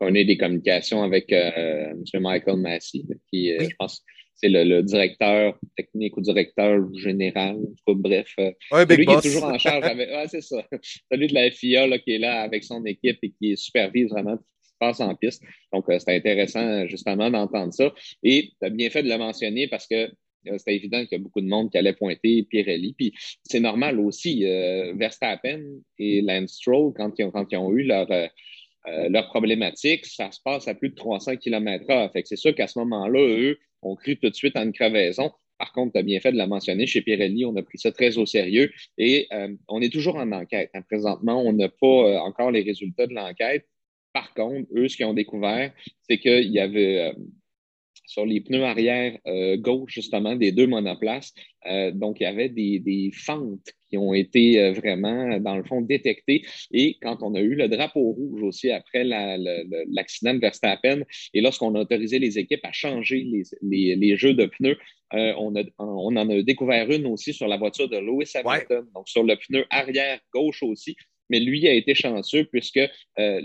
a 0.00 0.08
eu 0.08 0.24
des 0.24 0.38
communications 0.38 1.02
avec 1.02 1.30
euh, 1.32 1.90
M. 1.90 2.22
Michael 2.22 2.56
Massey, 2.56 3.02
qui, 3.30 3.58
je 3.58 3.74
pense, 3.78 4.02
c'est 4.40 4.48
le, 4.48 4.82
directeur 4.82 5.58
technique 5.76 6.16
ou 6.16 6.20
directeur 6.20 6.78
général, 6.96 7.58
bref. 7.86 8.34
Euh, 8.38 8.52
ouais, 8.72 8.86
lui 8.86 9.06
qui 9.06 9.12
est 9.12 9.20
toujours 9.20 9.44
en 9.44 9.58
charge 9.58 9.84
avec, 9.84 10.08
ouais, 10.10 10.28
c'est 10.28 10.40
ça. 10.40 10.66
Celui 11.10 11.26
de 11.26 11.34
la 11.34 11.50
FIA 11.50 11.86
là, 11.86 11.98
qui 11.98 12.12
est 12.12 12.18
là 12.18 12.40
avec 12.40 12.64
son 12.64 12.84
équipe 12.86 13.18
et 13.22 13.32
qui 13.38 13.56
supervise 13.56 14.08
vraiment 14.08 14.36
tout 14.36 14.44
ce 14.62 14.68
qui 14.68 14.72
se 14.72 14.78
passe 14.78 15.00
en 15.00 15.14
piste. 15.14 15.42
Donc, 15.72 15.84
euh, 15.88 15.98
c'était 15.98 16.16
intéressant 16.16 16.86
justement 16.86 17.30
d'entendre 17.30 17.72
ça. 17.72 17.92
Et 18.22 18.50
tu 18.58 18.66
as 18.66 18.70
bien 18.70 18.88
fait 18.88 19.02
de 19.02 19.08
le 19.08 19.18
mentionner 19.18 19.68
parce 19.68 19.86
que 19.86 20.10
c'était 20.56 20.74
évident 20.74 21.00
qu'il 21.04 21.18
y 21.18 21.20
a 21.20 21.22
beaucoup 21.22 21.42
de 21.42 21.48
monde 21.48 21.70
qui 21.70 21.76
allait 21.76 21.92
pointer 21.92 22.44
Pirelli. 22.44 22.94
Puis 22.96 23.12
c'est 23.44 23.60
normal 23.60 24.00
aussi. 24.00 24.42
Verstappen 24.94 25.60
et 25.98 26.22
Lance 26.22 26.52
Stroll, 26.52 26.94
quand 26.96 27.12
ils 27.18 27.24
ont, 27.24 27.30
quand 27.30 27.46
ils 27.52 27.58
ont 27.58 27.70
eu 27.72 27.82
leur, 27.82 28.08
leur 28.86 29.28
problématique, 29.28 30.06
ça 30.06 30.32
se 30.32 30.40
passe 30.42 30.66
à 30.66 30.74
plus 30.74 30.88
de 30.88 30.94
300 30.94 31.36
km/h. 31.36 32.10
Fait 32.12 32.22
que 32.22 32.28
c'est 32.28 32.36
sûr 32.36 32.54
qu'à 32.54 32.68
ce 32.68 32.78
moment-là, 32.78 33.20
eux 33.20 33.58
ont 33.82 33.96
cru 33.96 34.16
tout 34.16 34.30
de 34.30 34.34
suite 34.34 34.56
à 34.56 34.62
une 34.62 34.72
crevaison. 34.72 35.32
Par 35.58 35.72
contre, 35.72 35.92
tu 35.92 35.98
as 35.98 36.02
bien 36.02 36.20
fait 36.20 36.32
de 36.32 36.38
la 36.38 36.46
mentionner, 36.46 36.86
chez 36.86 37.02
Pirelli, 37.02 37.44
on 37.44 37.54
a 37.56 37.62
pris 37.62 37.78
ça 37.78 37.92
très 37.92 38.16
au 38.16 38.24
sérieux 38.24 38.72
et 38.96 39.26
euh, 39.32 39.54
on 39.68 39.82
est 39.82 39.92
toujours 39.92 40.16
en 40.16 40.32
enquête. 40.32 40.70
Hein. 40.74 40.82
Présentement, 40.82 41.42
on 41.42 41.52
n'a 41.52 41.68
pas 41.68 41.86
euh, 41.86 42.18
encore 42.18 42.50
les 42.50 42.62
résultats 42.62 43.06
de 43.06 43.12
l'enquête. 43.12 43.66
Par 44.14 44.32
contre, 44.32 44.66
eux, 44.74 44.88
ce 44.88 44.96
qu'ils 44.96 45.06
ont 45.06 45.14
découvert, 45.14 45.72
c'est 46.08 46.18
qu'il 46.18 46.50
y 46.50 46.60
avait 46.60 47.10
euh, 47.10 47.12
sur 48.10 48.26
les 48.26 48.40
pneus 48.40 48.64
arrière 48.64 49.18
gauche, 49.58 49.94
justement, 49.94 50.34
des 50.34 50.52
deux 50.52 50.66
monoplaces, 50.66 51.32
donc 51.94 52.20
il 52.20 52.24
y 52.24 52.26
avait 52.26 52.48
des, 52.48 52.78
des 52.80 53.10
fentes 53.12 53.74
qui 53.90 53.98
ont 53.98 54.14
été 54.14 54.60
euh, 54.60 54.72
vraiment, 54.72 55.38
dans 55.40 55.56
le 55.56 55.64
fond, 55.64 55.82
détectés. 55.82 56.46
Et 56.70 56.96
quand 57.02 57.18
on 57.22 57.34
a 57.34 57.40
eu 57.40 57.54
le 57.54 57.68
drapeau 57.68 58.12
rouge 58.12 58.42
aussi 58.42 58.70
après 58.70 59.04
l'accident 59.04 60.34
de 60.34 60.38
Verstappen, 60.38 61.02
et 61.34 61.40
lorsqu'on 61.40 61.74
a 61.74 61.80
autorisé 61.80 62.18
les 62.18 62.38
équipes 62.38 62.64
à 62.64 62.72
changer 62.72 63.26
les, 63.62 63.96
les, 63.96 64.16
jeux 64.16 64.34
de 64.34 64.46
pneus, 64.46 64.78
euh, 65.12 65.34
on, 65.38 65.54
a, 65.56 65.64
on 65.78 66.16
en 66.16 66.28
a 66.30 66.42
découvert 66.42 66.88
une 66.90 67.06
aussi 67.06 67.34
sur 67.34 67.48
la 67.48 67.56
voiture 67.56 67.88
de 67.88 67.98
Lewis 67.98 68.30
Hamilton, 68.34 68.86
donc 68.94 69.08
sur 69.08 69.24
le 69.24 69.36
pneu 69.36 69.64
arrière 69.70 70.20
gauche 70.32 70.62
aussi 70.62 70.96
mais 71.30 71.40
lui 71.40 71.66
a 71.66 71.72
été 71.72 71.94
chanceux 71.94 72.44
puisque 72.44 72.78
euh, 72.78 73.40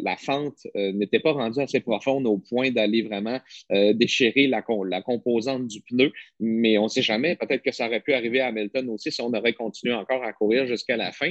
la, 0.00 0.16
fente 0.16 0.58
euh, 0.76 0.92
n'était 0.92 1.20
pas 1.20 1.32
rendue 1.32 1.60
assez 1.60 1.80
profonde 1.80 2.26
au 2.26 2.38
point 2.38 2.70
d'aller 2.70 3.02
vraiment 3.02 3.40
euh, 3.72 3.94
déchirer 3.94 4.48
la, 4.48 4.62
composante 5.00 5.68
du 5.68 5.80
pneu. 5.82 6.12
Mais 6.40 6.76
on 6.76 6.84
ne 6.84 6.88
sait 6.88 7.02
jamais, 7.02 7.36
peut-être 7.36 7.62
que 7.62 7.72
ça 7.72 7.86
aurait 7.86 8.00
pu 8.00 8.12
arriver 8.12 8.40
à 8.40 8.48
Hamilton 8.48 8.90
aussi 8.90 9.10
si 9.10 9.22
on 9.22 9.32
aurait 9.32 9.54
continué 9.54 9.94
encore 9.94 10.22
à 10.24 10.32
courir 10.32 10.66
jusqu'à 10.66 10.96
la 10.96 11.12
fin. 11.12 11.30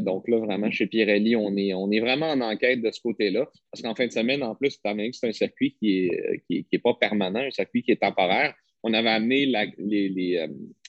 donc 0.00 0.26
là, 0.26 0.38
vraiment, 0.38 0.70
chez 0.70 0.86
Pirelli, 0.86 1.36
on 1.36 1.54
est, 1.56 1.74
on 1.74 1.90
est 1.90 2.00
vraiment 2.00 2.30
en 2.30 2.40
enquête 2.40 2.80
de 2.80 2.90
ce 2.90 3.00
côté-là. 3.00 3.46
Parce 3.70 3.82
qu'en 3.82 3.94
fin 3.94 4.06
de 4.06 4.12
semaine, 4.12 4.42
en 4.42 4.54
plus, 4.54 4.78
c'est 4.82 5.28
un 5.28 5.32
circuit 5.32 5.76
qui 5.78 6.08
n'est 6.48 6.64
qui, 6.64 6.66
est 6.72 6.78
pas 6.78 6.94
permanent, 6.94 7.40
un 7.40 7.50
circuit 7.50 7.82
qui 7.82 7.92
est 7.92 8.00
temporaire. 8.00 8.54
On 8.82 8.94
avait 8.94 9.10
amené 9.10 9.46
la, 9.46 9.66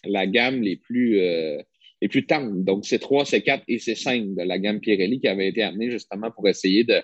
la 0.06 0.27
gamme 0.27 0.62
les 0.62 0.77
plus 0.77 1.20
les 2.01 2.08
plus 2.08 2.25
tendres. 2.25 2.63
Donc, 2.63 2.86
c'est 2.86 3.00
3, 3.00 3.25
c'est 3.25 3.42
4 3.42 3.63
et 3.68 3.80
c'est 3.80 3.96
5 3.96 4.36
de 4.36 4.44
la 4.44 4.60
gamme 4.60 4.80
Pirelli 4.80 5.20
qui 5.20 5.27
avait 5.27 5.48
été 5.48 5.63
amenée 5.63 5.92
justement 5.92 6.32
pour 6.32 6.48
essayer 6.48 6.84
de, 6.84 7.01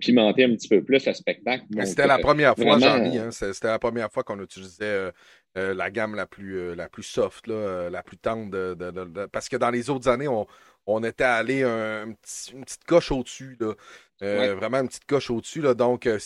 pimenter 0.00 0.44
un 0.44 0.50
petit 0.50 0.68
peu 0.68 0.82
plus 0.82 1.06
le 1.06 1.14
spectacle. 1.14 1.64
C'était 1.84 2.08
la 2.08 2.18
première 2.18 2.56
fois, 2.56 2.78
Jean-Mi, 2.78 3.18
hein, 3.18 3.30
c'était 3.30 3.68
la 3.68 3.78
première 3.78 4.10
fois 4.10 4.24
qu'on 4.24 4.42
utilisait 4.42 4.84
euh, 4.84 5.10
euh, 5.56 5.74
la 5.74 5.92
gamme 5.92 6.16
la 6.16 6.26
plus, 6.26 6.58
euh, 6.58 6.74
la 6.74 6.88
plus 6.88 7.04
soft, 7.04 7.46
là, 7.46 7.88
la 7.88 8.02
plus 8.02 8.16
tendre. 8.16 8.50
De, 8.50 9.26
parce 9.26 9.48
que 9.48 9.56
dans 9.56 9.70
les 9.70 9.88
autres 9.88 10.08
années, 10.08 10.26
on, 10.26 10.44
on 10.86 11.02
était 11.02 11.24
allé 11.24 11.62
un, 11.64 12.06
une 12.06 12.64
petite 12.64 12.84
coche 12.84 13.10
au-dessus. 13.12 13.58
Euh, 14.22 14.54
vraiment 14.54 14.78
une 14.80 14.88
petite 14.88 15.04
coche 15.04 15.30
au-dessus. 15.30 15.60
Donc, 15.74 16.06
euh, 16.06 16.18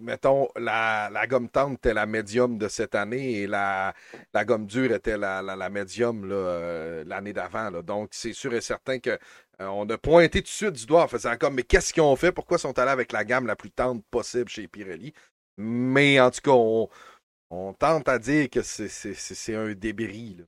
mettons, 0.00 0.48
la, 0.56 1.10
la, 1.12 1.26
gomme 1.26 1.48
tendre 1.48 1.74
était 1.74 1.94
la 1.94 2.06
médium 2.06 2.58
de 2.58 2.66
cette 2.68 2.94
année 2.94 3.34
et 3.34 3.46
la, 3.46 3.94
la 4.34 4.44
gomme 4.44 4.66
dure 4.66 4.92
était 4.92 5.16
la, 5.16 5.42
la, 5.42 5.70
médium 5.70 6.28
euh, 6.30 7.04
l'année 7.06 7.32
d'avant. 7.32 7.70
Donc, 7.82 8.08
c'est 8.12 8.32
sûr 8.32 8.52
et 8.54 8.60
certain 8.60 8.98
que 8.98 9.18
on 9.58 9.88
a 9.88 9.96
pointé 9.96 10.40
tout 10.42 10.46
de 10.46 10.48
suite 10.48 10.72
du 10.72 10.86
doigt 10.86 11.04
en 11.04 11.08
faisant 11.08 11.36
comme, 11.38 11.54
mais 11.54 11.62
qu'est-ce 11.62 11.94
qu'ils 11.94 12.02
ont 12.02 12.16
fait? 12.16 12.32
Pourquoi 12.32 12.58
sont 12.58 12.78
allés 12.78 12.90
avec 12.90 13.12
la 13.12 13.24
gamme 13.24 13.46
la 13.46 13.56
plus 13.56 13.70
tendre 13.70 14.02
possible 14.10 14.48
chez 14.50 14.68
Pirelli? 14.68 15.14
Mais 15.56 16.20
en 16.20 16.30
tout 16.30 16.40
cas, 16.42 16.50
on, 16.50 16.88
on 17.50 17.72
tente 17.74 18.08
à 18.08 18.18
dire 18.18 18.50
que 18.50 18.62
c'est 18.62 19.54
un 19.54 19.72
débris. 19.72 20.38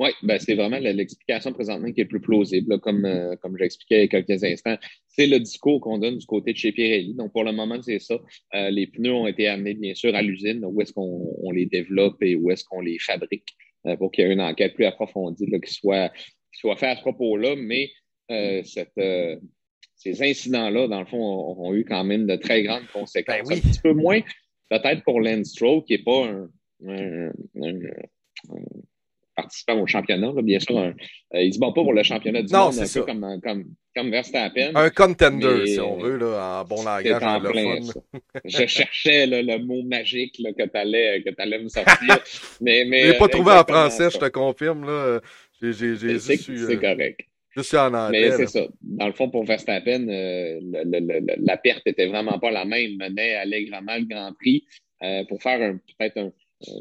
Oui, 0.00 0.10
ben 0.22 0.38
c'est 0.38 0.54
vraiment 0.54 0.78
l'explication 0.78 1.52
présentement 1.52 1.92
qui 1.92 2.00
est 2.00 2.06
plus 2.06 2.20
plausible, 2.20 2.78
comme, 2.80 3.04
euh, 3.04 3.36
comme 3.36 3.56
j'expliquais 3.56 3.98
il 3.98 4.00
y 4.00 4.04
a 4.04 4.08
quelques 4.08 4.44
instants. 4.44 4.76
C'est 5.08 5.26
le 5.26 5.38
discours 5.38 5.80
qu'on 5.80 5.98
donne 5.98 6.18
du 6.18 6.26
côté 6.26 6.52
de 6.52 6.58
chez 6.58 6.72
Pirelli. 6.72 7.14
Donc, 7.14 7.32
pour 7.32 7.44
le 7.44 7.52
moment, 7.52 7.80
c'est 7.82 7.98
ça. 7.98 8.18
Euh, 8.54 8.70
les 8.70 8.86
pneus 8.86 9.12
ont 9.12 9.26
été 9.26 9.48
amenés, 9.48 9.74
bien 9.74 9.94
sûr, 9.94 10.14
à 10.14 10.22
l'usine, 10.22 10.64
où 10.64 10.80
est-ce 10.80 10.92
qu'on 10.92 11.50
les 11.52 11.66
développe 11.66 12.22
et 12.22 12.34
où 12.34 12.50
est-ce 12.50 12.64
qu'on 12.64 12.80
les 12.80 12.98
fabrique 12.98 13.48
euh, 13.86 13.96
pour 13.96 14.10
qu'il 14.10 14.24
y 14.24 14.28
ait 14.28 14.32
une 14.32 14.40
enquête 14.40 14.74
plus 14.74 14.86
approfondie 14.86 15.46
qui, 15.46 15.72
soit, 15.72 16.08
qui 16.10 16.60
soit 16.60 16.76
faite 16.76 16.90
à 16.90 16.96
ce 16.96 17.02
propos-là. 17.02 17.54
Mais 17.56 17.90
cette, 18.64 18.98
ces 19.94 20.22
incidents-là, 20.22 20.88
dans 20.88 21.00
le 21.00 21.06
fond, 21.06 21.18
ont, 21.58 21.74
eu 21.74 21.84
quand 21.84 22.02
même 22.02 22.26
de 22.26 22.36
très 22.36 22.62
grandes 22.62 22.86
conséquences. 22.92 23.46
Ben 23.46 23.58
un 23.58 23.60
petit 23.60 23.80
peu 23.80 23.92
moins, 23.92 24.20
peut-être 24.70 25.04
pour 25.04 25.20
Lance 25.20 25.52
qui 25.52 25.84
n'est 25.90 25.98
pas 25.98 26.28
un 26.28 26.48
participant 29.34 29.80
au 29.80 29.86
championnat. 29.86 30.32
bien 30.42 30.60
sûr, 30.60 30.78
euh, 30.78 30.92
il 31.34 31.48
ne 31.48 31.52
se 31.52 31.58
bat 31.58 31.68
pas 31.68 31.82
pour 31.82 31.92
le 31.92 32.02
championnat 32.02 32.42
du 32.42 32.52
monde, 32.52 32.74
un 32.78 32.86
peu 32.86 33.02
comme, 33.02 33.40
comme, 33.42 33.64
comme 33.94 34.10
Verstappen. 34.10 34.72
Un 34.74 34.90
contender, 34.90 35.66
si 35.66 35.80
on 35.80 35.96
veut, 35.96 36.16
là, 36.16 36.60
en 36.60 36.64
bon 36.64 36.82
langage 36.82 37.22
anglophone. 37.22 37.92
Je 38.44 38.66
cherchais 38.66 39.26
le 39.26 39.58
mot 39.58 39.82
magique 39.84 40.36
là, 40.38 40.52
que 40.52 40.64
tu 40.64 40.76
allais, 40.76 41.22
allais, 41.38 41.58
me 41.58 41.68
sortir. 41.68 41.96
mais, 42.60 42.84
mais, 42.84 43.02
je 43.02 43.12
l'ai 43.12 43.18
pas 43.18 43.28
trouvé 43.28 43.52
en 43.52 43.64
français, 43.64 44.10
je 44.10 44.18
te 44.18 44.28
confirme. 44.28 44.86
Là. 44.86 45.20
C'est 45.60 45.74
euh, 45.74 46.76
correct. 46.76 47.20
Je 47.50 47.60
suis 47.60 47.76
en 47.76 47.94
anglais. 47.94 48.30
Mais 48.30 48.36
c'est 48.36 48.46
ça. 48.46 48.66
Dans 48.80 49.06
le 49.06 49.12
fond, 49.12 49.30
pour 49.30 49.44
Verstappen, 49.44 50.08
euh, 50.08 50.58
la 51.38 51.56
perte 51.56 51.82
était 51.86 52.06
vraiment 52.06 52.38
pas 52.38 52.50
la 52.50 52.64
même. 52.64 52.90
Il 52.90 52.98
menait 52.98 53.34
allègrement 53.34 53.96
le 53.96 54.04
Grand 54.04 54.32
Prix. 54.32 54.64
pour 55.28 55.40
faire 55.40 55.74
peut-être 55.98 56.18
un, 56.18 56.26
euh, 56.26 56.30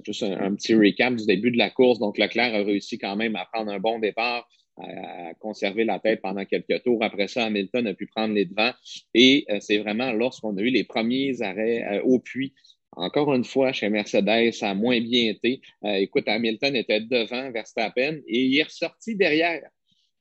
juste 0.05 0.23
un, 0.23 0.55
petit 0.55 0.73
recap 0.73 1.15
du 1.15 1.25
début 1.25 1.51
de 1.51 1.57
la 1.57 1.69
course. 1.69 1.99
Donc, 1.99 2.17
Leclerc 2.17 2.53
a 2.55 2.63
réussi 2.63 2.97
quand 2.97 3.15
même 3.15 3.35
à 3.35 3.45
prendre 3.45 3.71
un 3.71 3.79
bon 3.79 3.99
départ, 3.99 4.47
à, 4.77 5.33
conserver 5.39 5.83
la 5.85 5.99
tête 5.99 6.21
pendant 6.21 6.45
quelques 6.45 6.83
tours. 6.83 7.03
Après 7.03 7.27
ça, 7.27 7.45
Hamilton 7.45 7.87
a 7.87 7.93
pu 7.93 8.07
prendre 8.07 8.33
les 8.33 8.45
devants. 8.45 8.73
Et 9.13 9.45
euh, 9.49 9.57
c'est 9.59 9.77
vraiment 9.77 10.11
lorsqu'on 10.11 10.55
a 10.57 10.61
eu 10.61 10.69
les 10.69 10.83
premiers 10.83 11.41
arrêts 11.41 11.83
euh, 11.91 12.01
au 12.03 12.19
puits 12.19 12.53
encore 12.97 13.33
une 13.33 13.45
fois, 13.45 13.71
chez 13.71 13.87
Mercedes, 13.87 14.51
ça 14.51 14.71
a 14.71 14.73
moins 14.73 14.99
bien 14.99 15.29
été. 15.29 15.61
écoute, 15.81 16.27
Hamilton 16.27 16.75
était 16.75 16.99
devant 16.99 17.49
Verstappen 17.49 18.19
et 18.27 18.43
il 18.43 18.59
est 18.59 18.63
ressorti 18.63 19.15
derrière. 19.15 19.61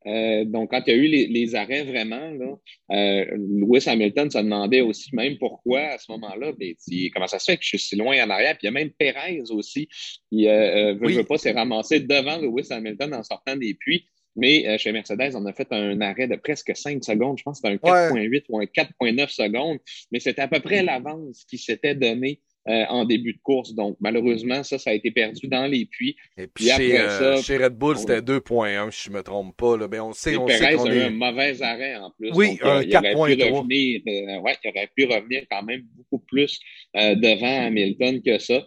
Euh, 0.07 0.45
donc, 0.45 0.71
quand 0.71 0.83
il 0.87 0.91
y 0.91 0.97
a 0.97 0.99
eu 0.99 1.27
les, 1.29 1.55
arrêts 1.55 1.85
vraiment, 1.85 2.31
là, 2.31 2.57
euh, 2.93 3.37
Lewis 3.37 3.85
Hamilton 3.87 4.31
se 4.31 4.39
demandait 4.39 4.81
aussi 4.81 5.15
même 5.15 5.37
pourquoi 5.39 5.81
à 5.81 5.99
ce 5.99 6.11
moment-là, 6.13 6.53
ben, 6.59 6.75
comment 7.13 7.27
ça 7.27 7.39
se 7.39 7.51
fait 7.51 7.57
que 7.57 7.63
je 7.63 7.69
suis 7.69 7.79
si 7.79 7.97
loin 7.97 8.25
en 8.25 8.31
arrière? 8.31 8.57
Puis 8.57 8.63
il 8.63 8.67
y 8.67 8.69
a 8.69 8.73
même 8.73 8.91
Perez 8.91 9.43
aussi 9.51 9.89
qui 10.31 10.49
euh, 10.49 10.95
veut, 10.95 11.13
veut 11.13 11.25
pas 11.25 11.39
s'est 11.39 11.53
ramassé 11.53 12.01
devant 12.01 12.39
Lewis 12.39 12.69
Hamilton 12.71 13.15
en 13.15 13.23
sortant 13.23 13.57
des 13.57 13.75
puits. 13.75 14.07
Mais 14.37 14.79
chez 14.79 14.93
Mercedes, 14.93 15.35
on 15.35 15.45
a 15.45 15.53
fait 15.53 15.67
un 15.73 16.01
arrêt 16.01 16.29
de 16.29 16.37
presque 16.37 16.75
5 16.75 17.03
secondes. 17.05 17.37
Je 17.37 17.43
pense 17.43 17.61
que 17.61 17.69
c'était 17.69 17.89
un 17.89 18.11
4.8 18.11 18.45
ou 18.49 18.61
un 18.61 18.65
4.9 18.65 19.29
secondes. 19.29 19.79
Mais 20.13 20.21
c'était 20.21 20.43
à 20.43 20.49
peu 20.49 20.61
près 20.61 20.85
l'avance 20.85 21.45
qui 21.45 21.59
s'était 21.59 21.97
donné 21.97 22.41
euh, 22.69 22.85
en 22.91 23.07
début 23.07 23.33
de 23.33 23.39
course. 23.43 23.75
Donc, 23.75 23.97
malheureusement, 24.01 24.63
ça, 24.63 24.79
ça 24.79 24.91
a 24.91 24.93
été 24.93 25.11
perdu 25.11 25.49
dans 25.49 25.67
les 25.67 25.87
puits. 25.87 26.15
Et 26.37 26.47
puis, 26.47 26.71
après 26.71 27.01
euh, 27.01 27.37
ça, 27.37 27.43
chez 27.43 27.57
Red 27.57 27.73
Bull, 27.73 27.97
c'était 27.97 28.21
2.1, 28.21 28.91
si 28.91 29.05
je 29.05 29.11
ne 29.11 29.17
me 29.17 29.23
trompe 29.23 29.57
pas. 29.57 29.79
Là. 29.79 29.89
Mais 29.91 29.99
on 29.99 30.13
sait, 30.13 30.37
on 30.37 30.47
sait 30.47 30.75
qu'on 30.75 30.85
a 30.85 30.95
eu 30.95 31.01
un 31.01 31.11
mauvais 31.11 31.63
arrêt 31.63 31.97
en 31.97 32.11
plus. 32.11 32.31
Oui, 32.35 32.59
un 32.61 32.83
4.3. 32.83 33.31
Euh, 33.31 33.35
il, 33.71 34.03
ouais, 34.43 34.57
il 34.63 34.69
aurait 34.69 34.91
pu 34.95 35.07
revenir 35.07 35.45
quand 35.51 35.63
même 35.63 35.83
beaucoup 35.97 36.23
plus 36.27 36.61
devant 36.95 37.67
Hamilton 37.67 38.21
que 38.21 38.39
ça. 38.39 38.63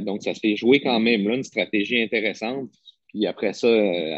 donc, 0.00 0.22
ça 0.22 0.32
se 0.32 0.40
fait 0.40 0.56
jouer 0.56 0.80
quand 0.80 0.98
même 0.98 1.28
là, 1.28 1.34
une 1.34 1.44
stratégie 1.44 2.00
intéressante. 2.00 2.70
Puis 3.08 3.26
après 3.26 3.52
ça, 3.52 3.68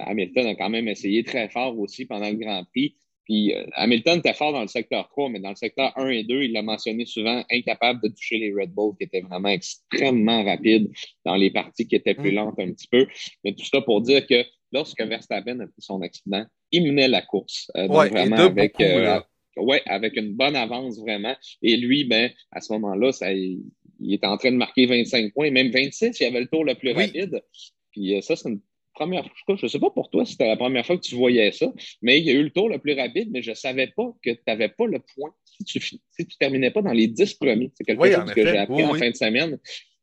Hamilton 0.04 0.46
a 0.46 0.54
quand 0.54 0.70
même 0.70 0.86
essayé 0.86 1.24
très 1.24 1.48
fort 1.48 1.76
aussi 1.80 2.06
pendant 2.06 2.30
le 2.30 2.36
Grand 2.36 2.64
Prix. 2.64 2.94
Puis 3.26 3.52
euh, 3.52 3.66
Hamilton 3.72 4.20
était 4.20 4.34
fort 4.34 4.52
dans 4.52 4.62
le 4.62 4.68
secteur 4.68 5.08
3, 5.08 5.30
mais 5.30 5.40
dans 5.40 5.50
le 5.50 5.56
secteur 5.56 5.92
1 5.98 6.08
et 6.10 6.22
2, 6.22 6.44
il 6.44 6.52
l'a 6.52 6.62
mentionné 6.62 7.04
souvent, 7.06 7.44
incapable 7.50 8.00
de 8.02 8.08
toucher 8.08 8.38
les 8.38 8.52
Red 8.52 8.70
Bull 8.70 8.94
qui 8.96 9.04
étaient 9.04 9.20
vraiment 9.20 9.48
extrêmement 9.48 10.44
rapides 10.44 10.90
dans 11.24 11.34
les 11.34 11.50
parties 11.50 11.88
qui 11.88 11.96
étaient 11.96 12.14
plus 12.14 12.30
mm. 12.30 12.36
lentes 12.36 12.60
un 12.60 12.72
petit 12.72 12.86
peu. 12.86 13.06
Mais 13.44 13.52
tout 13.52 13.64
ça 13.64 13.80
pour 13.80 14.00
dire 14.00 14.24
que 14.26 14.44
lorsque 14.70 15.02
Verstappen 15.02 15.58
a 15.58 15.66
pris 15.66 15.80
son 15.80 16.02
accident, 16.02 16.44
il 16.70 16.84
menait 16.86 17.08
la 17.08 17.20
course. 17.20 17.70
Euh, 17.76 17.88
vraiment 17.88 18.36
avec, 18.36 18.80
euh, 18.80 19.20
ouais, 19.56 19.82
avec 19.86 20.16
une 20.16 20.34
bonne 20.34 20.54
avance 20.54 21.00
vraiment. 21.00 21.34
Et 21.62 21.76
lui, 21.76 22.04
ben, 22.04 22.30
à 22.52 22.60
ce 22.60 22.72
moment-là, 22.74 23.10
ça, 23.10 23.32
il, 23.32 23.64
était 24.08 24.26
en 24.28 24.36
train 24.36 24.52
de 24.52 24.56
marquer 24.56 24.86
25 24.86 25.34
points, 25.34 25.50
même 25.50 25.72
26, 25.72 26.20
il 26.20 26.26
avait 26.26 26.40
le 26.40 26.46
tour 26.46 26.64
le 26.64 26.76
plus 26.76 26.92
rapide. 26.92 27.42
Puis 27.90 28.22
ça, 28.22 28.36
c'est 28.36 28.48
une 28.48 28.60
première 28.96 29.24
fois, 29.24 29.56
je 29.56 29.66
ne 29.66 29.68
sais 29.68 29.78
pas 29.78 29.90
pour 29.90 30.10
toi 30.10 30.24
si 30.24 30.32
c'était 30.32 30.48
la 30.48 30.56
première 30.56 30.84
fois 30.84 30.96
que 30.96 31.02
tu 31.02 31.14
voyais 31.14 31.52
ça, 31.52 31.72
mais 32.02 32.18
il 32.18 32.24
y 32.24 32.30
a 32.30 32.32
eu 32.32 32.42
le 32.42 32.50
tour 32.50 32.68
le 32.68 32.78
plus 32.78 32.94
rapide, 32.94 33.28
mais 33.30 33.42
je 33.42 33.50
ne 33.50 33.54
savais 33.54 33.88
pas 33.88 34.12
que 34.22 34.30
tu 34.30 34.42
n'avais 34.46 34.68
pas 34.68 34.86
le 34.86 34.98
point 35.14 35.30
si 35.44 35.64
tu 35.64 35.96
ne 36.18 36.24
terminais 36.38 36.70
pas 36.70 36.82
dans 36.82 36.92
les 36.92 37.06
dix 37.06 37.34
premiers. 37.34 37.70
C'est 37.74 37.84
quelque 37.84 38.04
chose 38.04 38.34
que 38.34 38.42
j'ai 38.42 38.58
appris 38.58 38.84
en 38.84 38.94
fin 38.94 39.10
de 39.10 39.16
semaine 39.16 39.58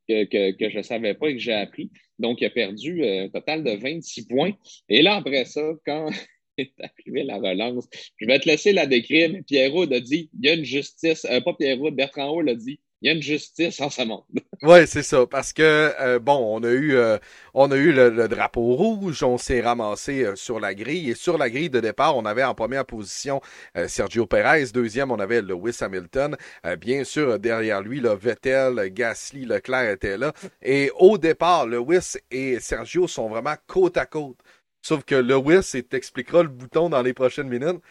que, 0.07 0.69
je 0.69 0.77
ne 0.77 0.83
savais 0.83 1.13
pas 1.13 1.29
et 1.29 1.33
que 1.33 1.39
j'ai 1.39 1.53
appris. 1.53 1.91
Donc, 2.19 2.41
il 2.41 2.45
a 2.45 2.49
perdu 2.49 3.03
euh, 3.03 3.25
un 3.25 3.29
total 3.29 3.63
de 3.63 3.71
26 3.71 4.27
points. 4.27 4.53
Et 4.89 5.01
là, 5.01 5.15
après 5.15 5.45
ça, 5.45 5.61
quand 5.85 6.09
est 6.57 6.73
arrivée 6.79 7.23
la 7.23 7.37
relance, 7.37 7.87
je 8.17 8.25
vais 8.25 8.39
te 8.39 8.47
laisser 8.47 8.73
la 8.73 8.85
décrire, 8.85 9.31
mais 9.31 9.41
Pierrot 9.41 9.91
a 9.91 9.99
dit 9.99 10.29
il 10.39 10.45
y 10.45 10.49
a 10.49 10.53
une 10.53 10.65
justice, 10.65 11.25
euh, 11.25 11.41
pas 11.41 11.53
Pierrot, 11.53 11.91
Bertrand 11.91 12.29
Haut 12.29 12.41
l'a 12.41 12.55
dit 12.55 12.79
il 13.03 13.07
y 13.07 13.09
a 13.09 13.13
une 13.15 13.21
justice 13.21 13.81
en 13.81 13.89
ce 13.89 14.01
monde. 14.01 14.23
Oui, 14.65 14.87
c'est 14.87 15.03
ça. 15.03 15.25
Parce 15.25 15.51
que 15.51 15.61
euh, 15.61 16.19
bon, 16.19 16.37
on 16.37 16.63
a 16.63 16.71
eu 16.71 16.95
euh, 16.95 17.17
on 17.53 17.69
a 17.69 17.75
eu 17.75 17.91
le, 17.91 18.29
drapeau 18.29 18.75
rouge, 18.75 19.21
on 19.21 19.37
s'est 19.37 19.59
ramassé 19.59 20.23
euh, 20.23 20.37
sur 20.37 20.61
la 20.61 20.73
grille. 20.73 21.09
Et 21.09 21.15
sur 21.15 21.37
la 21.37 21.49
grille 21.49 21.69
de 21.69 21.81
départ, 21.81 22.15
on 22.15 22.23
avait 22.23 22.45
en 22.45 22.55
première 22.55 22.85
position 22.85 23.41
Sergio 23.87 24.25
Perez, 24.25 24.67
deuxième, 24.73 25.11
on 25.11 25.19
avait 25.19 25.41
Lewis 25.41 25.79
Hamilton. 25.81 26.37
bien 26.79 27.03
sûr, 27.03 27.39
derrière 27.39 27.81
lui, 27.81 27.99
le 27.99 28.13
Vettel, 28.13 28.89
Gasly, 28.93 29.43
Leclerc 29.45 29.89
étaient 29.89 30.17
là. 30.17 30.31
Et 30.61 30.89
au 30.97 31.17
départ, 31.17 31.67
Lewis 31.67 32.13
et 32.31 32.61
Sergio 32.61 33.09
sont 33.09 33.27
vraiment 33.27 33.55
côte 33.67 33.97
à 33.97 34.05
côte. 34.05 34.37
Sauf 34.81 35.03
que 35.03 35.15
Lewis, 35.15 35.71
il 35.73 35.83
t'expliquera 35.83 36.43
le 36.43 36.49
bouton 36.49 36.89
dans 36.89 37.01
les 37.01 37.13
prochaines 37.13 37.49
minutes 37.49 37.81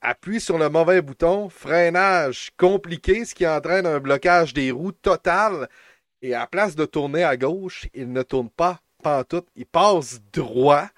appuie 0.00 0.40
sur 0.40 0.58
le 0.58 0.68
mauvais 0.68 1.02
bouton, 1.02 1.48
freinage 1.48 2.50
compliqué, 2.56 3.24
ce 3.24 3.34
qui 3.34 3.46
entraîne 3.46 3.86
un 3.86 4.00
blocage 4.00 4.54
des 4.54 4.70
roues 4.70 4.92
total. 4.92 5.68
Et 6.22 6.34
à 6.34 6.46
place 6.46 6.76
de 6.76 6.84
tourner 6.84 7.24
à 7.24 7.36
gauche, 7.36 7.88
il 7.94 8.12
ne 8.12 8.22
tourne 8.22 8.50
pas 8.50 8.80
pantoute, 9.02 9.48
il 9.56 9.66
passe 9.66 10.20
droit, 10.32 10.88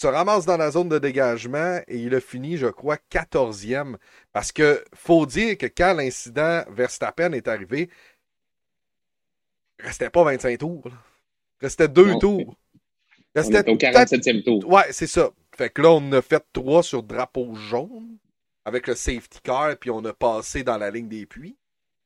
se 0.00 0.06
ramasse 0.06 0.44
dans 0.44 0.56
la 0.56 0.70
zone 0.70 0.88
de 0.88 0.98
dégagement 0.98 1.80
et 1.88 1.98
il 1.98 2.14
a 2.14 2.20
fini, 2.20 2.56
je 2.56 2.66
crois, 2.66 2.98
14e. 3.10 3.96
Parce 4.32 4.52
que 4.52 4.84
faut 4.94 5.26
dire 5.26 5.56
que 5.56 5.66
quand 5.66 5.94
l'incident 5.94 6.64
Verstappen 6.70 7.32
est 7.32 7.48
arrivé, 7.48 7.88
il 9.78 9.86
restait 9.86 10.10
pas 10.10 10.24
25 10.24 10.58
tours. 10.58 10.84
Il 10.86 11.64
restait 11.64 11.88
deux 11.88 12.18
tours. 12.18 12.56
Il 13.34 13.40
restait 13.40 13.68
au 13.68 13.76
47e 13.76 14.44
tour. 14.44 14.68
Ouais, 14.68 14.86
c'est 14.90 15.06
ça. 15.06 15.30
Fait 15.56 15.70
que 15.70 15.82
là, 15.82 15.90
on 15.90 16.12
a 16.12 16.22
fait 16.22 16.44
trois 16.52 16.82
sur 16.82 17.02
drapeau 17.02 17.54
jaune 17.54 18.18
avec 18.68 18.86
le 18.86 18.94
safety 18.94 19.40
car, 19.42 19.76
puis 19.76 19.90
on 19.90 20.04
a 20.04 20.12
passé 20.12 20.62
dans 20.62 20.78
la 20.78 20.90
ligne 20.90 21.08
des 21.08 21.26
puits. 21.26 21.56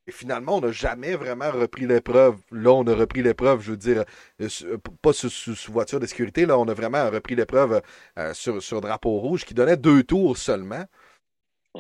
Et 0.09 0.13
finalement, 0.13 0.57
on 0.57 0.61
n'a 0.61 0.73
jamais 0.73 1.15
vraiment 1.15 1.51
repris 1.51 1.87
l'épreuve. 1.87 2.37
Là, 2.51 2.73
on 2.73 2.85
a 2.89 2.95
repris 2.95 3.23
l'épreuve, 3.23 3.61
je 3.61 3.73
veux 3.73 3.77
dire, 3.77 4.05
euh, 4.41 4.49
euh, 4.65 4.79
pas 5.01 5.13
sous, 5.13 5.55
voiture 5.69 6.01
de 6.01 6.07
sécurité, 6.07 6.45
là, 6.45 6.59
on 6.59 6.67
a 6.67 6.75
vraiment 6.75 7.09
repris 7.09 7.37
l'épreuve 7.37 7.83
euh, 8.19 8.35
sur, 8.35 8.81
drapeau 8.81 9.19
rouge 9.19 9.45
qui 9.45 9.55
donnait 9.55 9.77
deux 9.77 10.03
tours 10.03 10.37
seulement. 10.37 10.85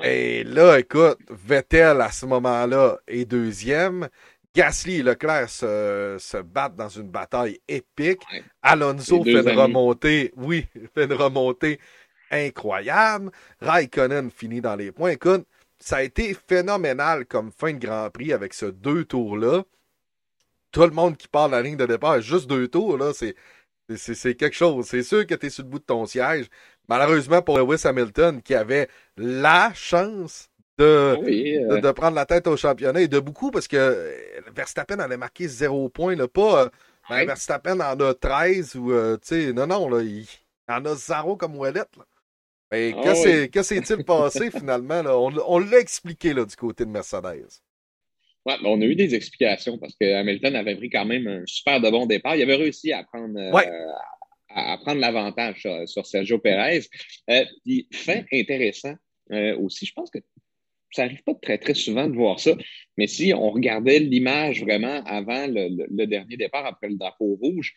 Et 0.04 0.44
là, 0.44 0.78
écoute, 0.78 1.18
Vettel 1.30 2.00
à 2.00 2.12
ce 2.12 2.26
moment-là 2.26 2.98
est 3.08 3.24
deuxième. 3.24 4.08
Gasly 4.54 4.96
et 4.96 5.02
Leclerc 5.02 5.48
se, 5.48 6.42
battent 6.42 6.76
dans 6.76 6.88
une 6.88 7.08
bataille 7.08 7.58
épique. 7.68 8.22
Alonso 8.60 9.22
fait 9.24 9.32
une 9.32 9.58
remontée, 9.58 10.32
oui, 10.36 10.66
fait 10.94 11.04
une 11.04 11.14
remontée 11.14 11.80
incroyable. 12.32 13.30
Raikkonen 13.60 14.30
finit 14.30 14.60
dans 14.60 14.76
les 14.76 14.90
points. 14.90 15.10
Écoute, 15.10 15.46
ça 15.78 15.96
a 15.96 16.02
été 16.02 16.34
phénoménal 16.34 17.26
comme 17.26 17.50
fin 17.52 17.72
de 17.72 17.78
Grand 17.78 18.10
Prix 18.10 18.32
avec 18.32 18.54
ce 18.54 18.66
deux 18.66 19.04
tours-là. 19.04 19.64
Tout 20.70 20.82
le 20.82 20.90
monde 20.90 21.16
qui 21.16 21.28
parle 21.28 21.50
la 21.50 21.60
ligne 21.60 21.76
de 21.76 21.86
départ, 21.86 22.20
juste 22.20 22.48
deux 22.48 22.66
tours, 22.66 22.96
là, 22.96 23.12
c'est, 23.12 23.34
c'est, 23.96 24.34
quelque 24.34 24.56
chose. 24.56 24.86
C'est 24.86 25.02
sûr 25.02 25.26
que 25.26 25.34
tu 25.34 25.46
es 25.46 25.50
sur 25.50 25.64
le 25.64 25.68
bout 25.68 25.80
de 25.80 25.84
ton 25.84 26.06
siège. 26.06 26.46
Malheureusement 26.88 27.42
pour 27.42 27.58
Lewis 27.58 27.82
Hamilton, 27.84 28.40
qui 28.40 28.54
avait 28.54 28.88
la 29.16 29.72
chance 29.74 30.48
de, 30.78 30.84
euh. 30.84 31.80
de, 31.80 31.90
prendre 31.90 32.14
la 32.14 32.26
tête 32.26 32.46
au 32.46 32.56
championnat 32.56 33.02
et 33.02 33.08
de 33.08 33.20
beaucoup 33.20 33.50
parce 33.50 33.68
que 33.68 34.14
Verstappen 34.54 34.98
avait 34.98 35.16
marqué 35.16 35.46
zéro 35.46 35.88
point, 35.88 36.16
là, 36.16 36.26
pas 36.26 36.64
euh, 36.64 36.68
ben, 37.10 37.26
Verstappen 37.26 37.80
en 37.80 38.00
a 38.00 38.14
13 38.14 38.76
ou 38.76 38.92
euh, 38.92 39.16
tu 39.16 39.28
sais, 39.28 39.52
non, 39.52 39.66
non, 39.66 39.88
là, 39.88 40.02
il, 40.02 40.26
en 40.68 40.84
a 40.84 40.94
zéro 40.94 41.36
comme 41.36 41.56
Ouellette. 41.56 41.96
Là. 41.96 42.04
Mais 42.72 42.94
ah 42.96 43.02
que 43.52 43.62
s'est-il 43.62 44.04
passé 44.04 44.50
finalement? 44.50 45.02
On, 45.46 45.58
l'a 45.58 45.78
expliqué 45.78 46.32
là, 46.32 46.46
du 46.46 46.56
côté 46.56 46.86
de 46.86 46.90
Mercedes. 46.90 47.60
Ouais, 48.46 48.54
on 48.64 48.80
a 48.80 48.84
eu 48.84 48.96
des 48.96 49.14
explications 49.14 49.76
parce 49.76 49.94
que 49.94 50.14
Hamilton 50.14 50.56
avait 50.56 50.74
pris 50.74 50.88
quand 50.88 51.04
même 51.04 51.28
un 51.28 51.42
super 51.46 51.80
de 51.82 51.90
bon 51.90 52.06
départ. 52.06 52.34
Il 52.34 52.42
avait 52.42 52.56
réussi 52.56 52.90
à 52.92 53.04
prendre, 53.04 53.38
euh, 53.38 53.92
à, 54.48 54.78
prendre 54.78 55.00
l'avantage 55.00 55.66
sur, 55.84 56.06
Sergio 56.06 56.38
Perez. 56.38 56.86
Euh, 57.30 57.44
fait 57.92 58.24
intéressant 58.32 58.94
euh, 59.32 59.56
aussi, 59.58 59.84
je 59.84 59.92
pense 59.92 60.10
que 60.10 60.18
ça 60.90 61.04
n'arrive 61.04 61.22
pas 61.24 61.34
très, 61.34 61.58
très 61.58 61.74
souvent 61.74 62.06
de 62.06 62.14
voir 62.14 62.38
ça, 62.38 62.52
mais 62.96 63.06
si 63.06 63.32
on 63.34 63.50
regardait 63.50 63.98
l'image 63.98 64.62
vraiment 64.62 65.02
avant 65.04 65.46
le, 65.46 66.06
dernier 66.06 66.36
départ, 66.36 66.66
après 66.66 66.88
le 66.88 66.96
drapeau 66.96 67.38
rouge, 67.40 67.74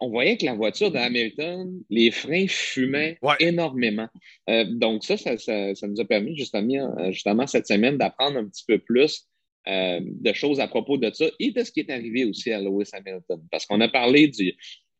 on 0.00 0.08
voyait 0.10 0.36
que 0.36 0.46
la 0.46 0.54
voiture 0.54 0.90
de 0.90 0.96
Hamilton, 0.96 1.82
les 1.90 2.10
freins 2.10 2.46
fumaient 2.48 3.18
énormément. 3.38 4.08
Euh, 4.48 4.64
donc 4.64 5.04
ça 5.04 5.16
ça, 5.16 5.36
ça 5.36 5.86
nous 5.86 6.00
a 6.00 6.04
permis 6.04 6.36
justement, 6.36 6.98
euh, 6.98 7.12
justement 7.12 7.46
cette 7.46 7.66
semaine 7.66 7.98
d'apprendre 7.98 8.38
un 8.38 8.46
petit 8.46 8.64
peu 8.66 8.78
plus 8.78 9.26
euh, 9.68 10.00
de 10.02 10.32
choses 10.32 10.58
à 10.58 10.68
propos 10.68 10.96
de 10.96 11.10
ça 11.12 11.26
et 11.38 11.52
de 11.52 11.62
ce 11.62 11.70
qui 11.70 11.80
est 11.80 11.90
arrivé 11.90 12.24
aussi 12.24 12.50
à 12.50 12.60
Lewis 12.60 12.88
Hamilton. 12.92 13.40
Parce 13.50 13.66
qu'on 13.66 13.80
a 13.80 13.88
parlé 13.88 14.28
du, 14.28 14.54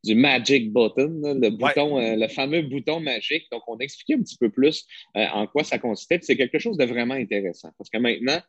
du 0.04 0.14
magic 0.14 0.72
button, 0.72 1.20
le 1.22 1.48
bouton, 1.50 1.98
le 1.98 2.28
fameux 2.28 2.62
bouton 2.62 3.00
magique. 3.00 3.44
Donc, 3.50 3.62
on 3.68 3.76
a 3.76 3.82
expliqué 3.82 4.14
un 4.14 4.22
petit 4.22 4.36
peu 4.36 4.50
plus 4.50 4.86
en 5.14 5.46
quoi 5.46 5.64
ça 5.64 5.78
consistait. 5.78 6.20
C'est 6.22 6.36
quelque 6.36 6.58
chose 6.58 6.76
de 6.76 6.84
vraiment 6.84 7.14
intéressant. 7.14 7.70
Parce 7.78 7.88
que 7.88 7.98
maintenant, 7.98 8.40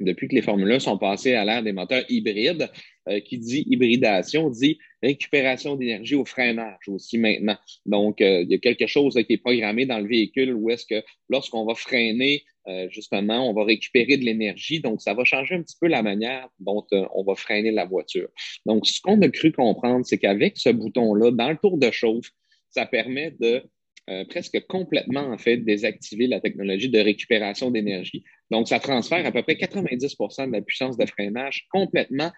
depuis 0.00 0.28
que 0.28 0.34
les 0.34 0.42
Formule 0.42 0.70
1 0.70 0.80
sont 0.80 0.98
passées 0.98 1.34
à 1.34 1.44
l'ère 1.44 1.62
des 1.62 1.72
moteurs 1.72 2.04
hybrides, 2.08 2.70
euh, 3.08 3.20
qui 3.20 3.38
dit 3.38 3.64
hybridation, 3.66 4.50
dit 4.50 4.78
récupération 5.02 5.76
d'énergie 5.76 6.14
au 6.14 6.24
freinage 6.24 6.88
aussi 6.88 7.18
maintenant. 7.18 7.56
Donc, 7.86 8.20
euh, 8.20 8.42
il 8.42 8.50
y 8.50 8.54
a 8.54 8.58
quelque 8.58 8.86
chose 8.86 9.14
qui 9.14 9.32
est 9.32 9.38
programmé 9.38 9.86
dans 9.86 9.98
le 9.98 10.06
véhicule 10.06 10.52
où 10.54 10.70
est-ce 10.70 10.84
que 10.86 11.02
lorsqu'on 11.28 11.64
va 11.64 11.74
freiner, 11.74 12.44
euh, 12.66 12.86
justement, 12.90 13.48
on 13.48 13.54
va 13.54 13.64
récupérer 13.64 14.18
de 14.18 14.24
l'énergie. 14.24 14.80
Donc, 14.80 15.00
ça 15.00 15.14
va 15.14 15.24
changer 15.24 15.54
un 15.54 15.62
petit 15.62 15.76
peu 15.80 15.88
la 15.88 16.02
manière 16.02 16.48
dont 16.58 16.84
on 16.92 17.24
va 17.24 17.34
freiner 17.34 17.70
la 17.70 17.86
voiture. 17.86 18.28
Donc, 18.66 18.86
ce 18.86 19.00
qu'on 19.00 19.20
a 19.22 19.28
cru 19.28 19.52
comprendre, 19.52 20.04
c'est 20.04 20.18
qu'avec 20.18 20.58
ce 20.58 20.68
bouton-là, 20.68 21.30
dans 21.30 21.50
le 21.50 21.56
tour 21.56 21.78
de 21.78 21.90
chauffe, 21.90 22.30
ça 22.70 22.84
permet 22.84 23.34
de 23.40 23.62
euh, 24.08 24.24
presque 24.24 24.58
complètement, 24.68 25.20
en 25.32 25.38
fait, 25.38 25.58
désactiver 25.58 26.26
la 26.26 26.40
technologie 26.40 26.88
de 26.88 26.98
récupération 26.98 27.70
d'énergie. 27.70 28.24
Donc, 28.50 28.68
ça 28.68 28.80
transfère 28.80 29.24
à 29.26 29.32
peu 29.32 29.42
près 29.42 29.54
90% 29.54 30.46
de 30.46 30.52
la 30.52 30.62
puissance 30.62 30.96
de 30.96 31.04
freinage 31.06 31.66
complètement 31.70 32.32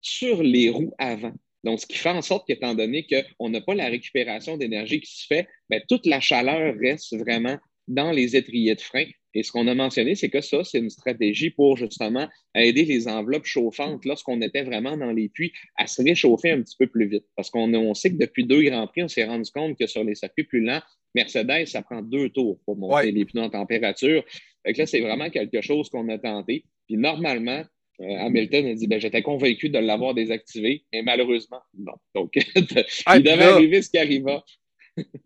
sur 0.00 0.42
les 0.42 0.68
roues 0.68 0.92
avant. 0.98 1.32
Donc, 1.64 1.80
ce 1.80 1.86
qui 1.86 1.96
fait 1.96 2.10
en 2.10 2.22
sorte 2.22 2.46
qu'étant 2.46 2.74
donné 2.74 3.06
qu'on 3.06 3.48
n'a 3.48 3.60
pas 3.60 3.74
la 3.74 3.86
récupération 3.86 4.56
d'énergie 4.56 5.00
qui 5.00 5.10
se 5.10 5.26
fait, 5.26 5.48
bien, 5.70 5.80
toute 5.88 6.06
la 6.06 6.20
chaleur 6.20 6.74
reste 6.78 7.16
vraiment 7.16 7.56
dans 7.86 8.12
les 8.12 8.36
étriers 8.36 8.74
de 8.74 8.80
frein. 8.80 9.06
Et 9.38 9.44
ce 9.44 9.52
qu'on 9.52 9.68
a 9.68 9.74
mentionné, 9.74 10.16
c'est 10.16 10.30
que 10.30 10.40
ça, 10.40 10.64
c'est 10.64 10.78
une 10.78 10.90
stratégie 10.90 11.50
pour 11.50 11.76
justement 11.76 12.28
aider 12.56 12.84
les 12.84 13.06
enveloppes 13.06 13.44
chauffantes 13.44 14.04
lorsqu'on 14.04 14.42
était 14.42 14.64
vraiment 14.64 14.96
dans 14.96 15.12
les 15.12 15.28
puits 15.28 15.52
à 15.76 15.86
se 15.86 16.02
réchauffer 16.02 16.50
un 16.50 16.62
petit 16.62 16.74
peu 16.76 16.88
plus 16.88 17.06
vite. 17.06 17.24
Parce 17.36 17.48
qu'on 17.48 17.72
on 17.72 17.94
sait 17.94 18.10
que 18.10 18.16
depuis 18.16 18.44
deux 18.44 18.62
Grands 18.64 18.88
Prix, 18.88 19.04
on 19.04 19.08
s'est 19.08 19.24
rendu 19.24 19.48
compte 19.52 19.78
que 19.78 19.86
sur 19.86 20.02
les 20.02 20.16
circuits 20.16 20.42
plus 20.42 20.60
lents, 20.60 20.82
Mercedes, 21.14 21.66
ça 21.66 21.82
prend 21.82 22.02
deux 22.02 22.30
tours 22.30 22.58
pour 22.64 22.76
monter 22.76 23.12
les 23.12 23.24
pneus 23.24 23.42
en 23.42 23.50
température. 23.50 24.24
Fait 24.66 24.76
là, 24.76 24.86
c'est 24.86 25.00
vraiment 25.00 25.30
quelque 25.30 25.60
chose 25.60 25.88
qu'on 25.88 26.08
a 26.08 26.18
tenté. 26.18 26.64
Puis 26.88 26.96
normalement, 26.96 27.62
euh, 28.00 28.16
Hamilton 28.18 28.66
a 28.66 28.74
dit 28.74 28.88
ben, 28.88 29.00
j'étais 29.00 29.22
convaincu 29.22 29.68
de 29.68 29.78
l'avoir 29.78 30.14
désactivé, 30.14 30.82
mais 30.92 31.02
malheureusement, 31.02 31.60
non. 31.78 31.94
Donc, 32.12 32.32
il 32.56 33.22
devait 33.22 33.44
arriver 33.44 33.82
ce 33.82 33.90
qui 33.90 33.98
arriva. 33.98 34.44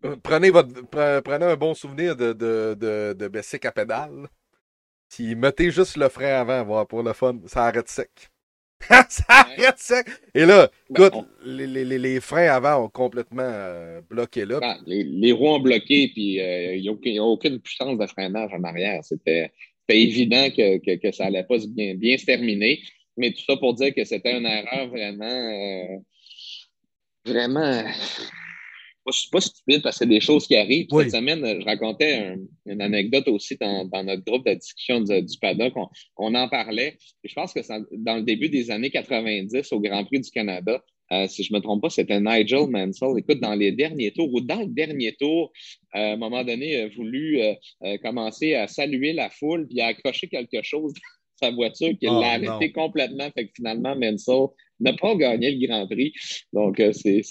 Euh, 0.05 0.15
prenez, 0.21 0.49
votre, 0.49 0.69
prenez 1.21 1.45
un 1.45 1.55
bon 1.55 1.73
souvenir 1.73 2.15
de, 2.15 2.33
de, 2.33 2.75
de, 2.79 3.15
de 3.17 3.27
Bessic 3.27 3.65
à 3.65 3.71
pédale. 3.71 4.27
Puis 5.09 5.35
mettez 5.35 5.71
juste 5.71 5.97
le 5.97 6.09
frein 6.09 6.41
avant, 6.41 6.63
voir 6.63 6.87
pour 6.87 7.03
le 7.03 7.13
fun. 7.13 7.39
Ça 7.45 7.65
arrête 7.65 7.87
sec. 7.87 8.09
ça 9.09 9.23
arrête 9.27 9.77
sec. 9.77 10.07
Et 10.33 10.45
là, 10.45 10.69
ben, 10.89 11.05
écoute, 11.05 11.25
les, 11.45 11.67
les, 11.67 11.99
les, 11.99 12.19
freins 12.19 12.49
avant 12.49 12.83
ont 12.85 12.89
complètement 12.89 13.43
euh, 13.43 14.01
bloqué 14.09 14.45
là. 14.45 14.59
Ben, 14.59 14.77
les, 14.85 15.31
roues 15.31 15.49
ont 15.49 15.59
bloqué, 15.59 16.09
puis 16.13 16.37
il 16.37 16.81
n'y 16.81 17.19
a, 17.19 17.23
aucune 17.23 17.59
puissance 17.59 17.97
de 17.97 18.07
freinage 18.07 18.51
en 18.53 18.63
arrière. 18.63 19.03
C'était 19.03 19.51
évident 19.89 20.49
que, 20.49 20.77
que, 20.79 20.95
que, 20.99 21.11
ça 21.11 21.25
allait 21.25 21.43
pas 21.43 21.57
bien, 21.67 21.95
bien 21.95 22.17
se 22.17 22.25
terminer. 22.25 22.81
Mais 23.17 23.31
tout 23.31 23.43
ça 23.45 23.57
pour 23.57 23.73
dire 23.75 23.93
que 23.93 24.03
c'était 24.03 24.37
une 24.37 24.45
erreur 24.45 24.87
vraiment, 24.87 25.25
euh, 25.25 25.97
vraiment 27.25 27.83
pas, 29.05 29.11
pas 29.31 29.41
stupide 29.41 29.81
parce 29.81 29.97
que 29.97 30.05
c'est 30.05 30.09
des 30.09 30.19
choses 30.19 30.47
qui 30.47 30.55
arrivent. 30.55 30.87
Cette 30.91 31.11
semaine, 31.11 31.61
je 31.61 31.65
racontais 31.65 32.35
une 32.65 32.81
anecdote 32.81 33.27
aussi 33.27 33.57
dans, 33.57 33.85
dans, 33.85 34.03
notre 34.03 34.23
groupe 34.23 34.45
de 34.45 34.53
discussion 34.53 35.01
du, 35.01 35.21
du 35.21 35.37
paddock. 35.39 35.73
On, 36.17 36.35
en 36.35 36.49
parlait. 36.49 36.97
je 37.23 37.33
pense 37.33 37.53
que 37.53 37.59
dans 37.97 38.15
le 38.15 38.23
début 38.23 38.49
des 38.49 38.71
années 38.71 38.89
90, 38.89 39.71
au 39.71 39.79
Grand 39.79 40.03
Prix 40.05 40.21
du 40.21 40.31
Canada, 40.31 40.81
euh, 41.11 41.27
si 41.27 41.43
je 41.43 41.53
me 41.53 41.59
trompe 41.59 41.81
pas, 41.81 41.89
c'était 41.89 42.19
Nigel 42.19 42.67
Mansell. 42.69 43.17
Écoute, 43.17 43.39
dans 43.39 43.53
les 43.53 43.71
derniers 43.71 44.11
tours 44.11 44.33
ou 44.33 44.41
dans 44.41 44.61
le 44.61 44.67
dernier 44.67 45.13
tour, 45.13 45.51
euh, 45.95 45.99
à 45.99 46.13
un 46.13 46.17
moment 46.17 46.43
donné, 46.43 46.81
a 46.81 46.87
voulu 46.89 47.41
euh, 47.41 47.97
commencer 48.01 48.55
à 48.55 48.67
saluer 48.67 49.13
la 49.13 49.29
foule 49.29 49.67
puis 49.67 49.81
à 49.81 49.87
accrocher 49.87 50.27
quelque 50.27 50.63
chose 50.63 50.93
dans 50.93 51.49
sa 51.49 51.51
voiture 51.53 51.91
qui 51.99 52.07
oh, 52.07 52.19
l'a 52.19 52.33
arrêté 52.33 52.71
complètement. 52.71 53.29
Fait 53.31 53.45
que 53.45 53.51
finalement, 53.55 53.95
Mansell 53.95 54.47
n'a 54.83 54.93
pas 54.93 55.15
gagné 55.15 55.51
le 55.51 55.67
Grand 55.67 55.87
Prix. 55.87 56.13
Donc, 56.51 56.81
c'est 56.91 57.23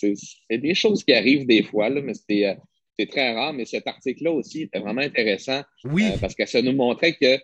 des 0.51 0.75
choses 0.75 1.05
qui 1.05 1.12
arrivent 1.12 1.47
des 1.47 1.62
fois, 1.62 1.88
là, 1.88 2.01
mais 2.03 2.15
c'est 2.15 3.07
très 3.07 3.35
rare. 3.35 3.53
Mais 3.53 3.65
cet 3.65 3.87
article-là 3.87 4.33
aussi 4.33 4.62
était 4.62 4.81
vraiment 4.81 5.03
intéressant. 5.03 5.62
Oui. 5.85 6.05
parce 6.21 6.35
que 6.35 6.47
ça 6.47 6.62
nous 6.62 6.73
montrait 6.73 7.15
que 7.15 7.38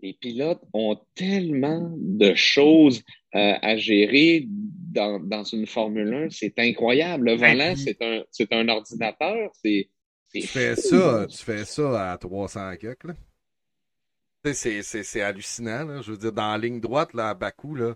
les 0.00 0.12
pilotes 0.12 0.60
ont 0.72 0.98
tellement 1.14 1.90
de 1.96 2.34
choses 2.34 3.02
euh, 3.34 3.54
à 3.62 3.76
gérer 3.76 4.46
dans, 4.48 5.18
dans, 5.18 5.44
une 5.44 5.66
Formule 5.66 6.12
1. 6.12 6.30
C'est 6.30 6.58
incroyable. 6.58 7.30
Le 7.30 7.36
ben, 7.36 7.52
volant, 7.52 7.74
c'est 7.76 8.00
un, 8.02 8.22
un 8.50 8.68
ordinateur. 8.68 9.50
C'est, 9.62 9.88
tu 10.32 10.46
fais 10.46 10.76
ça, 10.76 11.26
tu 11.28 11.38
fais 11.38 11.64
ça 11.64 12.12
à 12.12 12.18
300 12.18 12.76
kg, 12.76 12.94
là. 13.04 13.14
C'est, 14.52 15.20
hallucinant, 15.22 15.84
là. 15.84 16.02
Je 16.02 16.12
veux 16.12 16.18
dire, 16.18 16.32
dans 16.32 16.52
la 16.52 16.58
ligne 16.58 16.80
droite, 16.80 17.14
là, 17.14 17.30
à 17.30 17.34
Bakou, 17.34 17.74
là, 17.74 17.94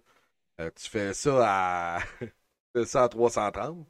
euh, 0.61 0.71
tu 0.81 0.91
fais 0.91 1.13
ça 1.15 1.39
à, 1.41 1.99
tu 2.21 2.27
fais 2.77 2.85
ça 2.85 3.05
à 3.05 3.09
330. 3.09 3.87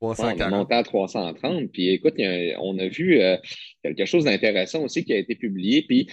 on 0.00 0.14
est 0.14 0.48
monté 0.48 0.74
à 0.74 0.82
330. 0.82 1.70
Puis 1.72 1.90
écoute, 1.90 2.14
on 2.58 2.78
a 2.78 2.88
vu 2.88 3.20
euh, 3.20 3.36
quelque 3.82 4.04
chose 4.04 4.24
d'intéressant 4.24 4.82
aussi 4.82 5.04
qui 5.04 5.12
a 5.12 5.18
été 5.18 5.34
publié. 5.34 5.82
Puis 5.82 6.08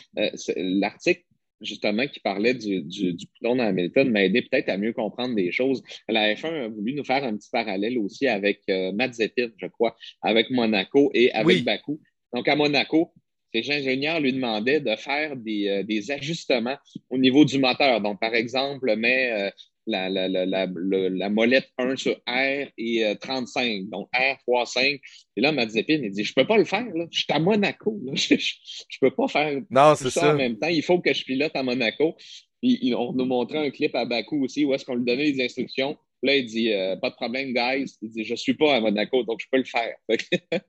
l'article 0.56 1.24
justement, 1.62 2.08
qui 2.08 2.20
parlait 2.20 2.54
du, 2.54 2.82
du, 2.82 3.14
du 3.14 3.26
dans 3.42 3.58
Hamilton 3.60 4.10
m'a 4.10 4.24
aidé 4.24 4.42
peut-être 4.42 4.70
à 4.70 4.78
mieux 4.78 4.94
comprendre 4.94 5.36
des 5.36 5.52
choses. 5.52 5.84
La 6.08 6.34
F1 6.34 6.66
a 6.66 6.68
voulu 6.68 6.94
nous 6.94 7.04
faire 7.04 7.24
un 7.24 7.36
petit 7.36 7.50
parallèle 7.52 7.98
aussi 7.98 8.28
avec 8.28 8.62
euh, 8.70 8.92
Mazepin, 8.92 9.50
je 9.58 9.68
crois, 9.68 9.96
avec 10.22 10.50
Monaco 10.50 11.12
et 11.14 11.32
avec 11.32 11.64
Bakou. 11.64 12.00
Donc, 12.34 12.48
à 12.48 12.56
Monaco, 12.56 13.14
ces 13.54 13.72
ingénieurs 13.72 14.20
lui 14.20 14.34
demandaient 14.34 14.82
de 14.82 14.96
faire 14.96 15.36
des, 15.36 15.68
euh, 15.68 15.84
des, 15.84 16.12
ajustements 16.12 16.78
au 17.10 17.18
niveau 17.18 17.46
du 17.46 17.58
moteur. 17.60 18.02
Donc, 18.02 18.20
par 18.20 18.34
exemple, 18.34 18.96
met 18.96 19.52
euh, 19.88 20.10
la, 20.10 20.28
la, 20.28 20.46
la, 20.46 20.68
la, 21.10 21.30
molette 21.30 21.70
1 21.78 21.96
sur 21.96 22.14
R 22.28 22.68
et 22.78 23.16
35, 23.20 23.64
euh, 23.64 23.84
donc 23.92 24.10
R 24.14 24.38
3.5. 24.48 25.00
Et 25.36 25.42
là, 25.42 25.52
Mazepin, 25.52 26.00
il 26.04 26.12
dit, 26.12 26.24
je 26.24 26.34
peux 26.34 26.46
pas 26.46 26.58
le 26.58 26.66
faire, 26.66 26.86
là. 26.94 27.06
je 27.10 27.20
suis 27.20 27.26
à 27.30 27.40
Monaco, 27.40 28.00
je, 28.14 28.36
je, 28.36 28.98
peux 29.00 29.12
pas 29.12 29.28
faire 29.28 29.62
non, 29.70 29.96
tout 29.96 30.10
ça, 30.10 30.34
en 30.34 30.38
même 30.38 30.58
temps, 30.58 30.68
il 30.68 30.84
faut 30.84 31.00
que 31.00 31.14
je 31.14 31.24
pilote 31.24 31.56
à 31.56 31.64
Monaco. 31.64 32.16
Puis, 32.62 32.94
on 32.96 33.14
nous 33.14 33.26
montrait 33.26 33.68
un 33.68 33.70
clip 33.70 33.96
à 33.96 34.06
Bakou 34.06 34.44
aussi 34.44 34.66
où 34.66 34.74
est-ce 34.74 34.84
qu'on 34.84 34.96
lui 34.96 35.06
donnait 35.06 35.32
les 35.32 35.44
instructions. 35.44 35.96
Là, 36.24 36.36
il 36.36 36.46
dit 36.46 36.74
euh, 36.74 36.96
Pas 36.96 37.10
de 37.10 37.16
problème, 37.16 37.54
guys. 37.54 37.96
Il 38.02 38.10
dit 38.10 38.24
Je 38.24 38.36
suis 38.36 38.54
pas 38.54 38.76
à 38.76 38.80
Monaco, 38.80 39.24
donc 39.24 39.40
je 39.42 39.48
peux 39.52 39.58
le 39.58 39.64
faire. 39.64 39.96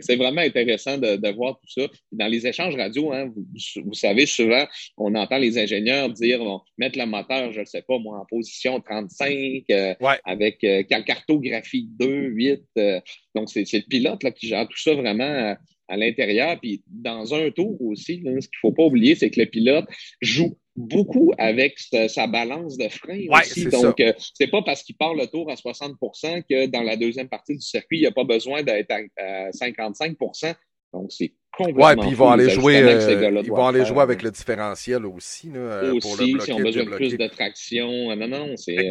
c'est 0.00 0.16
vraiment 0.16 0.40
intéressant 0.40 0.98
de, 0.98 1.16
de, 1.16 1.28
voir 1.30 1.58
tout 1.60 1.80
ça. 1.80 1.88
Dans 2.12 2.26
les 2.26 2.46
échanges 2.46 2.76
radio, 2.76 3.12
hein, 3.12 3.32
vous, 3.34 3.46
vous, 3.84 3.94
savez, 3.94 4.26
souvent, 4.26 4.66
on 4.96 5.14
entend 5.14 5.38
les 5.38 5.58
ingénieurs 5.58 6.08
dire 6.10 6.40
mettre 6.78 6.98
le 6.98 7.06
moteur, 7.06 7.52
je 7.52 7.60
ne 7.60 7.64
sais 7.64 7.82
pas, 7.82 7.98
moi, 7.98 8.20
en 8.20 8.24
position 8.24 8.80
35, 8.80 9.64
euh, 9.70 9.94
avec 10.24 10.62
euh, 10.64 10.82
cartographie 10.82 11.88
2, 11.98 12.06
8. 12.06 12.62
Euh, 12.78 13.00
donc, 13.34 13.48
c'est 13.50 13.70
le 13.72 13.88
pilote 13.88 14.22
là, 14.22 14.30
qui 14.30 14.48
gère 14.48 14.68
tout 14.68 14.78
ça 14.78 14.94
vraiment 14.94 15.56
à 15.88 15.96
l'intérieur. 15.96 16.58
Puis 16.60 16.82
dans 16.86 17.34
un 17.34 17.50
tour 17.50 17.80
aussi, 17.82 18.16
ce 18.16 18.20
qu'il 18.20 18.32
ne 18.34 18.40
faut 18.60 18.72
pas 18.72 18.84
oublier, 18.84 19.14
c'est 19.14 19.30
que 19.30 19.40
le 19.40 19.46
pilote 19.46 19.86
joue 20.20 20.58
beaucoup 20.78 21.32
avec 21.38 21.78
sa, 21.78 22.26
balance 22.26 22.78
de 22.78 22.88
frein 22.88 23.26
aussi. 23.30 23.66
Donc, 23.66 24.00
euh, 24.00 24.12
c'est 24.34 24.46
pas 24.46 24.62
parce 24.62 24.82
qu'il 24.82 24.96
part 24.96 25.14
le 25.14 25.26
tour 25.26 25.50
à 25.50 25.54
60% 25.54 26.44
que 26.48 26.66
dans 26.66 26.82
la 26.82 26.96
deuxième 26.96 27.28
partie 27.28 27.54
du 27.54 27.60
circuit, 27.60 27.98
il 27.98 28.00
n'y 28.02 28.06
a 28.06 28.12
pas 28.12 28.24
besoin 28.24 28.62
d'être 28.62 28.90
à, 28.92 29.50
55% 29.50 30.54
Donc, 30.92 31.10
c'est 31.10 31.32
complètement. 31.52 31.84
Ouais, 31.84 31.96
puis 31.96 32.08
ils 32.10 32.16
vont 32.16 32.30
aller 32.30 32.48
jouer, 32.48 32.80
euh, 32.82 33.42
ils 33.42 33.50
vont 33.50 33.66
aller 33.66 33.84
jouer 33.84 34.00
avec 34.00 34.22
le 34.22 34.30
différentiel 34.30 35.04
aussi. 35.04 35.50
Là, 35.50 35.92
aussi, 35.92 36.00
pour 36.00 36.16
le 36.16 36.32
bloquer, 36.32 36.44
si 36.44 36.52
on 36.52 36.58
a 36.58 36.62
besoin 36.62 36.84
de 36.84 36.90
plus 36.90 37.16
de 37.16 37.26
traction. 37.26 38.16
Non, 38.16 38.28
non, 38.28 38.56
c'est. 38.56 38.90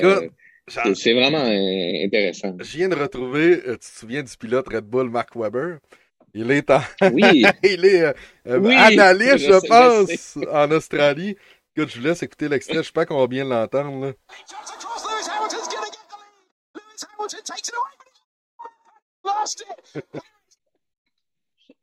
c'est 0.95 1.13
vraiment 1.13 1.45
intéressant. 1.45 2.55
Je 2.59 2.77
viens 2.77 2.89
de 2.89 2.95
retrouver, 2.95 3.61
tu 3.63 3.77
te 3.77 3.85
souviens 3.85 4.23
du 4.23 4.35
pilote 4.37 4.67
Red 4.67 4.85
Bull, 4.85 5.09
Mark 5.09 5.35
Webber? 5.35 5.77
Il 6.33 6.51
est, 6.51 6.69
oui. 7.13 7.43
il 7.63 7.85
est 7.85 8.03
euh, 8.47 8.69
analyste, 8.69 9.39
je, 9.39 9.67
pense, 9.67 10.37
en 10.51 10.69
Australie. 10.71 11.35
Écoute, 11.77 11.91
je 11.91 11.99
vous 11.99 12.07
laisse 12.07 12.23
écouter 12.23 12.49
l'extrait. 12.49 12.77
Je 12.77 12.81
sais 12.81 12.91
pas 12.91 13.05
qu'on 13.05 13.19
va 13.19 13.27
bien 13.27 13.43
l'entendre. 13.43 14.15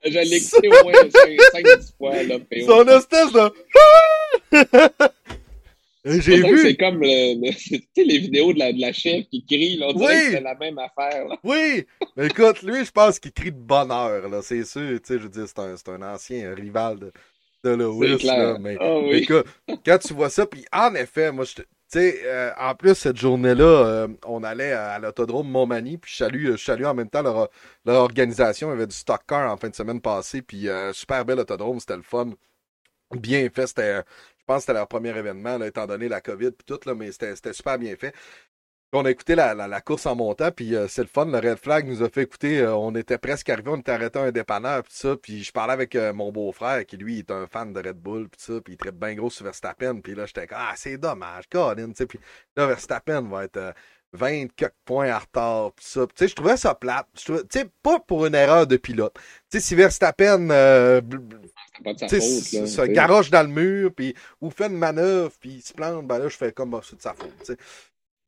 Je 0.05 0.19
l'ai 0.19 0.37
écouté 0.37 0.69
au 0.69 0.83
moins 0.83 0.93
5-10 0.93 1.97
fois. 1.97 2.23
Là, 2.25 2.39
Son 2.67 2.89
espèce 2.89 3.33
de... 3.33 3.53
J'ai 6.21 6.43
vu. 6.43 6.59
C'est 6.59 6.77
comme 6.77 7.01
le, 7.01 7.51
les 7.97 8.19
vidéos 8.19 8.53
de 8.53 8.59
la, 8.59 8.73
de 8.73 8.81
la 8.81 8.93
chef 8.93 9.27
qui 9.29 9.47
crie, 9.47 9.77
là, 9.77 9.87
on 9.91 9.93
dirait 9.93 10.17
oui. 10.17 10.25
que 10.25 10.33
c'est 10.33 10.41
la 10.41 10.57
même 10.57 10.79
affaire. 10.79 11.29
Là. 11.29 11.39
Oui! 11.45 11.87
Mais 12.17 12.27
écoute, 12.27 12.63
lui, 12.63 12.85
je 12.85 12.91
pense 12.91 13.19
qu'il 13.21 13.33
crie 13.33 13.53
de 13.53 13.57
bonheur, 13.57 14.29
là, 14.29 14.43
c'est 14.43 14.65
sûr. 14.65 15.01
Tu 15.01 15.07
sais, 15.07 15.19
je 15.19 15.23
veux 15.23 15.29
dire, 15.31 15.47
c'est 15.47 15.61
un, 15.61 15.77
un, 15.95 16.15
ancien 16.15 16.53
rival 16.55 16.99
de, 16.99 17.13
de 17.65 17.71
Lewis. 17.71 18.25
Là, 18.25 18.59
mais, 18.61 18.77
oh, 18.81 19.03
oui. 19.07 19.19
écoute, 19.19 19.47
quand 19.85 19.99
tu 19.99 20.15
vois 20.15 20.31
ça, 20.31 20.47
puis 20.47 20.65
en 20.73 20.95
effet, 20.95 21.33
moi, 21.33 21.45
je 21.45 21.63
tu 21.93 22.01
sais, 22.01 22.23
euh, 22.25 22.51
en 22.59 22.75
plus, 22.75 22.95
cette 22.95 23.17
journée-là, 23.19 23.65
euh, 23.65 24.09
on 24.27 24.43
allait 24.43 24.73
à, 24.73 24.99
l'autodrome 24.99 25.49
Montmagny, 25.49 25.99
puis 25.99 26.11
je 26.11 26.17
salue, 26.17 26.53
je 26.53 26.57
salue 26.57 26.85
en 26.85 26.95
même 26.95 27.11
temps 27.11 27.23
leur, 27.23 27.51
leur, 27.85 28.03
organisation. 28.03 28.69
Il 28.69 28.71
y 28.71 28.75
avait 28.75 28.87
du 28.87 28.97
stock 28.97 29.21
car 29.29 29.53
en 29.53 29.57
fin 29.57 29.69
de 29.69 29.75
semaine 29.75 30.01
passée, 30.01 30.43
puis 30.43 30.69
euh, 30.69 30.93
super 30.93 31.25
bel 31.25 31.39
autodrome, 31.39 31.79
c'était 31.79 31.97
le 31.97 32.03
fun. 32.03 32.31
Bien 33.13 33.49
fait, 33.51 33.67
c'était 33.67 34.03
je 34.45 34.45
pense 34.47 34.57
que 34.57 34.61
c'était 34.63 34.73
leur 34.75 34.89
premier 34.89 35.17
événement, 35.17 35.57
là, 35.57 35.67
étant 35.67 35.87
donné 35.87 36.09
la 36.09 36.21
COVID 36.21 36.49
et 36.49 36.65
tout, 36.67 36.81
là, 36.85 36.95
mais 36.95 37.13
c'était 37.13 37.53
super 37.53 37.79
bien 37.79 37.97
fait. 37.97 38.15
On 38.97 39.05
a 39.05 39.11
écouté 39.11 39.35
la, 39.35 39.55
la, 39.55 39.81
course 39.81 40.07
en 40.07 40.15
montant, 40.15 40.53
puis 40.53 40.77
euh, 40.77 40.87
c'est 40.87 41.03
le 41.03 41.09
fun. 41.09 41.25
Le 41.25 41.39
Red 41.39 41.59
Flag 41.59 41.87
nous 41.89 42.03
a 42.03 42.09
fait 42.09 42.23
écouter. 42.23 42.61
Euh, 42.61 42.77
on 42.77 42.95
était 42.95 43.19
presque 43.19 43.49
arrivé, 43.49 43.69
on 43.71 43.79
était 43.79 43.91
arrêté 43.91 44.21
à 44.21 44.23
un 44.23 44.31
dépanneur, 44.31 44.85
puis 44.85 44.93
ça. 44.95 45.17
Puis 45.17 45.43
je 45.43 45.51
parlais 45.51 45.73
avec 45.73 45.97
euh, 45.97 46.13
mon 46.13 46.31
beau-frère, 46.31 46.87
qui 46.87 46.97
lui 46.97 47.19
est 47.19 47.31
un 47.33 47.49
fan 47.49 47.73
de 47.73 47.81
Red 47.81 47.97
Bull, 47.97 48.29
puis 48.29 48.41
ça. 48.41 48.61
Puis 48.65 48.75
il 48.75 48.77
traite 48.77 48.97
bien 48.97 49.15
gros 49.15 49.31
sur 49.31 49.45
Verstappen. 49.45 50.01
Puis 50.01 50.15
là, 50.15 50.27
j'étais 50.27 50.47
comme, 50.47 50.59
ah, 50.61 50.75
c'est 50.77 50.97
dommage, 50.97 51.49
Colin, 51.51 51.89
tu 51.89 51.95
sais. 51.97 52.07
Puis 52.07 52.21
là, 52.57 52.67
Verstappen 52.69 53.23
va 53.23 53.45
être 53.45 53.75
20 54.13 54.55
quelques 54.55 54.73
points 54.85 55.13
en 55.13 55.19
retard, 55.19 55.73
pis 55.73 55.85
ça. 55.87 56.07
Tu 56.07 56.13
sais, 56.15 56.29
je 56.29 56.37
trouvais 56.37 56.57
ça 56.57 56.75
plate. 56.77 57.09
Tu 57.17 57.35
sais, 57.51 57.69
pas 57.83 57.99
pour 57.99 58.27
une 58.27 58.37
erreur 58.37 58.69
de 58.69 58.77
pilote. 58.77 59.15
Tu 59.51 59.59
sais, 59.59 59.61
si 59.61 59.75
Verstappen 59.75 60.51
euh, 60.51 61.01
se 61.85 62.87
garoche 62.87 63.31
dans 63.31 63.43
le 63.43 63.49
mur, 63.53 63.93
puis 63.93 64.15
ou 64.41 64.51
fait 64.51 64.67
une 64.67 64.79
manœuvre, 64.79 65.33
puis 65.41 65.55
il 65.55 65.63
se 65.63 65.73
plante, 65.73 66.07
ben 66.07 66.19
là, 66.19 66.29
je 66.29 66.37
fais 66.37 66.53
comme 66.53 66.71
bah, 66.71 66.81
c'est 66.85 66.97
de 66.97 67.03
sa 67.03 67.13
faute. 67.13 67.33
sais. 67.43 67.57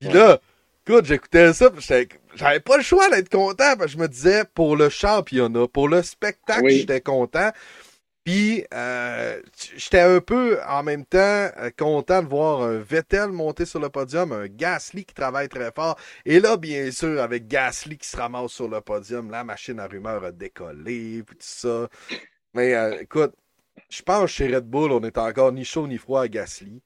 Puis 0.01 0.11
là, 0.11 0.41
écoute, 0.87 1.05
j'écoutais 1.05 1.53
ça, 1.53 1.70
j'avais 2.35 2.61
pas 2.61 2.77
le 2.77 2.83
choix 2.83 3.09
d'être 3.11 3.29
content, 3.29 3.77
parce 3.77 3.87
que 3.87 3.88
je 3.92 3.99
me 3.99 4.09
disais, 4.09 4.44
pour 4.55 4.77
le 4.77 4.88
championnat, 4.88 5.66
pour 5.68 5.88
le 5.88 6.03
spectacle, 6.03 6.68
j'étais 6.68 7.01
content. 7.01 7.51
Puis, 8.25 8.64
euh, 8.75 9.40
j'étais 9.77 10.01
un 10.01 10.20
peu 10.20 10.59
en 10.68 10.83
même 10.83 11.05
temps 11.05 11.18
euh, 11.18 11.70
content 11.79 12.25
de 12.25 12.29
voir 12.29 12.62
un 12.62 12.79
Vettel 12.79 13.29
monter 13.29 13.64
sur 13.64 13.79
le 13.79 13.88
podium, 13.88 14.33
un 14.33 14.49
Gasly 14.49 15.05
qui 15.05 15.14
travaille 15.14 15.49
très 15.49 15.70
fort. 15.70 15.96
Et 16.25 16.40
là, 16.40 16.57
bien 16.57 16.90
sûr, 16.90 17.22
avec 17.22 17.46
Gasly 17.46 17.96
qui 17.96 18.09
se 18.09 18.16
ramasse 18.16 18.51
sur 18.51 18.66
le 18.66 18.81
podium, 18.81 19.31
la 19.31 19.44
machine 19.44 19.79
à 19.79 19.87
rumeur 19.87 20.25
a 20.25 20.33
décollé, 20.33 21.22
puis 21.25 21.37
tout 21.37 21.46
ça. 21.46 21.88
Mais 22.53 22.75
euh, 22.75 23.01
écoute, 23.01 23.33
je 23.88 24.03
pense 24.03 24.31
chez 24.31 24.53
Red 24.53 24.64
Bull, 24.64 24.90
on 24.90 25.03
est 25.03 25.18
encore 25.18 25.53
ni 25.53 25.64
chaud 25.64 25.87
ni 25.87 25.96
froid 25.96 26.22
à 26.22 26.29
Gasly. 26.29 26.83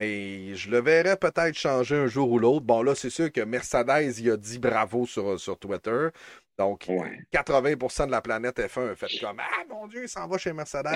Et 0.00 0.54
je 0.54 0.70
le 0.70 0.80
verrais 0.80 1.16
peut-être 1.16 1.54
changer 1.54 1.96
un 1.96 2.06
jour 2.06 2.30
ou 2.30 2.38
l'autre. 2.38 2.64
Bon, 2.64 2.82
là, 2.82 2.94
c'est 2.94 3.10
sûr 3.10 3.32
que 3.32 3.40
Mercedes, 3.40 4.18
il 4.18 4.30
a 4.30 4.36
dit 4.36 4.58
bravo 4.58 5.06
sur, 5.06 5.38
sur 5.40 5.58
Twitter. 5.58 6.08
Donc, 6.56 6.86
80% 7.32 8.06
de 8.06 8.10
la 8.10 8.20
planète 8.20 8.58
F1 8.58 8.92
a 8.92 8.94
fait 8.94 9.18
comme 9.20 9.40
Ah 9.40 9.64
mon 9.68 9.86
Dieu, 9.86 10.04
il 10.04 10.08
s'en 10.08 10.26
va 10.28 10.38
chez 10.38 10.52
Mercedes. 10.52 10.94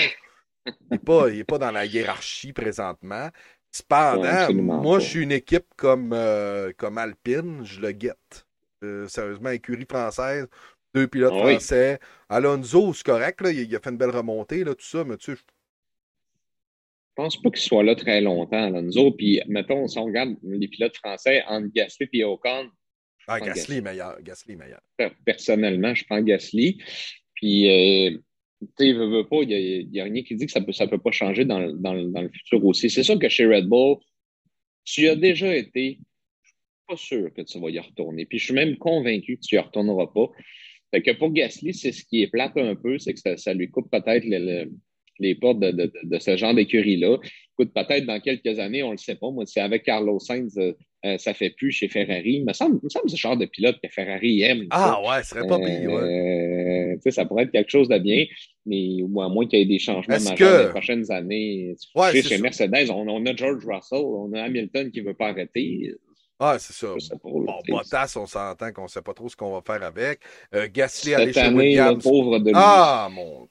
il 0.67 0.75
n'est 0.93 0.99
pas, 0.99 1.27
pas 1.47 1.59
dans 1.59 1.71
la 1.71 1.85
hiérarchie 1.85 2.53
présentement. 2.53 3.29
Cependant, 3.73 4.53
moi, 4.53 4.99
je 4.99 5.09
suis 5.09 5.23
une 5.23 5.33
équipe 5.33 5.67
comme, 5.77 6.13
euh, 6.13 6.73
comme 6.77 6.99
Alpine, 6.99 7.65
je 7.65 7.81
le 7.81 7.93
guette. 7.93 8.47
Euh, 8.85 9.09
sérieusement, 9.09 9.51
écurie 9.51 9.87
française, 9.89 10.47
deux 10.95 11.07
pilotes 11.07 11.39
français. 11.39 11.99
Alonso, 12.29 12.93
c'est 12.93 13.07
correct, 13.07 13.41
là, 13.41 13.51
il, 13.51 13.75
a 13.75 13.81
fait 13.81 13.91
une 13.91 13.97
belle 13.97 14.11
remontée, 14.11 14.63
là, 14.63 14.75
tout 14.75 14.85
ça, 14.85 15.05
mais 15.05 15.17
tu 15.17 15.33
sais, 15.33 15.39
je 15.39 15.43
pense 17.15 17.41
pas 17.41 17.51
qu'il 17.51 17.61
soit 17.61 17.83
là 17.83 17.95
très 17.95 18.21
longtemps, 18.21 18.63
Alonso. 18.63 19.13
Puis, 19.13 19.41
mettons, 19.47 19.87
si 19.89 19.99
on 19.99 20.05
regarde 20.05 20.35
les 20.43 20.69
pilotes 20.69 20.97
français 20.97 21.43
entre 21.47 21.69
Gasly 21.75 22.09
et 22.13 22.25
Ocon, 22.25 22.71
ah, 23.29 23.41
Gasly, 23.41 23.77
est 23.77 23.81
meilleur. 23.81 24.21
Gasly 24.23 24.57
meilleur. 24.57 24.81
Personnellement, 25.25 25.95
je 25.95 26.05
prends 26.05 26.21
Gasly. 26.21 26.79
Puis, 27.35 27.69
euh, 27.69 28.19
tu 28.79 28.93
sais, 28.93 28.95
pas, 28.95 29.43
il 29.43 29.89
n'y 29.91 30.01
a, 30.01 30.05
rien 30.05 30.23
qui 30.23 30.35
dit 30.35 30.47
que 30.47 30.53
ça 30.53 30.61
ne 30.61 30.65
peut, 30.65 30.73
ça 30.73 30.87
peut 30.87 30.99
pas 30.99 31.13
changer 31.13 31.45
dans, 31.45 31.61
dans, 31.73 31.95
dans 31.95 32.23
le 32.23 32.29
futur 32.29 32.65
aussi. 32.65 32.91
C'est 32.91 33.03
sûr 33.03 33.19
que 33.19 33.29
chez 33.29 33.47
Red 33.47 33.67
Bull, 33.67 33.97
tu 34.85 35.09
as 35.09 35.17
déjà 35.17 35.55
été, 35.55 35.99
je 36.43 36.49
suis 36.49 36.57
pas 36.89 36.97
sûr 36.97 37.35
que 37.35 37.43
tu 37.43 37.61
vas 37.61 37.71
y 37.71 37.79
retourner. 37.79 38.27
Puis, 38.27 38.39
je 38.39 38.47
suis 38.47 38.55
même 38.55 38.77
convaincu 38.77 39.37
que 39.37 39.47
tu 39.47 39.55
y 39.55 39.59
retourneras 39.59 40.09
pas. 40.09 40.29
Fait 40.93 41.03
que 41.03 41.13
pour 41.13 41.33
Gasly, 41.33 41.73
c'est 41.73 41.93
ce 41.93 42.05
qui 42.05 42.23
est 42.23 42.29
plate 42.29 42.57
un 42.57 42.75
peu, 42.75 42.99
c'est 42.99 43.15
que 43.15 43.37
ça, 43.37 43.55
lui 43.55 43.71
coupe 43.71 43.91
peut-être 43.91 44.25
les 45.19 45.35
portes 45.35 45.61
de, 45.61 45.71
de, 45.71 45.93
de 46.03 46.19
ce 46.19 46.37
genre 46.37 46.55
d'écurie-là. 46.55 47.19
Écoute, 47.59 47.75
peut-être 47.75 48.07
dans 48.07 48.19
quelques 48.21 48.59
années, 48.59 48.83
on 48.83 48.89
ne 48.89 48.93
le 48.93 48.99
sait 48.99 49.15
pas. 49.15 49.31
Moi, 49.31 49.45
c'est 49.47 49.61
avec 49.61 49.85
Carlos 49.85 50.19
Sainz, 50.19 50.57
euh, 50.57 50.73
euh, 51.05 51.19
ça 51.19 51.35
fait 51.35 51.51
plus 51.51 51.71
chez 51.71 51.89
Ferrari. 51.89 52.35
Il 52.35 52.45
me 52.45 52.53
semble, 52.53 52.81
me 52.83 52.89
semble 52.89 53.11
ce 53.11 53.17
genre 53.17 53.37
de 53.37 53.47
pilote 53.47 53.77
que 53.83 53.89
Ferrari 53.89 54.43
aime. 54.43 54.67
Ah 54.71 55.01
ouais, 55.03 55.23
ce 55.23 55.31
serait 55.31 55.47
pas 55.47 55.59
pire. 55.59 55.91
Ouais. 55.91 56.97
Euh, 57.05 57.11
ça 57.11 57.25
pourrait 57.25 57.45
être 57.45 57.53
quelque 57.53 57.71
chose 57.71 57.89
de 57.89 57.99
bien, 57.99 58.25
mais 58.65 59.01
à 59.03 59.29
moins 59.29 59.47
qu'il 59.47 59.59
y 59.59 59.63
ait 59.63 59.67
des 59.67 59.79
changements 59.79 60.19
majeurs 60.19 60.39
dans 60.39 60.67
les 60.67 60.71
prochaines 60.71 61.11
années. 61.11 61.75
Ouais, 61.95 62.23
chez 62.23 62.39
Mercedes, 62.39 62.91
on, 62.91 63.07
on, 63.09 63.27
a 63.27 63.37
George 63.37 63.65
Russell, 63.67 63.99
on 64.05 64.33
a 64.33 64.43
Hamilton 64.43 64.91
qui 64.91 65.03
ne 65.03 65.09
veut 65.09 65.15
pas 65.15 65.29
arrêter. 65.29 65.95
Ah, 66.45 66.57
c'est 66.59 66.73
ça. 66.73 66.89
bon, 67.23 67.47
Bottas, 67.69 68.15
on 68.17 68.27
s'entend 68.27 68.73
qu'on 68.73 68.85
ne 68.85 68.89
sait 68.89 69.03
pas 69.03 69.15
trop 69.15 69.29
ce 69.29 69.37
qu'on 69.37 69.53
va 69.53 69.63
faire 69.65 69.87
avec. 69.87 70.21
Euh, 70.55 70.69
Gasly 70.73 71.15
allé 71.15 71.33
chez 71.33 71.49
Williams. 71.49 72.03
pauvre 72.03 72.41
de 72.41 72.51
ah, 72.53 73.09
mon 73.13 73.47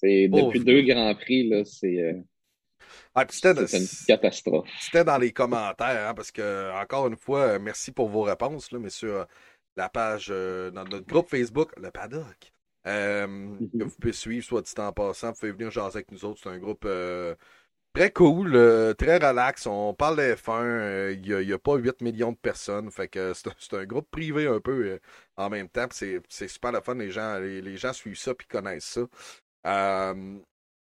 C'est 0.00 0.28
depuis 0.28 0.60
deux 0.60 0.82
Grands 0.82 1.14
Prix, 1.14 1.48
là, 1.48 1.64
c'est. 1.64 2.00
Euh... 2.00 2.20
Ah, 3.14 3.24
c'était 3.28 3.52
une 3.52 3.86
catastrophe. 4.06 4.68
C'était 4.78 5.04
dans 5.04 5.18
les 5.18 5.32
commentaires, 5.32 6.10
hein, 6.10 6.14
parce 6.14 6.30
que, 6.30 6.70
encore 6.80 7.06
une 7.06 7.16
fois, 7.16 7.40
euh, 7.40 7.58
merci 7.58 7.90
pour 7.92 8.08
vos 8.08 8.22
réponses, 8.22 8.70
là, 8.72 8.78
mais 8.78 8.90
sur 8.90 9.08
euh, 9.08 9.24
la 9.76 9.88
page, 9.88 10.28
euh, 10.30 10.70
dans 10.70 10.84
notre 10.84 11.06
groupe 11.06 11.28
Facebook, 11.30 11.70
le 11.80 11.90
Paddock, 11.90 12.52
que 12.84 13.84
vous 13.84 13.96
pouvez 13.98 14.12
suivre, 14.12 14.44
soit 14.44 14.62
dit 14.62 14.72
en 14.76 14.92
passant, 14.92 15.32
vous 15.32 15.38
pouvez 15.40 15.52
venir 15.52 15.70
jaser 15.70 15.96
avec 15.96 16.12
nous 16.12 16.24
autres. 16.24 16.40
C'est 16.42 16.50
un 16.50 16.58
groupe 16.58 16.86
Très 17.96 18.12
cool, 18.12 18.54
euh, 18.54 18.92
très 18.92 19.16
relax. 19.16 19.66
On 19.66 19.94
parle 19.94 20.18
de 20.18 20.34
F1. 20.34 21.14
Il 21.14 21.46
n'y 21.46 21.52
a, 21.54 21.58
pas 21.58 21.76
8 21.76 22.02
millions 22.02 22.32
de 22.32 22.36
personnes. 22.36 22.90
Fait 22.90 23.08
que 23.08 23.32
c'est 23.32 23.72
un 23.72 23.86
groupe 23.86 24.10
privé 24.10 24.46
un 24.46 24.60
peu 24.60 24.84
euh, 24.84 25.00
en 25.38 25.48
même 25.48 25.70
temps. 25.70 25.86
C'est 25.90 26.20
super 26.28 26.72
le 26.72 26.82
fun. 26.82 26.94
Les 26.96 27.10
gens, 27.10 27.38
les, 27.38 27.76
gens 27.78 27.94
suivent 27.94 28.18
ça 28.18 28.32
et 28.32 28.44
connaissent 28.52 28.84
ça. 28.84 29.00
Euh, 29.66 30.38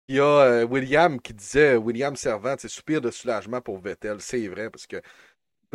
il 0.08 0.16
y 0.16 0.20
a 0.20 0.64
William 0.64 1.20
qui 1.20 1.32
disait 1.32 1.76
William 1.76 2.16
Servant, 2.16 2.56
c'est 2.58 2.68
soupir 2.68 3.00
de 3.00 3.11
soulagement 3.11 3.61
pour 3.61 3.78
Vettel. 3.78 4.20
C'est 4.20 4.46
vrai 4.48 4.68
parce 4.68 4.87
que 4.87 5.00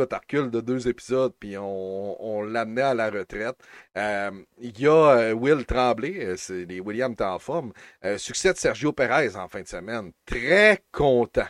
recule 0.06 0.50
de 0.52 0.62
deux 0.62 0.88
épisodes, 0.88 1.34
puis 1.40 1.56
on, 1.58 2.44
l'amenait 2.44 2.82
à 2.82 2.94
la 2.94 3.10
retraite. 3.10 3.58
Euh, 3.98 4.32
il 4.60 4.80
y 4.80 4.88
a 4.88 4.92
euh, 4.92 5.34
Will 5.34 5.66
Tremblay, 5.66 6.26
euh, 6.26 6.36
c'est 6.38 6.66
les 6.66 6.80
Williams 6.80 7.20
en 7.22 7.40
forme. 7.40 7.74
succès 8.18 8.54
de 8.54 8.58
Sergio 8.58 8.92
Perez 8.94 9.36
en 9.36 9.48
fin 9.48 9.62
de 9.62 9.68
semaine. 9.68 10.12
Très 10.26 10.84
content. 10.92 11.48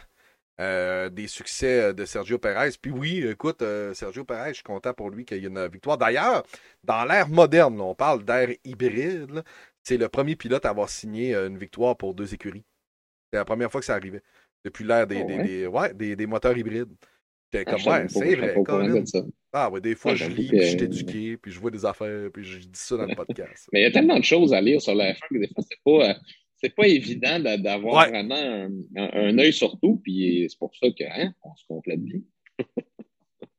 des 0.60 1.28
succès 1.28 1.94
de 1.94 2.06
Sergio 2.06 2.40
Perez. 2.40 2.72
Puis 2.82 2.92
oui, 2.92 3.28
écoute, 3.28 3.64
Sergio 3.94 4.24
Perez, 4.24 4.50
je 4.50 4.56
suis 4.56 4.64
content 4.64 4.94
pour 4.94 5.12
lui 5.12 5.24
qu'il 5.26 5.38
y 5.38 5.46
ait 5.46 5.50
une 5.50 5.68
victoire. 5.68 5.98
D'ailleurs, 5.98 6.44
dans 6.84 7.06
l'ère 7.06 7.30
moderne, 7.30 7.80
on 7.80 7.94
parle 7.94 8.24
d'ère 8.24 8.50
hybride, 8.64 9.44
c'est 9.88 9.96
le 9.96 10.10
premier 10.10 10.36
pilote 10.36 10.66
à 10.66 10.70
avoir 10.70 10.90
signé 10.90 11.34
une 11.34 11.58
victoire 11.58 11.96
pour 11.96 12.14
deux 12.14 12.34
écuries. 12.34 12.66
C'est 13.32 13.38
la 13.38 13.46
première 13.46 13.72
fois 13.72 13.80
que 13.80 13.86
ça 13.86 13.96
arrivait. 13.96 14.22
Depuis 14.66 14.84
l'ère 14.84 15.08
des, 15.08 15.66
oh, 15.66 15.82
des, 15.96 16.16
des, 16.18 16.26
moteurs 16.26 16.58
hybrides. 16.58 16.94
Comme, 17.54 17.82
ouais, 17.86 18.06
c'est 18.10 18.36
vrai. 18.36 18.56
Ah, 19.54 19.70
ouais, 19.70 19.80
des 19.80 19.96
fois, 19.96 20.14
je 20.14 20.26
lis, 20.26 20.50
puis 20.50 20.60
je 20.60 20.66
suis 20.66 20.84
éduqué, 20.84 21.38
puis 21.38 21.54
je 21.54 21.60
vois 21.62 21.72
des 21.72 21.86
affaires, 21.86 22.30
puis 22.34 22.44
je 22.44 22.60
dis 22.60 22.70
ça 22.74 22.98
dans 22.98 23.06
le 23.06 23.16
podcast. 23.26 23.70
Mais 23.72 23.80
il 23.80 23.84
y 23.84 23.86
a 23.86 23.92
tellement 23.92 24.20
de 24.20 24.26
choses 24.26 24.52
à 24.54 24.60
lire 24.60 24.82
sur 24.82 24.94
la 24.94 25.14
F1 25.14 25.20
que 25.32 25.38
des 25.38 25.48
fois, 25.48 25.64
c'est 25.64 25.80
pas, 25.86 26.10
euh, 26.10 26.70
pas 26.76 26.88
évident 26.88 27.40
d'avoir 27.58 28.10
vraiment 28.10 28.36
un, 28.36 28.70
un, 28.98 29.40
œil 29.40 29.54
sur 29.54 29.80
tout, 29.80 30.02
puis 30.04 30.48
c'est 30.50 30.60
pour 30.60 30.76
ça 30.76 30.88
qu'on 30.90 31.06
hein, 31.06 31.32
se 31.56 31.66
complète 31.66 32.04
bien. 32.04 32.20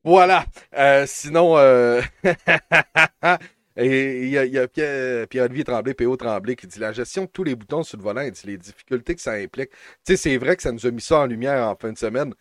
voilà. 0.03 0.45
Euh, 0.77 1.05
sinon, 1.07 1.57
euh... 1.57 2.01
Et 3.75 4.23
il 4.23 4.29
y 4.29 4.37
a, 4.37 4.45
y 4.45 4.57
a 4.57 4.67
Pierre-Olivier 4.67 5.63
Tremblay, 5.63 5.93
PO 5.93 6.17
Tremblay, 6.17 6.55
qui 6.55 6.67
dit 6.67 6.79
la 6.79 6.91
gestion 6.91 7.23
de 7.23 7.29
tous 7.29 7.43
les 7.43 7.55
boutons 7.55 7.83
sur 7.83 7.97
le 7.97 8.03
volant, 8.03 8.21
il 8.21 8.33
les 8.45 8.57
difficultés 8.57 9.15
que 9.15 9.21
ça 9.21 9.33
implique. 9.33 9.71
Tu 9.71 9.77
sais, 10.15 10.17
c'est 10.17 10.37
vrai 10.37 10.55
que 10.55 10.63
ça 10.63 10.71
nous 10.71 10.85
a 10.85 10.91
mis 10.91 11.01
ça 11.01 11.19
en 11.21 11.25
lumière 11.27 11.67
en 11.67 11.75
fin 11.75 11.91
de 11.91 11.97
semaine. 11.97 12.33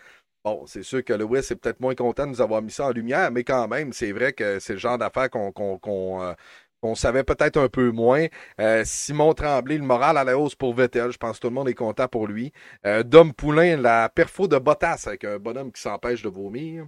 Bon, 0.44 0.64
c'est 0.66 0.82
sûr 0.82 1.04
que 1.04 1.12
Lewis 1.12 1.38
est 1.50 1.56
peut-être 1.56 1.80
moins 1.80 1.94
content 1.94 2.24
de 2.24 2.30
nous 2.30 2.40
avoir 2.40 2.62
mis 2.62 2.70
ça 2.70 2.86
en 2.86 2.90
lumière, 2.90 3.30
mais 3.30 3.44
quand 3.44 3.68
même, 3.68 3.92
c'est 3.92 4.12
vrai 4.12 4.32
que 4.32 4.58
c'est 4.60 4.74
le 4.74 4.78
genre 4.78 4.96
d'affaires 4.96 5.30
qu'on 5.30 6.22
euh, 6.22 6.94
savait 6.94 7.24
peut-être 7.24 7.58
un 7.58 7.68
peu 7.68 7.90
moins. 7.90 8.26
Euh, 8.60 8.82
Simon 8.84 9.34
Tremblay, 9.34 9.78
le 9.78 9.84
moral 9.84 10.16
à 10.16 10.24
la 10.24 10.38
hausse 10.38 10.54
pour 10.54 10.74
Vettel. 10.74 11.10
Je 11.12 11.18
pense 11.18 11.36
que 11.36 11.42
tout 11.42 11.48
le 11.48 11.54
monde 11.54 11.68
est 11.68 11.74
content 11.74 12.08
pour 12.08 12.26
lui. 12.26 12.52
Euh, 12.86 13.02
Dom 13.02 13.34
Poulain, 13.34 13.76
la 13.76 14.08
perfo 14.08 14.48
de 14.48 14.58
Bottas 14.58 15.04
avec 15.06 15.24
un 15.24 15.38
bonhomme 15.38 15.72
qui 15.72 15.82
s'empêche 15.82 16.22
de 16.22 16.28
vomir. 16.28 16.86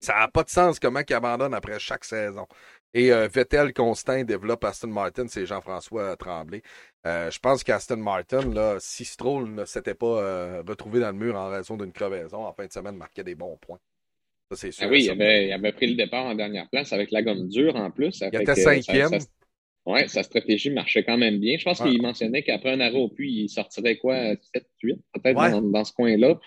Ça 0.00 0.14
n'a 0.18 0.28
pas 0.28 0.42
de 0.42 0.50
sens 0.50 0.78
comment 0.78 1.00
il 1.08 1.14
abandonne 1.14 1.54
après 1.54 1.78
chaque 1.78 2.04
saison. 2.04 2.46
Et 2.94 3.12
euh, 3.12 3.26
Vettel 3.26 3.72
Constant 3.72 4.22
développe 4.22 4.64
Aston 4.64 4.86
Martin, 4.88 5.26
c'est 5.26 5.44
Jean-François 5.46 6.16
Tremblay. 6.16 6.62
Euh, 7.06 7.28
je 7.28 7.38
pense 7.40 7.64
qu'Aston 7.64 7.96
Martin, 7.96 8.52
là, 8.54 8.76
si 8.78 9.04
Stroll 9.04 9.52
ne 9.52 9.64
s'était 9.64 9.94
pas 9.94 10.22
euh, 10.22 10.62
retrouvé 10.66 11.00
dans 11.00 11.10
le 11.10 11.18
mur 11.18 11.34
en 11.34 11.50
raison 11.50 11.76
d'une 11.76 11.92
crevaison, 11.92 12.46
en 12.46 12.52
fin 12.52 12.66
de 12.66 12.72
semaine, 12.72 12.96
marquait 12.96 13.24
des 13.24 13.34
bons 13.34 13.58
points. 13.60 13.80
Ça, 14.48 14.56
c'est 14.56 14.70
sûr. 14.70 14.86
Ah 14.86 14.90
oui, 14.90 15.04
il 15.04 15.10
avait, 15.10 15.48
il 15.48 15.52
avait, 15.52 15.72
pris 15.72 15.88
le 15.88 15.96
départ 15.96 16.24
en 16.24 16.36
dernière 16.36 16.68
place 16.70 16.92
avec 16.92 17.10
la 17.10 17.22
gomme 17.22 17.48
dure 17.48 17.74
en 17.74 17.90
plus. 17.90 18.22
il 18.32 18.40
était 18.40 18.54
cinquième. 18.54 19.18
Oui, 19.86 20.08
sa 20.08 20.22
stratégie 20.22 20.70
marchait 20.70 21.04
quand 21.04 21.18
même 21.18 21.40
bien. 21.40 21.58
Je 21.58 21.64
pense 21.64 21.82
qu'il 21.82 22.00
mentionnait 22.00 22.42
qu'après 22.42 22.70
un 22.70 22.80
arrêt 22.80 22.96
au 22.96 23.08
puits, 23.08 23.42
il 23.42 23.48
sortirait 23.50 23.96
quoi, 23.96 24.34
7, 24.54 24.66
8, 24.82 24.98
peut-être 25.12 25.36
dans, 25.36 25.60
dans, 25.60 25.84
ce 25.84 25.92
coin-là. 25.92 26.38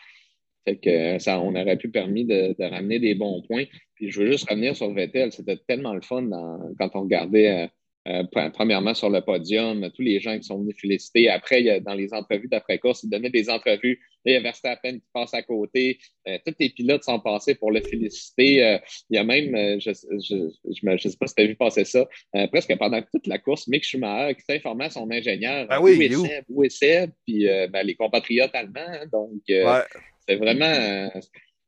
Fait 0.67 0.75
que 0.75 1.17
ça, 1.19 1.39
on 1.39 1.55
aurait 1.55 1.77
pu 1.77 1.89
permis 1.89 2.25
de, 2.25 2.53
ramener 2.59 2.99
des 2.99 3.15
bons 3.15 3.41
points. 3.43 3.63
Puis 3.95 4.11
je 4.11 4.19
veux 4.19 4.31
juste 4.31 4.49
revenir 4.49 4.75
sur 4.75 4.93
Vettel. 4.93 5.31
C'était 5.31 5.55
tellement 5.65 5.93
le 5.93 6.01
fun 6.01 6.27
quand 6.77 6.89
on 6.95 7.03
regardait 7.03 7.69
euh, 8.07 8.23
euh, 8.35 8.49
premièrement 8.53 8.93
sur 8.93 9.09
le 9.09 9.21
podium, 9.21 9.89
tous 9.95 10.01
les 10.01 10.19
gens 10.19 10.37
qui 10.37 10.43
sont 10.43 10.59
venus 10.59 10.75
féliciter. 10.77 11.29
Après, 11.29 11.79
dans 11.79 11.93
les 11.93 12.13
entrevues 12.13 12.49
d'après-course, 12.49 13.03
il 13.03 13.09
donnait 13.09 13.29
des 13.29 13.49
entrevues. 13.49 14.01
Là, 14.25 14.31
il 14.31 14.33
y 14.33 14.35
a 14.35 14.41
Verstappen 14.41 14.95
qui 14.95 15.07
passe 15.13 15.33
à 15.33 15.41
côté. 15.41 15.99
Euh, 16.27 16.37
tous 16.45 16.55
les 16.59 16.69
pilotes 16.69 17.05
sont 17.05 17.21
passés 17.21 17.55
pour 17.55 17.71
le 17.71 17.79
féliciter. 17.79 18.77
il 19.09 19.15
y 19.15 19.17
a 19.17 19.23
même, 19.23 19.79
je 19.79 19.89
ne 19.89 20.97
sais 20.97 21.17
pas 21.17 21.27
si 21.27 21.35
tu 21.35 21.43
as 21.43 21.45
vu 21.45 21.55
passer 21.55 21.85
ça, 21.85 22.05
presque 22.51 22.77
pendant 22.77 23.01
toute 23.01 23.25
la 23.27 23.37
course, 23.37 23.69
Mick 23.69 23.85
Schumacher 23.85 24.35
qui 24.35 24.41
s'informait 24.41 24.85
à 24.85 24.89
son 24.89 25.09
ingénieur. 25.09 25.65
Ah 25.69 25.81
oui, 25.81 25.95
où 25.97 26.01
est 26.01 26.09
Seb, 26.09 26.43
où 26.49 26.63
est 26.65 26.69
Seb? 26.69 27.11
Puis 27.25 27.45
ben, 27.71 27.83
les 27.85 27.95
compatriotes 27.95 28.53
allemands. 28.53 28.81
Hein, 28.85 29.05
donc, 29.13 29.41
c'est 30.27 30.35
vraiment, 30.35 31.11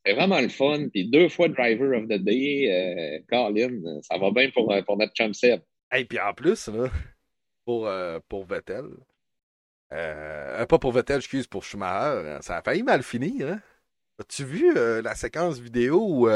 c'est 0.05 0.13
vraiment 0.13 0.39
le 0.41 0.49
fun. 0.49 0.89
Puis 0.89 1.09
deux 1.09 1.29
fois 1.29 1.47
Driver 1.47 1.97
of 1.97 2.07
the 2.07 2.21
Day, 2.21 2.69
euh, 2.71 3.19
Colin, 3.29 4.01
ça 4.01 4.17
va 4.17 4.31
bien 4.31 4.49
pour, 4.51 4.73
pour 4.85 4.97
notre 4.97 5.13
chum 5.13 5.33
Seb. 5.33 5.61
Et 5.95 6.05
puis 6.05 6.19
en 6.19 6.33
plus, 6.33 6.67
là, 6.67 6.89
pour, 7.65 7.87
euh, 7.87 8.19
pour 8.27 8.45
Vettel, 8.45 8.85
euh, 9.93 10.65
pas 10.65 10.77
pour 10.77 10.91
Vettel, 10.91 11.17
excuse, 11.17 11.47
pour 11.47 11.63
Schumacher, 11.63 12.37
ça 12.41 12.57
a 12.57 12.61
failli 12.61 12.83
mal 12.83 13.03
finir. 13.03 13.47
Hein? 13.47 13.61
As-tu 14.19 14.43
vu 14.43 14.73
la 14.73 15.15
séquence 15.15 15.59
vidéo 15.59 16.05
où 16.05 16.29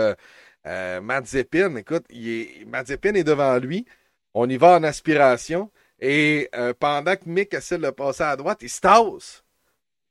Mazepin, 0.66 1.76
écoute, 1.76 2.06
il 2.10 2.30
est, 2.30 2.66
Mazepin 2.66 3.14
est 3.14 3.26
devant 3.26 3.58
lui, 3.58 3.86
on 4.34 4.50
y 4.50 4.56
va 4.56 4.78
en 4.78 4.84
aspiration, 4.84 5.70
et 6.00 6.50
pendant 6.80 7.16
que 7.18 7.28
Mick 7.28 7.54
essaie 7.54 7.78
de 7.78 7.84
le 7.84 7.92
passer 7.92 8.24
à 8.24 8.38
droite, 8.38 8.60
il 8.62 8.70
se 8.70 8.80
tasse. 8.80 9.43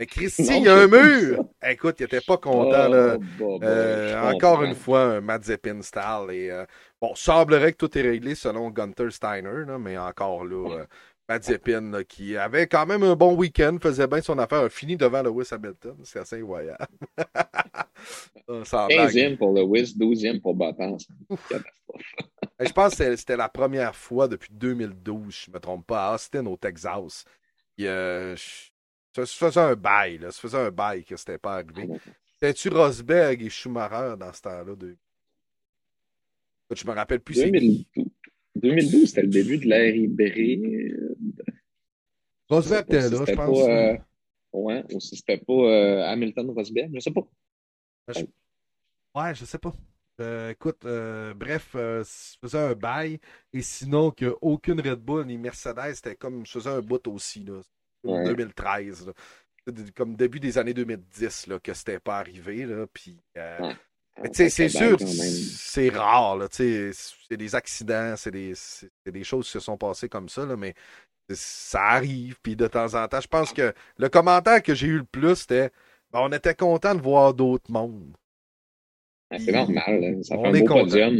Mais 0.03 0.07
Christy, 0.07 0.43
il 0.43 0.65
y 0.65 0.69
a 0.69 0.79
un 0.79 0.88
mur! 0.88 1.45
Écoute, 1.65 1.95
il 2.01 2.07
était 2.07 2.21
pas 2.21 2.37
content. 2.37 2.88
là. 2.88 3.19
Oh, 3.41 3.61
euh, 3.62 4.33
encore 4.33 4.65
une 4.65 4.75
fois, 4.75 5.03
un 5.03 5.21
Mazepin 5.21 5.81
style. 5.81 6.27
Et, 6.33 6.51
euh, 6.51 6.65
bon, 7.01 7.15
semblerait 7.15 7.71
que 7.71 7.77
tout 7.77 7.97
est 7.97 8.03
réglé 8.03 8.35
selon 8.35 8.71
Gunter 8.71 9.12
Steiner, 9.12 9.65
mais 9.79 9.97
encore 9.97 10.45
là, 10.45 10.71
euh, 10.71 10.85
Mazepin 11.29 12.03
qui 12.03 12.37
avait 12.37 12.67
quand 12.67 12.85
même 12.85 13.05
un 13.05 13.15
bon 13.15 13.37
week-end, 13.37 13.79
faisait 13.81 14.09
bien 14.09 14.21
son 14.21 14.41
affaire, 14.41 14.62
a 14.62 14.69
fini 14.69 14.97
devant 14.97 15.23
Lewis 15.23 15.47
Hamilton. 15.53 15.95
C'est 16.03 16.19
assez 16.19 16.41
incroyable. 16.41 16.85
15e 18.49 19.37
pour 19.37 19.55
Lewis, 19.55 19.95
12e 19.97 20.41
pour 20.41 20.57
Bottas. 20.57 21.07
je 22.59 22.73
pense 22.73 22.97
que 22.97 23.15
c'était 23.15 23.37
la 23.37 23.49
première 23.49 23.95
fois 23.95 24.27
depuis 24.27 24.53
2012, 24.53 25.45
je 25.45 25.51
ne 25.53 25.55
me 25.55 25.61
trompe 25.61 25.87
pas, 25.87 26.09
à 26.09 26.15
Austin, 26.17 26.45
au 26.47 26.57
Texas. 26.57 27.25
Et, 27.79 27.87
ça 29.14 29.27
se 29.27 29.37
faisait 29.37 29.61
un 29.61 29.75
bail, 29.75 30.18
là. 30.18 30.31
Ça 30.31 30.40
faisait 30.40 30.59
un 30.59 30.70
bail 30.70 31.05
que 31.05 31.16
c'était 31.16 31.38
pas 31.38 31.57
arrivé. 31.57 31.88
C'était-tu 32.35 32.70
Rosberg 32.70 33.42
et 33.42 33.51
Schumacher 33.51 34.16
dans 34.18 34.33
ce 34.33 34.42
temps-là? 34.42 34.75
De... 34.75 34.96
Je 36.70 36.87
me 36.87 36.92
rappelle 36.92 37.20
plus. 37.20 37.37
2012, 37.37 37.85
2012 38.57 39.09
c'était 39.09 39.22
le 39.22 39.29
début 39.29 39.59
de 39.59 39.66
l'ère 39.66 39.94
hybride. 39.94 41.16
Rosberg 42.48 42.85
était 42.87 43.11
là, 43.11 43.25
je 43.27 43.35
pense. 43.35 43.59
Pas, 43.59 43.92
euh... 43.92 43.98
Ouais, 44.53 44.85
ou 44.92 45.01
si 45.01 45.16
c'était 45.16 45.38
pas 45.38 45.53
euh, 45.53 46.03
Hamilton 46.05 46.51
Rosberg, 46.51 46.90
je 46.94 47.01
sais 47.01 47.11
pas. 47.11 47.27
Ouais, 49.15 49.35
je 49.35 49.44
sais 49.44 49.58
pas. 49.58 49.75
Euh, 50.21 50.50
écoute, 50.50 50.85
euh, 50.85 51.33
bref, 51.35 51.71
ça 51.73 52.38
faisait 52.40 52.58
un 52.58 52.75
bail. 52.75 53.19
Et 53.52 53.63
sinon, 53.63 54.10
que 54.10 54.37
aucune 54.40 54.81
Red 54.81 55.00
Bull 55.00 55.27
ni 55.27 55.38
Mercedes, 55.38 55.94
c'était 55.94 56.17
comme, 56.17 56.44
je 56.44 56.52
faisais 56.52 56.71
un 56.71 56.81
bout 56.81 57.06
aussi. 57.08 57.44
Là. 57.44 57.60
2013. 58.05 59.13
Comme 59.94 60.17
début 60.17 60.40
des 60.40 60.59
années 60.59 60.75
2010 60.75 61.46
là, 61.46 61.59
que 61.59 61.73
c'était 61.73 62.00
pas 62.00 62.19
arrivé. 62.19 62.67
Là, 62.67 62.87
puis, 62.92 63.17
euh, 63.37 63.73
c'est 64.33 64.69
sûr, 64.69 64.98
c'est 65.00 65.88
rare. 65.90 66.38
C'est 66.50 66.92
des 67.31 67.55
accidents, 67.55 68.15
c'est 68.17 68.31
des, 68.31 68.53
des, 69.07 69.25
choses 69.25 69.46
qui 69.46 69.53
se 69.53 69.61
sont 69.61 69.77
passées 69.77 70.09
comme 70.09 70.29
ça, 70.29 70.44
là, 70.44 70.57
mais 70.57 70.75
ça 71.31 71.83
arrive. 71.83 72.37
Puis 72.42 72.57
de 72.57 72.67
temps 72.67 72.94
en 72.94 73.09
temps, 73.09 73.21
je 73.21 73.29
pense 73.29 73.53
que 73.53 73.73
le 73.96 74.09
commentaire 74.09 74.63
que 74.63 74.75
j'ai 74.75 74.88
eu 74.88 74.98
le 74.98 75.05
plus, 75.05 75.37
c'était 75.37 75.71
ben, 76.13 76.21
on 76.23 76.33
était 76.33 76.55
content 76.55 76.94
de 76.94 77.00
voir 77.00 77.33
d'autres 77.33 77.71
mondes. 77.71 78.15
c'est 79.31 79.53
normal. 79.53 80.19
Ça 80.23 80.37
fait 80.37 80.46
un 80.46 80.53
beau 80.53 80.67
podium. 80.67 81.19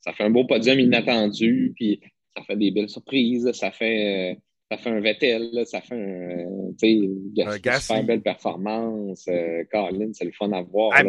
ça 0.00 0.12
fait 0.14 0.24
un 0.24 0.30
beau 0.30 0.46
podium 0.46 0.80
inattendu. 0.80 1.72
Puis 1.76 2.00
ça 2.36 2.42
fait 2.44 2.56
des 2.56 2.70
belles 2.70 2.88
surprises. 2.88 3.52
Ça 3.52 3.70
fait 3.70 4.38
ça 4.72 4.78
fait 4.78 4.90
un 4.90 5.00
Vettel, 5.00 5.66
ça 5.66 5.82
fait 5.82 5.94
un, 5.94 6.70
un 6.70 7.78
super 7.78 8.04
belle 8.04 8.22
performance. 8.22 9.26
Euh, 9.28 9.64
Colin, 9.70 10.12
c'est 10.14 10.24
le 10.24 10.32
fun 10.32 10.50
à 10.52 10.62
voir. 10.62 10.92
Ah, 10.94 11.02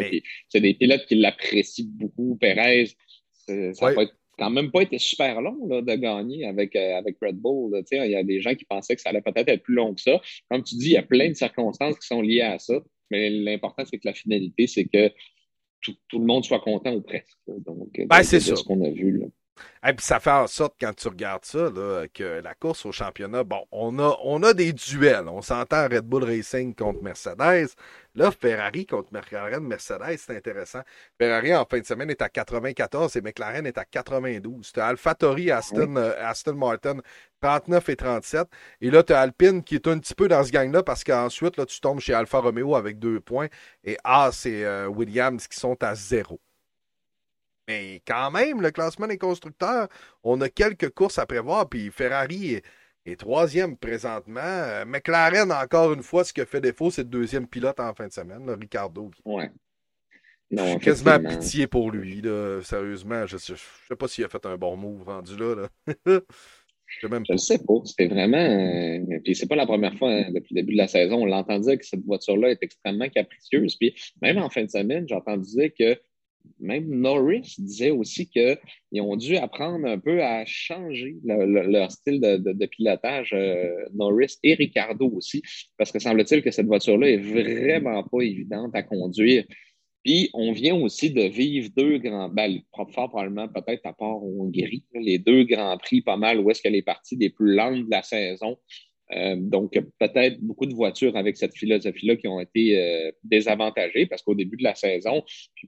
c'est 0.50 0.60
des 0.60 0.74
pilotes 0.74 1.06
qui 1.06 1.16
l'apprécient 1.16 1.86
beaucoup. 1.88 2.38
Perez, 2.40 2.90
ça 3.48 3.54
n'a 3.54 4.06
quand 4.38 4.50
même 4.50 4.70
pas 4.70 4.82
été 4.82 4.98
super 4.98 5.40
long 5.42 5.66
là, 5.68 5.82
de 5.82 5.96
gagner 5.96 6.46
avec, 6.46 6.76
euh, 6.76 6.98
avec 6.98 7.18
Red 7.22 7.38
Bull. 7.38 7.82
Il 7.92 8.12
y 8.12 8.16
a 8.16 8.24
des 8.24 8.42
gens 8.42 8.54
qui 8.54 8.66
pensaient 8.66 8.96
que 8.96 9.02
ça 9.02 9.10
allait 9.10 9.22
peut-être 9.22 9.48
être 9.48 9.64
plus 9.64 9.76
long 9.76 9.94
que 9.94 10.02
ça. 10.02 10.20
Comme 10.50 10.64
tu 10.64 10.76
dis, 10.76 10.88
il 10.88 10.94
y 10.94 10.98
a 10.98 11.04
plein 11.04 11.30
de 11.30 11.36
circonstances 11.36 11.98
qui 11.98 12.08
sont 12.08 12.22
liées 12.22 12.42
à 12.42 12.60
ça. 12.60 12.82
Mais 13.12 13.30
l'important, 13.30 13.84
c'est 13.86 13.98
que 13.98 14.08
la 14.08 14.14
finalité, 14.14 14.68
c'est 14.68 14.86
que 14.86 15.10
tout, 15.82 15.96
le 16.20 16.26
monde 16.26 16.44
soit 16.44 16.60
content 16.60 16.94
ou 16.94 17.02
presque. 17.02 17.38
Donc, 17.48 17.90
ben, 17.94 18.24
c'est 18.24 18.40
ce 18.40 18.62
qu'on 18.64 18.84
a 18.84 18.90
vu. 18.90 19.20
Là. 19.20 19.28
Et 19.86 19.94
puis 19.94 20.06
ça 20.06 20.20
fait 20.20 20.32
en 20.32 20.48
sorte, 20.48 20.76
quand 20.80 20.94
tu 20.96 21.08
regardes 21.08 21.46
ça, 21.46 21.70
que 22.14 22.42
la 22.42 22.54
course 22.56 22.86
au 22.86 22.92
championnat, 22.92 23.44
bon, 23.44 23.66
on 23.72 24.00
a, 24.00 24.18
on 24.24 24.42
a 24.44 24.54
des 24.54 24.74
duels. 24.74 25.28
On 25.28 25.42
s'entend 25.42 25.84
Red 25.84 26.06
Bull 26.06 26.24
Racing 26.24 26.74
contre 26.74 27.02
Mercedes. 27.04 27.68
Là, 28.16 28.32
Ferrari 28.32 28.86
contre 28.86 29.12
McLaren, 29.12 29.64
Mercedes, 29.64 30.18
c'est 30.18 30.38
intéressant. 30.38 30.82
Ferrari, 31.18 31.54
en 31.56 31.66
fin 31.66 31.80
de 31.80 31.86
semaine, 31.86 32.10
est 32.12 32.22
à 32.22 32.30
94 32.30 33.16
et 33.16 33.22
McLaren 33.22 33.66
est 33.66 33.78
à 33.78 33.86
92. 33.86 34.72
Tu 34.72 34.80
as 34.80 34.88
AlphaTauri, 34.88 35.52
Aston, 35.52 35.96
euh, 35.96 36.14
Aston 36.20 36.54
Martin, 36.54 36.98
39 37.42 37.90
et 37.90 37.96
37. 37.96 38.48
Et 38.82 38.92
là, 38.92 39.04
tu 39.04 39.14
as 39.14 39.20
Alpine 39.20 39.64
qui 39.64 39.76
est 39.76 39.88
un 39.88 39.98
petit 40.00 40.14
peu 40.16 40.28
dans 40.28 40.44
ce 40.44 40.52
gang-là 40.52 40.84
parce 40.84 41.04
qu'ensuite, 41.04 41.58
là, 41.58 41.66
tu 41.66 41.80
tombes 41.82 42.00
chez 42.00 42.14
Alfa 42.14 42.40
Romeo 42.40 42.76
avec 42.76 43.00
deux 43.00 43.20
points 43.20 43.48
et 43.84 43.98
Haas 44.04 44.46
et 44.46 44.64
euh, 44.64 44.88
Williams 44.88 45.48
qui 45.48 45.60
sont 45.60 45.82
à 45.84 45.96
zéro. 45.96 46.40
Mais 47.68 48.02
quand 48.06 48.32
même, 48.32 48.62
le 48.62 48.72
classement 48.72 49.08
des 49.08 49.18
constructeurs, 49.18 49.88
on 50.24 50.40
a 50.42 50.50
quelques 50.50 50.90
courses 50.90 51.20
à 51.20 51.26
prévoir, 51.26 51.70
puis 51.70 51.92
Ferrari 51.92 52.62
est, 53.06 53.20
troisième 53.20 53.78
présentement. 53.78 54.42
Euh, 54.42 54.86
McLaren, 54.86 55.52
encore 55.52 55.94
une 55.94 56.04
fois, 56.04 56.24
ce 56.24 56.34
qui 56.34 56.42
a 56.42 56.46
fait 56.46 56.62
défaut, 56.62 56.92
c'est 56.92 57.04
le 57.04 57.10
deuxième 57.10 57.48
pilote 57.48 57.80
en 57.80 57.94
fin 57.94 58.08
de 58.08 58.14
semaine, 58.14 58.50
Ricardo. 58.50 59.12
Ouais. 59.26 59.50
Non, 60.54 60.78
quasiment 60.78 61.20
pitié 61.20 61.68
pour 61.68 61.90
lui, 61.90 62.22
sérieusement. 62.64 63.26
Je 63.26 63.36
ne 63.36 63.40
sais, 63.40 63.96
pas 63.98 64.08
s'il 64.08 64.24
a 64.24 64.30
fait 64.30 64.46
un 64.46 64.56
bon 64.56 64.78
move 64.78 65.04
rendu 65.04 65.36
là. 65.36 65.68
je 67.02 67.08
ne 67.08 67.38
sais 67.38 67.58
pas. 67.58 67.74
C'était 67.86 68.08
vraiment. 68.08 68.38
Euh, 68.38 69.20
puis 69.24 69.36
c'est 69.36 69.48
pas 69.48 69.56
la 69.56 69.66
première 69.66 69.98
fois 69.98 70.12
hein, 70.12 70.26
depuis 70.32 70.54
le 70.54 70.62
début 70.62 70.74
de 70.74 70.78
la 70.78 70.88
saison. 70.88 71.24
On 71.24 71.26
l'entendait 71.26 71.78
que 71.78 71.86
cette 71.86 72.06
voiture-là 72.06 72.52
est 72.52 72.62
extrêmement 72.62 73.10
capricieuse. 73.10 73.76
Puis 73.78 73.96
même 74.22 74.38
en 74.38 74.50
fin 74.50 74.64
de 74.64 74.70
semaine, 74.70 75.08
j'entendais 75.08 75.72
que 75.72 76.00
même 76.60 76.90
Norris 76.90 77.56
disait 77.58 77.92
aussi 77.92 78.30
qu'ils 78.30 79.02
ont 79.02 79.16
dû 79.16 79.36
apprendre 79.38 79.86
un 79.88 80.00
peu 80.00 80.24
à 80.24 80.46
changer 80.46 81.16
leur 81.24 81.92
style 81.92 82.20
de, 82.20 82.66
pilotage, 82.66 83.32
euh, 83.34 83.70
Norris 83.94 84.38
et 84.44 84.54
Ricardo 84.54 85.10
aussi, 85.10 85.42
parce 85.78 85.92
que 85.92 86.00
semble-t-il 86.00 86.42
que 86.42 86.52
cette 86.52 86.68
voiture-là 86.68 87.10
est 87.10 87.18
vraiment 87.18 88.04
pas 88.04 88.22
évidente 88.22 88.72
à 88.74 88.84
conduire. 88.84 89.46
Puis 90.04 90.30
on 90.34 90.52
vient 90.52 90.76
aussi 90.76 91.12
de 91.12 91.24
vivre 91.24 91.70
deux 91.78 91.98
grands, 91.98 92.28
ben, 92.28 92.60
fort 92.94 93.10
probablement 93.10 93.48
peut-être 93.48 93.86
à 93.86 93.94
part 93.94 94.22
Hongrie, 94.22 94.84
les 94.94 95.18
deux 95.18 95.44
grands 95.44 95.78
prix 95.78 96.02
pas 96.02 96.18
mal 96.18 96.40
où 96.40 96.52
est-ce 96.52 96.62
qu'elle 96.62 96.76
est 96.76 96.82
partie 96.82 97.16
des 97.16 97.30
plus 97.30 97.56
lentes 97.56 97.86
de 97.86 97.92
la 97.92 98.04
saison. 98.04 98.58
Euh, 99.12 99.36
donc, 99.38 99.74
peut-être 100.00 100.40
beaucoup 100.42 100.66
de 100.66 100.74
voitures 100.74 101.16
avec 101.16 101.38
cette 101.38 101.56
philosophie-là 101.56 102.16
qui 102.16 102.28
ont 102.28 102.40
été 102.40 102.80
euh, 102.80 103.12
désavantagées 103.24 104.06
parce 104.06 104.22
qu'au 104.22 104.34
début 104.34 104.58
de 104.58 104.64
la 104.64 104.76
saison, 104.76 105.24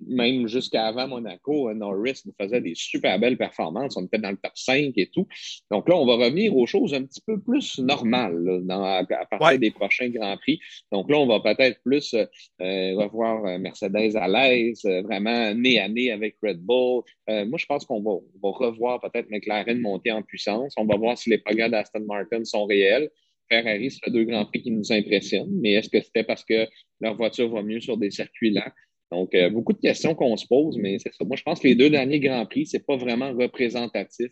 même 0.08 0.48
jusqu'à 0.48 0.88
avant 0.88 1.08
Monaco, 1.08 1.70
euh, 1.70 1.74
Norris 1.74 2.22
nous 2.26 2.34
faisait 2.40 2.62
des 2.62 2.74
super 2.76 3.20
belles 3.20 3.38
performances. 3.38 3.98
On 3.98 4.06
était 4.06 4.18
dans 4.18 4.32
le 4.32 4.38
top 4.38 4.54
5 4.56 4.94
et 4.96 5.10
tout. 5.14 5.28
Donc 5.70 5.90
là, 5.90 5.96
on 5.96 6.06
va 6.06 6.16
revenir 6.16 6.56
aux 6.56 6.66
choses 6.66 6.94
un 6.94 7.04
petit 7.04 7.22
peu 7.26 7.40
plus 7.40 7.80
normales 7.80 8.64
à, 8.70 9.04
partir 9.30 9.60
des 9.60 9.72
prochains 9.72 10.10
Grands 10.10 10.38
Prix. 10.38 10.60
Donc 10.92 11.10
là, 11.12 11.18
on 11.18 11.28
va 11.28 11.40
peut-être 11.40 11.82
plus 11.84 12.16
revoir 12.60 13.60
Mercedes 13.60 14.16
à 14.16 14.28
l'aise, 14.28 14.82
vraiment 15.04 15.54
nez 15.54 15.80
à 15.80 15.88
nez 15.90 16.12
avec 16.12 16.38
Red 16.42 16.60
Bull. 16.60 17.04
moi, 17.28 17.58
je 17.58 17.66
pense 17.66 17.86
qu'on 17.86 18.02
va, 18.02 18.12
va 18.42 18.50
revoir 18.50 19.00
peut-être 19.02 19.30
McLaren 19.30 19.80
monter 19.80 20.12
en 20.12 20.22
puissance. 20.22 20.74
On 20.78 20.86
va 20.86 20.96
voir 20.96 21.18
si 21.18 21.30
les 21.30 21.38
progrès 21.38 21.70
d'Aston 21.70 22.06
Martin 22.08 22.44
sont 22.44 22.66
réels. 22.66 23.10
Ferrari, 23.50 23.92
c'est 23.92 24.12
deux 24.12 24.24
grands 24.24 24.46
prix 24.46 24.62
qui 24.62 24.72
nous 24.72 24.92
impressionnent, 24.92 25.60
mais 25.62 25.74
est-ce 25.74 25.90
que 25.90 26.02
c'était 26.02 26.24
parce 26.24 26.44
que 26.44 26.68
leur 27.00 27.16
voiture 27.16 27.50
va 27.50 27.62
mieux 27.62 27.82
sur 27.82 27.98
des 27.98 28.12
circuits 28.12 28.52
là? 28.52 28.74
Donc, 29.12 29.36
euh, 29.36 29.50
beaucoup 29.50 29.74
de 29.74 29.80
questions 29.80 30.16
qu'on 30.16 30.36
se 30.36 30.48
pose, 30.48 30.78
mais 30.78 30.98
c'est 31.00 31.14
ça. 31.14 31.24
Moi, 31.26 31.36
je 31.36 31.44
pense 31.44 31.60
que 31.60 31.68
les 31.68 31.76
deux 31.76 31.90
derniers 31.90 32.20
grands 32.20 32.46
prix, 32.46 32.66
c'est 32.66 32.86
pas 32.86 32.98
vraiment 32.98 33.32
représentatif 33.34 34.32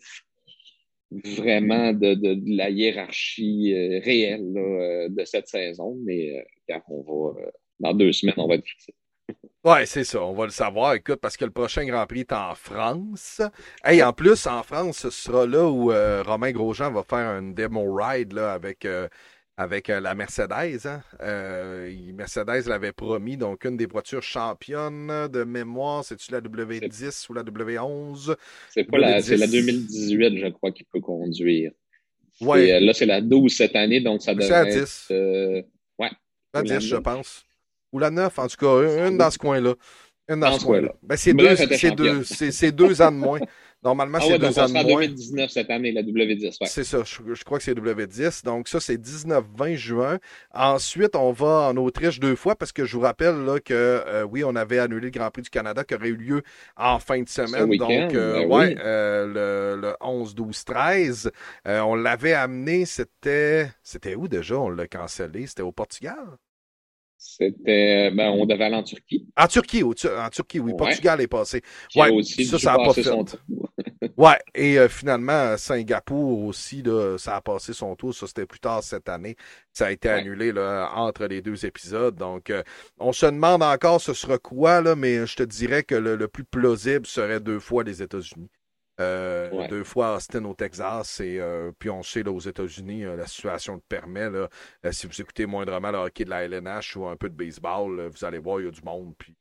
vraiment 1.10 1.92
de, 1.92 2.16
la 2.56 2.70
hiérarchie 2.70 3.72
euh, 3.72 4.00
réelle 4.00 4.52
euh, 4.56 5.08
de 5.08 5.24
cette 5.24 5.46
saison, 5.46 5.96
mais 6.04 6.44
car 6.66 6.82
on 6.90 7.02
va, 7.02 7.40
dans 7.78 7.94
deux 7.94 8.12
semaines, 8.12 8.34
on 8.38 8.48
va 8.48 8.56
être 8.56 8.66
fixé. 8.66 8.94
Ouais, 9.64 9.86
c'est 9.86 10.04
ça, 10.04 10.22
on 10.22 10.34
va 10.34 10.44
le 10.44 10.50
savoir. 10.50 10.92
Écoute, 10.92 11.20
parce 11.22 11.38
que 11.38 11.44
le 11.46 11.50
prochain 11.50 11.86
Grand 11.86 12.06
Prix 12.06 12.20
est 12.20 12.32
en 12.32 12.54
France. 12.54 13.40
Et 13.90 14.02
en 14.02 14.12
plus, 14.12 14.46
en 14.46 14.62
France, 14.62 14.98
ce 14.98 15.10
sera 15.10 15.46
là 15.46 15.66
où 15.66 15.90
euh, 15.90 16.22
Romain 16.22 16.52
Grosjean 16.52 16.92
va 16.92 17.02
faire 17.02 17.26
un 17.30 17.42
démo 17.42 17.94
ride 17.94 18.34
là, 18.34 18.52
avec, 18.52 18.84
euh, 18.84 19.08
avec 19.56 19.88
euh, 19.88 20.00
la 20.00 20.14
Mercedes. 20.14 20.86
Hein. 20.86 21.00
Mercedes 22.12 22.66
l'avait 22.66 22.92
promis, 22.92 23.38
donc 23.38 23.64
une 23.64 23.78
des 23.78 23.86
voitures 23.86 24.22
championnes 24.22 25.28
de 25.28 25.44
mémoire, 25.44 26.04
c'est-tu 26.04 26.30
la 26.30 26.42
W10 26.42 27.30
ou 27.30 27.32
la 27.32 27.42
W11? 27.42 28.36
C'est 28.68 28.84
pas 28.84 28.98
la, 28.98 29.20
la 29.20 29.46
2018, 29.46 30.40
je 30.40 30.48
crois, 30.48 30.72
qu'il 30.72 30.84
peut 30.92 31.00
conduire. 31.00 31.72
Ouais. 32.42 32.80
là, 32.80 32.92
c'est 32.92 33.06
la 33.06 33.22
12 33.22 33.50
cette 33.50 33.76
année, 33.76 34.02
donc 34.02 34.20
ça 34.20 34.34
devrait 34.34 34.76
être... 34.76 34.86
10. 34.86 35.06
ouais. 35.98 36.10
La 36.52 36.62
10, 36.62 36.80
je 36.80 36.96
pense. 36.96 37.46
Ou 37.94 38.00
la 38.00 38.10
9, 38.10 38.38
en 38.40 38.48
tout 38.48 38.56
cas, 38.56 39.06
une 39.08 39.16
dans 39.16 39.30
ce 39.30 39.38
coin-là. 39.38 39.74
Une 40.28 40.40
dans, 40.40 40.58
ce 40.58 40.64
coin-là. 40.64 40.92
Ben, 41.00 41.16
c'est 41.16 41.32
deux, 41.32 41.54
deux, 41.54 42.72
deux 42.72 43.02
ans 43.02 43.12
de 43.12 43.16
moins. 43.16 43.38
Normalement, 43.84 44.18
ah 44.20 44.24
c'est 44.26 44.38
deux 44.38 44.58
ans 44.58 44.66
de 44.66 44.72
moins. 44.72 44.82
2019 44.82 45.48
cette 45.48 45.70
année, 45.70 45.92
la 45.92 46.02
W10. 46.02 46.56
C'est 46.66 46.82
ça, 46.82 47.02
je, 47.04 47.44
crois 47.44 47.58
que 47.58 47.64
c'est 47.64 47.74
W10. 47.74 48.44
Donc, 48.44 48.66
ça, 48.66 48.80
c'est 48.80 48.96
19-20 48.96 49.76
juin. 49.76 50.18
Ensuite, 50.52 51.14
on 51.14 51.30
va 51.30 51.68
en 51.68 51.76
Autriche 51.76 52.18
deux 52.18 52.34
fois 52.34 52.56
parce 52.56 52.72
que 52.72 52.84
je 52.84 52.96
vous 52.96 53.02
rappelle 53.02 53.44
là, 53.44 53.60
que, 53.60 53.72
euh, 53.72 54.24
oui, 54.24 54.42
on 54.42 54.56
avait 54.56 54.80
annulé 54.80 55.02
le 55.02 55.10
Grand 55.10 55.30
Prix 55.30 55.42
du 55.42 55.50
Canada 55.50 55.84
qui 55.84 55.94
aurait 55.94 56.08
eu 56.08 56.16
lieu 56.16 56.42
en 56.76 56.98
fin 56.98 57.22
de 57.22 57.28
semaine. 57.28 57.76
Donc, 57.76 57.90
euh, 57.92 58.40
ben 58.40 58.50
ouais, 58.50 58.76
euh, 58.80 59.76
le, 59.76 59.96
11, 60.00 60.34
12, 60.34 60.64
13. 60.64 61.30
on 61.64 61.94
l'avait 61.94 62.32
amené, 62.32 62.86
c'était. 62.86 63.70
C'était 63.84 64.16
où 64.16 64.26
déjà? 64.26 64.58
On 64.58 64.70
l'a 64.70 64.88
cancellé? 64.88 65.46
C'était 65.46 65.62
au 65.62 65.70
Portugal? 65.70 66.16
C'était, 67.26 68.10
ben, 68.10 68.28
on 68.32 68.44
devait 68.44 68.64
aller 68.64 68.76
en 68.76 68.82
Turquie. 68.82 69.26
En 69.34 69.46
Turquie, 69.46 69.82
en 69.82 70.28
Turquie, 70.28 70.60
oui. 70.60 70.72
Portugal 70.76 71.22
est 71.22 71.26
passé. 71.26 71.62
Ouais, 71.96 72.10
aussi, 72.10 72.44
ça, 72.44 72.58
ça 72.58 72.74
a 72.74 72.76
pas 72.76 72.92
fait. 72.92 73.02
Son 73.02 73.24
ouais, 74.18 74.38
et 74.54 74.78
euh, 74.78 74.90
finalement, 74.90 75.56
Singapour 75.56 76.44
aussi, 76.44 76.82
là, 76.82 77.16
ça 77.16 77.36
a 77.36 77.40
passé 77.40 77.72
son 77.72 77.96
tour. 77.96 78.14
Ça, 78.14 78.26
c'était 78.26 78.44
plus 78.44 78.60
tard 78.60 78.82
cette 78.82 79.08
année. 79.08 79.36
Ça 79.72 79.86
a 79.86 79.90
été 79.90 80.10
annulé 80.10 80.52
là, 80.52 80.92
entre 80.94 81.24
les 81.24 81.40
deux 81.40 81.64
épisodes. 81.64 82.14
Donc, 82.14 82.50
euh, 82.50 82.62
on 82.98 83.12
se 83.12 83.24
demande 83.24 83.62
encore 83.62 84.02
ce 84.02 84.12
sera 84.12 84.36
quoi, 84.36 84.82
là, 84.82 84.94
mais 84.94 85.26
je 85.26 85.36
te 85.36 85.44
dirais 85.44 85.82
que 85.82 85.94
le 85.94 86.28
plus 86.28 86.44
plausible 86.44 87.06
serait 87.06 87.40
deux 87.40 87.58
fois 87.58 87.84
les 87.84 88.02
États-Unis. 88.02 88.50
Euh, 89.00 89.66
deux 89.66 89.82
fois 89.82 90.14
Austin 90.14 90.44
au 90.44 90.54
Texas 90.54 91.18
et 91.18 91.40
euh, 91.40 91.72
puis 91.76 91.90
on 91.90 92.04
sait 92.04 92.22
là, 92.22 92.30
aux 92.30 92.38
États-Unis 92.38 93.04
euh, 93.04 93.16
la 93.16 93.26
situation 93.26 93.74
le 93.74 93.80
permet 93.80 94.30
là, 94.30 94.48
si 94.92 95.08
vous 95.08 95.20
écoutez 95.20 95.46
moindrement 95.46 95.90
le 95.90 95.98
hockey 95.98 96.24
de 96.24 96.30
la 96.30 96.44
LNH 96.44 96.96
ou 96.96 97.06
un 97.08 97.16
peu 97.16 97.28
de 97.28 97.34
baseball 97.34 98.06
vous 98.06 98.24
allez 98.24 98.38
voir 98.38 98.60
il 98.60 98.66
y 98.66 98.68
a 98.68 98.70
du 98.70 98.82
monde 98.82 99.12
puis 99.18 99.34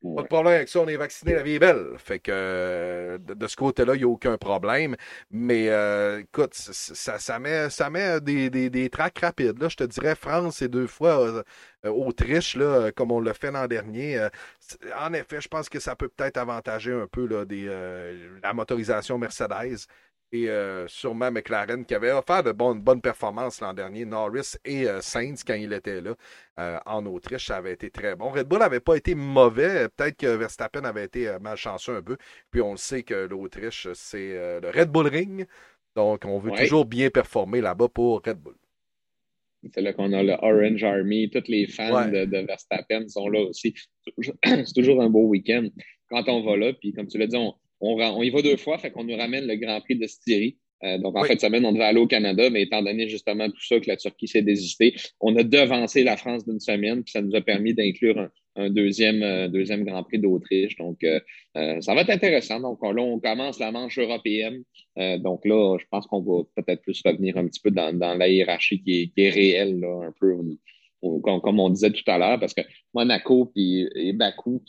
pas 0.00 0.22
de 0.22 0.28
problème 0.28 0.54
avec 0.54 0.68
ça, 0.68 0.80
on 0.80 0.86
est 0.86 0.96
vacciné, 0.96 1.34
la 1.34 1.42
vie 1.42 1.54
est 1.54 1.58
belle. 1.58 1.94
Fait 1.98 2.20
que 2.20 2.30
euh, 2.32 3.18
de, 3.18 3.46
ce 3.46 3.56
côté-là, 3.56 3.94
il 3.94 3.98
n'y 3.98 4.04
a 4.04 4.08
aucun 4.08 4.36
problème. 4.38 4.96
Mais 5.30 5.68
euh, 5.70 6.20
écoute, 6.20 6.54
ça, 6.54 7.18
ça, 7.18 7.38
met, 7.38 7.68
ça 7.68 7.90
met 7.90 8.20
des, 8.20 8.48
des, 8.48 8.70
des 8.70 8.90
tracks 8.90 9.18
rapides. 9.18 9.60
Là. 9.60 9.68
Je 9.68 9.76
te 9.76 9.84
dirais 9.84 10.14
France 10.14 10.62
et 10.62 10.68
deux 10.68 10.86
fois 10.86 11.42
euh, 11.84 11.90
Autriche, 11.90 12.56
là, 12.56 12.92
comme 12.92 13.10
on 13.10 13.20
l'a 13.20 13.34
fait 13.34 13.50
l'an 13.50 13.66
dernier. 13.66 14.28
en 14.98 15.12
effet, 15.14 15.40
je 15.40 15.48
pense 15.48 15.68
que 15.68 15.80
ça 15.80 15.96
peut 15.96 16.08
peut-être 16.08 16.36
avantager 16.36 16.92
un 16.92 17.06
peu 17.06 17.26
là, 17.26 17.44
des, 17.44 17.66
la 18.42 18.52
motorisation 18.52 19.18
Mercedes 19.18 19.86
et 20.32 20.48
euh, 20.48 20.86
sûrement 20.88 21.30
McLaren 21.30 21.84
qui 21.84 21.94
avait 21.94 22.12
offert 22.12 22.42
de 22.42 22.52
bonnes, 22.52 22.80
bonnes 22.80 23.00
performances 23.00 23.60
l'an 23.60 23.72
dernier. 23.72 24.04
Norris 24.04 24.56
et 24.64 24.86
euh, 24.86 25.00
Sainz, 25.00 25.42
quand 25.42 25.54
il 25.54 25.72
était 25.72 26.00
là 26.00 26.14
euh, 26.58 26.78
en 26.86 27.06
Autriche, 27.06 27.46
ça 27.46 27.56
avait 27.56 27.72
été 27.72 27.90
très 27.90 28.14
bon. 28.14 28.30
Red 28.30 28.46
Bull 28.46 28.58
n'avait 28.58 28.80
pas 28.80 28.96
été 28.96 29.14
mauvais. 29.14 29.88
Peut-être 29.88 30.16
que 30.16 30.26
Verstappen 30.26 30.84
avait 30.84 31.04
été 31.04 31.34
malchanceux 31.40 31.96
un 31.96 32.02
peu. 32.02 32.16
Puis 32.50 32.60
on 32.60 32.72
le 32.72 32.76
sait 32.76 33.02
que 33.02 33.14
l'Autriche, 33.14 33.88
c'est 33.94 34.60
le 34.60 34.70
Red 34.70 34.90
Bull 34.90 35.06
Ring. 35.06 35.46
Donc 35.96 36.24
on 36.26 36.38
veut 36.38 36.52
toujours 36.52 36.84
bien 36.84 37.10
performer 37.10 37.60
là-bas 37.60 37.88
pour 37.88 38.22
Red 38.24 38.38
Bull. 38.38 38.54
C'est 39.72 39.80
là 39.80 39.92
qu'on 39.92 40.12
a 40.12 40.22
le 40.22 40.34
Orange 40.34 40.84
Army, 40.84 41.30
tous 41.30 41.48
les 41.48 41.66
fans 41.66 42.08
de, 42.08 42.26
de, 42.26 42.46
Verstappen 42.46 43.08
sont 43.08 43.28
là 43.28 43.40
aussi. 43.40 43.74
C'est 44.44 44.72
toujours 44.74 45.02
un 45.02 45.10
beau 45.10 45.26
week-end 45.26 45.66
quand 46.10 46.28
on 46.28 46.44
va 46.44 46.56
là. 46.56 46.72
Puis 46.74 46.92
comme 46.92 47.08
tu 47.08 47.18
l'as 47.18 47.26
dit, 47.26 47.36
on, 47.36 47.54
on, 47.80 48.22
y 48.22 48.30
va 48.30 48.42
deux 48.42 48.56
fois, 48.56 48.78
fait 48.78 48.90
qu'on 48.90 49.04
nous 49.04 49.16
ramène 49.16 49.46
le 49.46 49.56
Grand 49.56 49.80
Prix 49.80 49.96
de 49.96 50.06
Styrie. 50.06 50.56
Euh, 50.84 50.98
donc, 50.98 51.16
en 51.16 51.22
fait, 51.22 51.30
cette 51.30 51.40
semaine, 51.40 51.64
on 51.66 51.72
devait 51.72 51.84
aller 51.84 51.98
au 51.98 52.06
Canada, 52.06 52.50
mais 52.50 52.62
étant 52.62 52.82
donné 52.82 53.08
justement 53.08 53.48
tout 53.48 53.64
ça 53.64 53.80
que 53.80 53.88
la 53.88 53.96
Turquie 53.96 54.28
s'est 54.28 54.42
désistée, 54.42 54.94
on 55.20 55.34
a 55.36 55.42
devancé 55.42 56.04
la 56.04 56.16
France 56.16 56.46
d'une 56.46 56.60
semaine, 56.60 57.02
puis 57.02 57.10
ça 57.10 57.20
nous 57.20 57.34
a 57.34 57.40
permis 57.40 57.74
d'inclure 57.74 58.28
un, 58.54 58.70
deuxième, 58.70 59.22
euh, 59.22 59.48
deuxième 59.48 59.84
Grand 59.84 60.04
Prix 60.04 60.18
d'Autriche. 60.18 60.76
Donc, 60.76 61.02
euh, 61.02 61.20
ça 61.80 61.94
va 61.94 62.02
être 62.02 62.10
intéressant. 62.10 62.60
Donc, 62.60 62.78
là, 62.82 63.02
on 63.02 63.18
commence 63.18 63.58
la 63.58 63.72
manche 63.72 63.98
européenne. 63.98 64.62
donc 64.96 65.44
là, 65.44 65.76
je 65.78 65.84
pense 65.90 66.06
qu'on 66.06 66.20
va 66.20 66.44
peut-être 66.56 66.82
plus 66.82 67.00
revenir 67.04 67.36
un 67.36 67.46
petit 67.46 67.60
peu 67.60 67.70
dans, 67.70 67.92
la 67.98 68.28
hiérarchie 68.28 68.80
qui 68.82 69.12
est, 69.16 69.30
réelle, 69.30 69.80
là, 69.80 70.06
un 70.06 70.14
peu 70.20 70.36
comme, 71.22 71.60
on 71.60 71.70
disait 71.70 71.90
tout 71.90 72.08
à 72.08 72.18
l'heure, 72.18 72.40
parce 72.40 72.54
que 72.54 72.62
Monaco 72.94 73.52
et 73.56 74.12
Bakou, 74.12 74.62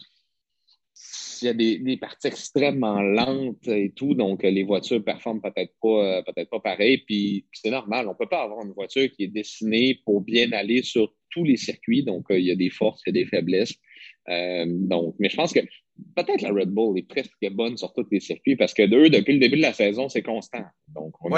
il 1.42 1.46
y 1.46 1.50
a 1.50 1.54
des, 1.54 1.98
parties 1.98 2.28
extrêmement 2.28 3.02
lentes 3.02 3.68
et 3.68 3.92
tout, 3.96 4.14
donc 4.14 4.44
euh, 4.44 4.50
les 4.50 4.64
voitures 4.64 5.04
performent 5.04 5.42
peut-être 5.42 5.74
pas, 5.82 6.18
euh, 6.18 6.22
peut-être 6.24 6.50
pas 6.50 6.60
pareil. 6.60 7.00
Puis, 7.00 7.46
c'est 7.52 7.72
normal, 7.72 8.08
on 8.08 8.16
peut 8.16 8.30
pas 8.30 8.44
avoir 8.44 8.66
une 8.66 8.74
voiture 8.74 9.10
qui 9.12 9.24
est 9.24 9.28
destinée 9.28 10.00
pour 10.06 10.22
bien 10.22 10.52
aller 10.52 10.84
sur 10.84 11.14
tous 11.32 11.44
les 11.44 11.58
circuits. 11.58 12.04
Donc, 12.04 12.30
euh, 12.32 12.40
il 12.40 12.46
y 12.46 12.52
a 12.52 12.56
des 12.56 12.70
forces, 12.70 13.02
il 13.06 13.16
y 13.16 13.20
a 13.20 13.24
des 13.24 13.30
faiblesses. 13.30 13.76
donc, 14.28 15.16
mais 15.20 15.30
je 15.30 15.36
pense 15.36 15.54
que 15.54 15.60
peut-être 16.16 16.42
la 16.42 16.52
Red 16.52 16.70
Bull 16.70 16.98
est 16.98 17.08
presque 17.08 17.34
bonne 17.52 17.78
sur 17.78 17.94
tous 17.94 18.06
les 18.12 18.20
circuits 18.20 18.56
parce 18.56 18.74
que 18.74 18.84
d'eux, 18.84 19.10
depuis 19.10 19.34
le 19.34 19.40
début 19.40 19.58
de 19.58 19.64
la 19.64 19.74
saison, 19.74 20.10
c'est 20.10 20.24
constant. 20.24 20.64
Donc, 20.88 21.14
on, 21.22 21.32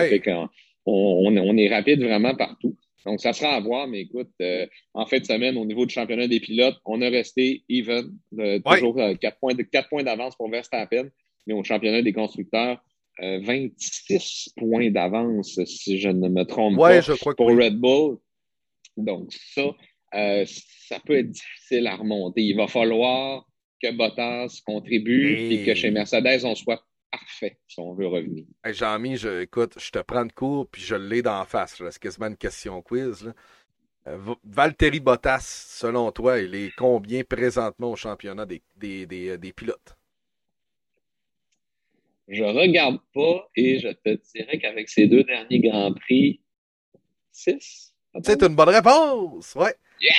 on 0.85 1.57
est 1.57 1.69
rapide 1.69 2.03
vraiment 2.03 2.35
partout. 2.35 2.75
Donc, 3.05 3.19
ça 3.19 3.33
sera 3.33 3.55
à 3.55 3.59
voir, 3.59 3.87
mais 3.87 4.01
écoute, 4.01 4.29
euh, 4.41 4.67
en 4.93 5.05
fin 5.05 5.19
de 5.19 5.25
semaine, 5.25 5.57
au 5.57 5.65
niveau 5.65 5.85
du 5.85 5.93
championnat 5.93 6.27
des 6.27 6.39
pilotes, 6.39 6.77
on 6.85 7.01
a 7.01 7.09
resté 7.09 7.63
even, 7.69 8.11
euh, 8.39 8.59
toujours 8.59 8.99
euh, 8.99 9.15
quatre 9.15 9.39
points, 9.39 9.55
points 9.89 10.03
d'avance 10.03 10.35
pour 10.35 10.49
Verstappen, 10.49 11.09
mais 11.47 11.53
au 11.53 11.63
championnat 11.63 12.01
des 12.01 12.13
constructeurs, 12.13 12.81
26 13.19 14.53
points 14.57 14.89
d'avance, 14.89 15.59
si 15.65 15.99
je 15.99 16.09
ne 16.09 16.27
me 16.27 16.43
trompe 16.43 16.77
pas, 16.77 17.01
pour 17.35 17.49
Red 17.49 17.77
Bull. 17.77 18.17
Donc, 18.97 19.31
ça, 19.53 19.63
ça 20.11 20.99
peut 21.05 21.17
être 21.17 21.29
difficile 21.29 21.87
à 21.87 21.97
remonter. 21.97 22.41
Il 22.41 22.55
va 22.55 22.67
falloir 22.67 23.45
que 23.81 23.91
Bottas 23.91 24.61
contribue 24.65 25.35
et 25.35 25.65
que 25.65 25.75
chez 25.75 25.91
Mercedes, 25.91 26.45
on 26.45 26.55
soit 26.55 26.83
parfait 27.11 27.57
si 27.67 27.79
on 27.79 27.93
veut 27.93 28.07
revenir. 28.07 28.45
Jean-Mi, 28.65 29.17
je, 29.17 29.41
écoute, 29.41 29.75
je 29.77 29.91
te 29.91 29.99
prends 29.99 30.25
de 30.25 30.31
cours 30.31 30.67
puis 30.67 30.81
je 30.81 30.95
l'ai 30.95 31.21
d'en 31.21 31.45
face. 31.45 31.75
C'est 31.77 31.99
quasiment 31.99 32.27
une 32.27 32.37
question 32.37 32.81
quiz. 32.81 33.33
Euh, 34.07 34.17
Valtteri 34.43 34.99
Bottas, 34.99 35.67
selon 35.69 36.11
toi, 36.11 36.39
il 36.39 36.55
est 36.55 36.71
combien 36.75 37.23
présentement 37.23 37.91
au 37.91 37.95
championnat 37.95 38.45
des, 38.45 38.61
des, 38.77 39.05
des, 39.05 39.29
euh, 39.29 39.37
des 39.37 39.53
pilotes? 39.53 39.95
Je 42.27 42.43
regarde 42.43 42.99
pas 43.13 43.49
et 43.55 43.79
je 43.79 43.89
te 43.89 44.19
dirais 44.33 44.57
qu'avec 44.57 44.89
ces 44.89 45.07
deux 45.07 45.23
derniers 45.23 45.59
Grands 45.59 45.93
Prix, 45.93 46.41
6. 47.31 47.93
C'est 48.23 48.41
une 48.41 48.55
bonne 48.55 48.69
réponse! 48.69 49.53
Ouais. 49.55 49.75
Yeah! 49.99 50.13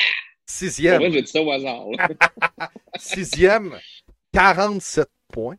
Sixième. 0.46 1.00
Moi, 1.00 1.10
j'ai 1.10 1.22
dit 1.22 1.30
ça 1.30 1.42
au 1.42 1.50
hasard. 1.50 1.86
Sixième, 2.98 3.78
47 4.32 5.08
points. 5.32 5.56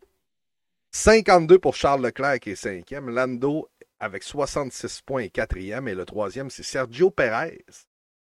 52 0.93 1.57
pour 1.57 1.75
Charles 1.75 2.05
Leclerc 2.05 2.39
qui 2.39 2.51
est 2.51 2.55
cinquième. 2.55 3.09
Lando 3.09 3.67
avec 3.99 4.23
66 4.23 5.01
points 5.01 5.23
et 5.23 5.29
quatrième. 5.29 5.87
Et 5.87 5.95
le 5.95 6.05
troisième, 6.05 6.49
c'est 6.49 6.63
Sergio 6.63 7.09
Perez 7.09 7.63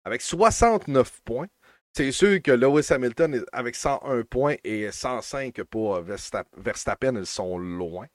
avec 0.04 0.22
69 0.22 1.20
points. 1.24 1.48
C'est 1.96 2.12
sûr 2.12 2.40
que 2.42 2.50
Lewis 2.50 2.86
Hamilton 2.90 3.44
avec 3.52 3.74
101 3.74 4.22
points 4.22 4.56
et 4.64 4.90
105 4.90 5.62
pour 5.64 6.00
Verstappen, 6.00 7.16
ils 7.16 7.26
sont 7.26 7.58
loin. 7.58 8.06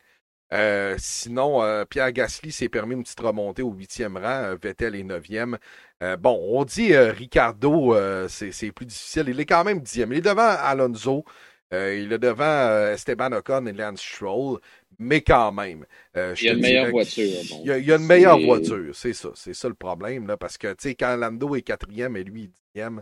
Euh, 0.51 0.95
sinon, 0.97 1.61
euh, 1.61 1.85
Pierre 1.85 2.11
Gasly 2.11 2.51
s'est 2.51 2.69
permis 2.69 2.95
une 2.95 3.03
petite 3.03 3.19
remontée 3.19 3.61
au 3.61 3.71
huitième 3.71 4.17
rang. 4.17 4.43
Euh, 4.43 4.55
Vettel 4.61 4.95
est 4.95 5.03
neuvième. 5.03 5.57
bon, 6.19 6.39
on 6.51 6.65
dit 6.65 6.95
Ricardo, 6.95 7.95
c'est 8.27 8.71
plus 8.71 8.85
difficile. 8.85 9.25
Il 9.27 9.39
est 9.39 9.45
quand 9.45 9.63
même 9.63 9.79
dixième. 9.79 10.11
Il 10.11 10.19
est 10.19 10.21
devant 10.21 10.41
Alonso. 10.47 11.25
Euh, 11.73 12.03
il 12.03 12.11
est 12.11 12.19
devant 12.19 12.43
euh, 12.43 12.93
Esteban 12.93 13.31
Ocon 13.31 13.65
et 13.67 13.73
Lance 13.73 14.01
Stroll, 14.01 14.59
mais 14.97 15.21
quand 15.21 15.51
même. 15.51 15.85
Euh, 16.17 16.33
il 16.39 16.45
y 16.45 16.49
a 16.49 16.53
une 16.53 16.61
meilleure 16.61 16.89
voiture. 16.89 17.23
Il, 17.63 17.67
y 17.67 17.91
a, 17.91 17.95
une 17.95 18.05
meilleure 18.05 18.39
voiture, 18.39 18.95
c'est 18.95 19.13
ça. 19.13 19.29
C'est 19.35 19.53
ça 19.53 19.67
le 19.67 19.75
problème, 19.75 20.25
là, 20.27 20.35
parce 20.35 20.57
que, 20.57 20.69
tu 20.69 20.89
sais, 20.89 20.95
quand 20.95 21.15
Lando 21.15 21.55
est 21.55 21.61
quatrième 21.61 22.17
et 22.17 22.23
lui 22.23 22.49
dixième, 22.73 23.01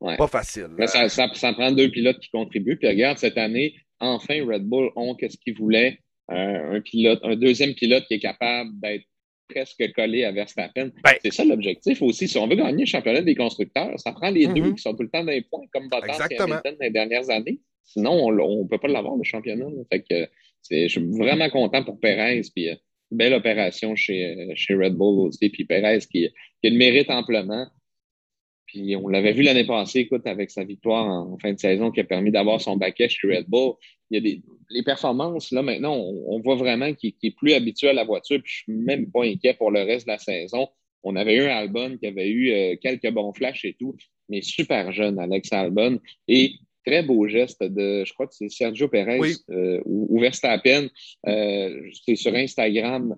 pas 0.00 0.26
facile. 0.26 0.70
ça, 0.86 1.08
ça, 1.08 1.28
ça, 1.32 1.52
prend 1.52 1.70
deux 1.70 1.90
pilotes 1.90 2.18
qui 2.18 2.30
contribuent. 2.30 2.76
Puis 2.76 2.88
regarde, 2.88 3.18
cette 3.18 3.38
année, 3.38 3.76
enfin, 4.00 4.44
Red 4.44 4.64
Bull 4.64 4.90
ont 4.96 5.14
qu'est-ce 5.14 5.38
qu'ils 5.38 5.56
voulaient. 5.56 6.00
un 6.28 6.80
pilote, 6.80 7.20
un 7.22 7.36
deuxième 7.36 7.74
pilote 7.74 8.04
qui 8.08 8.14
est 8.14 8.20
capable 8.20 8.70
d'être 8.80 9.06
presque 9.48 9.92
collé 9.94 10.24
à 10.24 10.32
Verstappen. 10.32 10.90
Ben, 11.02 11.12
c'est 11.22 11.32
ça 11.32 11.44
l'objectif 11.44 12.02
aussi. 12.02 12.28
Si 12.28 12.38
on 12.38 12.46
veut 12.46 12.56
gagner 12.56 12.84
le 12.84 12.88
championnat 12.88 13.22
des 13.22 13.34
constructeurs, 13.34 13.98
ça 13.98 14.12
prend 14.12 14.30
les 14.30 14.46
deux 14.46 14.62
mhm. 14.62 14.74
qui 14.74 14.82
sont 14.82 14.94
tout 14.94 15.02
le 15.02 15.08
temps 15.08 15.24
dans 15.24 15.32
les 15.32 15.42
points, 15.42 15.64
comme 15.72 15.88
Bottas 15.88 16.26
et 16.30 16.38
Hamilton 16.38 16.76
dans 16.78 16.84
les 16.84 16.90
dernières 16.90 17.30
années. 17.30 17.60
Sinon, 17.84 18.12
on 18.12 18.32
ne 18.32 18.68
peut 18.68 18.78
pas 18.78 18.88
l'avoir, 18.88 19.16
le 19.16 19.24
championnat. 19.24 19.66
Fait 19.92 20.02
que 20.02 20.28
je 20.70 20.88
suis 20.88 21.18
vraiment 21.18 21.48
content 21.50 21.84
pour 21.84 22.00
Perez. 22.00 22.42
Puis, 22.54 22.70
euh, 22.70 22.74
belle 23.10 23.34
opération 23.34 23.94
chez, 23.94 24.48
chez 24.56 24.74
Red 24.74 24.94
Bull 24.94 25.26
aussi. 25.26 25.48
Puis 25.50 25.64
Perez 25.64 26.00
qui, 26.00 26.28
qui 26.62 26.70
le 26.70 26.76
mérite 26.76 27.10
amplement. 27.10 27.66
Puis 28.66 28.96
on 28.96 29.08
l'avait 29.08 29.32
vu 29.32 29.42
l'année 29.42 29.66
passée, 29.66 30.00
écoute, 30.00 30.26
avec 30.26 30.50
sa 30.50 30.64
victoire 30.64 31.06
en 31.06 31.38
fin 31.38 31.52
de 31.52 31.58
saison 31.58 31.90
qui 31.90 32.00
a 32.00 32.04
permis 32.04 32.30
d'avoir 32.30 32.60
son 32.60 32.76
baquet 32.76 33.08
chez 33.08 33.28
Red 33.28 33.46
Bull. 33.48 33.74
Il 34.10 34.14
y 34.14 34.18
a 34.18 34.20
des 34.20 34.42
les 34.70 34.82
performances, 34.82 35.50
là, 35.52 35.62
maintenant, 35.62 35.96
on, 35.96 36.40
voit 36.40 36.56
vraiment 36.56 36.92
qu'il 36.94 37.14
est 37.22 37.36
plus 37.36 37.52
habitué 37.52 37.88
à 37.88 37.92
la 37.92 38.04
voiture, 38.04 38.40
puis 38.42 38.52
je 38.52 38.62
suis 38.62 38.72
même 38.72 39.10
pas 39.10 39.24
inquiet 39.24 39.54
pour 39.54 39.70
le 39.70 39.82
reste 39.82 40.06
de 40.06 40.12
la 40.12 40.18
saison. 40.18 40.68
On 41.02 41.14
avait 41.16 41.36
eu 41.36 41.42
un 41.42 41.56
Albon 41.56 41.96
qui 41.98 42.06
avait 42.06 42.28
eu 42.28 42.50
euh, 42.50 42.76
quelques 42.80 43.10
bons 43.10 43.32
flashs 43.32 43.64
et 43.64 43.76
tout, 43.78 43.96
mais 44.28 44.42
super 44.42 44.92
jeune, 44.92 45.18
Alex 45.18 45.52
Albon. 45.52 46.00
Et 46.26 46.52
très 46.84 47.02
beau 47.02 47.28
geste 47.28 47.62
de, 47.62 48.04
je 48.04 48.12
crois 48.12 48.26
que 48.26 48.34
c'est 48.34 48.48
Sergio 48.48 48.88
Perez 48.88 49.20
euh, 49.50 49.80
ou, 49.84 50.18
Verstappen. 50.20 50.88
Euh, 51.26 51.90
c'est 52.04 52.16
sur 52.16 52.34
Instagram. 52.34 53.14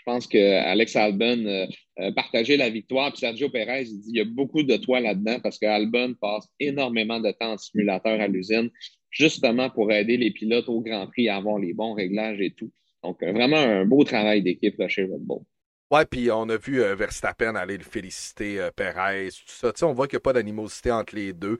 Je 0.00 0.04
pense 0.06 0.26
que 0.26 0.38
Alex 0.38 0.96
Albon 0.96 1.44
euh, 1.44 2.12
partageait 2.12 2.56
la 2.56 2.70
victoire. 2.70 3.10
Puis 3.10 3.20
Sergio 3.20 3.50
Perez, 3.50 3.82
il 3.82 4.00
dit 4.00 4.10
il 4.14 4.16
y 4.16 4.20
a 4.20 4.24
beaucoup 4.24 4.62
de 4.62 4.76
toi 4.76 4.98
là-dedans 5.00 5.40
parce 5.42 5.58
qu'Albon 5.58 6.14
passe 6.18 6.48
énormément 6.58 7.20
de 7.20 7.30
temps 7.32 7.52
en 7.52 7.58
simulateur 7.58 8.18
à 8.18 8.26
l'usine 8.26 8.70
justement 9.10 9.70
pour 9.70 9.92
aider 9.92 10.16
les 10.16 10.30
pilotes 10.30 10.68
au 10.68 10.80
Grand 10.80 11.06
Prix 11.06 11.28
à 11.28 11.36
avoir 11.36 11.58
les 11.58 11.74
bons 11.74 11.94
réglages 11.94 12.40
et 12.40 12.52
tout. 12.52 12.70
Donc, 13.02 13.22
euh, 13.22 13.32
vraiment 13.32 13.56
un 13.56 13.84
beau 13.84 14.04
travail 14.04 14.42
d'équipe 14.42 14.80
chez 14.88 15.02
Red 15.02 15.20
Bull. 15.20 15.42
Ouais, 15.90 16.04
puis 16.06 16.30
on 16.30 16.48
a 16.48 16.56
vu 16.56 16.82
euh, 16.82 16.94
Verstappen 16.94 17.56
aller 17.56 17.76
le 17.76 17.84
féliciter 17.84 18.60
euh, 18.60 18.70
Perez, 18.74 19.30
tout 19.30 19.72
ça. 19.74 19.86
on 19.86 19.92
voit 19.92 20.06
qu'il 20.06 20.16
n'y 20.16 20.20
a 20.20 20.22
pas 20.22 20.32
d'animosité 20.32 20.92
entre 20.92 21.16
les 21.16 21.32
deux. 21.32 21.58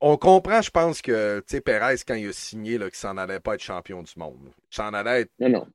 On 0.00 0.16
comprend, 0.16 0.62
je 0.62 0.70
pense, 0.70 1.02
que 1.02 1.42
Perez, 1.64 1.96
quand 2.06 2.14
il 2.14 2.28
a 2.28 2.32
signé, 2.32 2.78
qu'il 2.78 2.94
s'en 2.94 3.16
allait 3.16 3.40
pas 3.40 3.54
être 3.54 3.62
champion 3.62 4.02
du 4.02 4.12
monde. 4.16 4.50
Il 4.70 4.74
s'en 4.74 4.92
allait 4.92 5.22
être 5.22 5.30
non, 5.38 5.48
non 5.48 5.66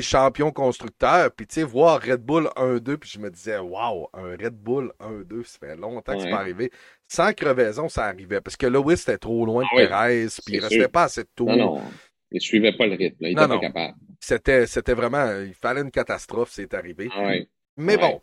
champion 0.00 0.52
constructeur, 0.52 1.32
puis 1.32 1.46
tu 1.46 1.54
sais, 1.54 1.62
voir 1.64 2.00
Red 2.00 2.22
Bull 2.22 2.48
1-2, 2.56 2.96
puis 2.96 3.10
je 3.10 3.18
me 3.18 3.30
disais, 3.30 3.58
waouh, 3.58 4.08
un 4.12 4.30
Red 4.30 4.54
Bull 4.54 4.92
1-2, 5.00 5.44
ça 5.44 5.58
fait 5.58 5.76
longtemps 5.76 6.14
que 6.14 6.20
c'est 6.20 6.30
pas 6.30 6.38
arrivé. 6.38 6.70
Sans 7.08 7.32
crevaison, 7.32 7.88
ça 7.88 8.04
arrivait, 8.04 8.40
parce 8.40 8.56
que 8.56 8.66
Lewis 8.66 9.02
était 9.02 9.18
trop 9.18 9.44
loin 9.44 9.64
de 9.64 9.68
ah 9.72 9.76
Perez, 9.76 10.28
puis 10.44 10.54
il 10.54 10.60
restait 10.60 10.88
pas 10.88 11.04
assez 11.04 11.24
de 11.24 11.28
tours. 11.34 11.48
Non, 11.48 11.76
non, 11.76 11.82
il 12.30 12.40
suivait 12.40 12.76
pas 12.76 12.86
le 12.86 12.94
rythme, 12.94 13.16
il 13.20 13.32
était 13.32 13.48
pas 13.48 13.58
capable. 13.58 13.94
C'était, 14.20 14.66
c'était 14.66 14.94
vraiment, 14.94 15.40
il 15.40 15.54
fallait 15.54 15.82
une 15.82 15.90
catastrophe, 15.90 16.50
c'est 16.52 16.74
arrivé. 16.74 17.08
Ah 17.12 17.32
Mais 17.76 17.96
bon, 17.96 18.22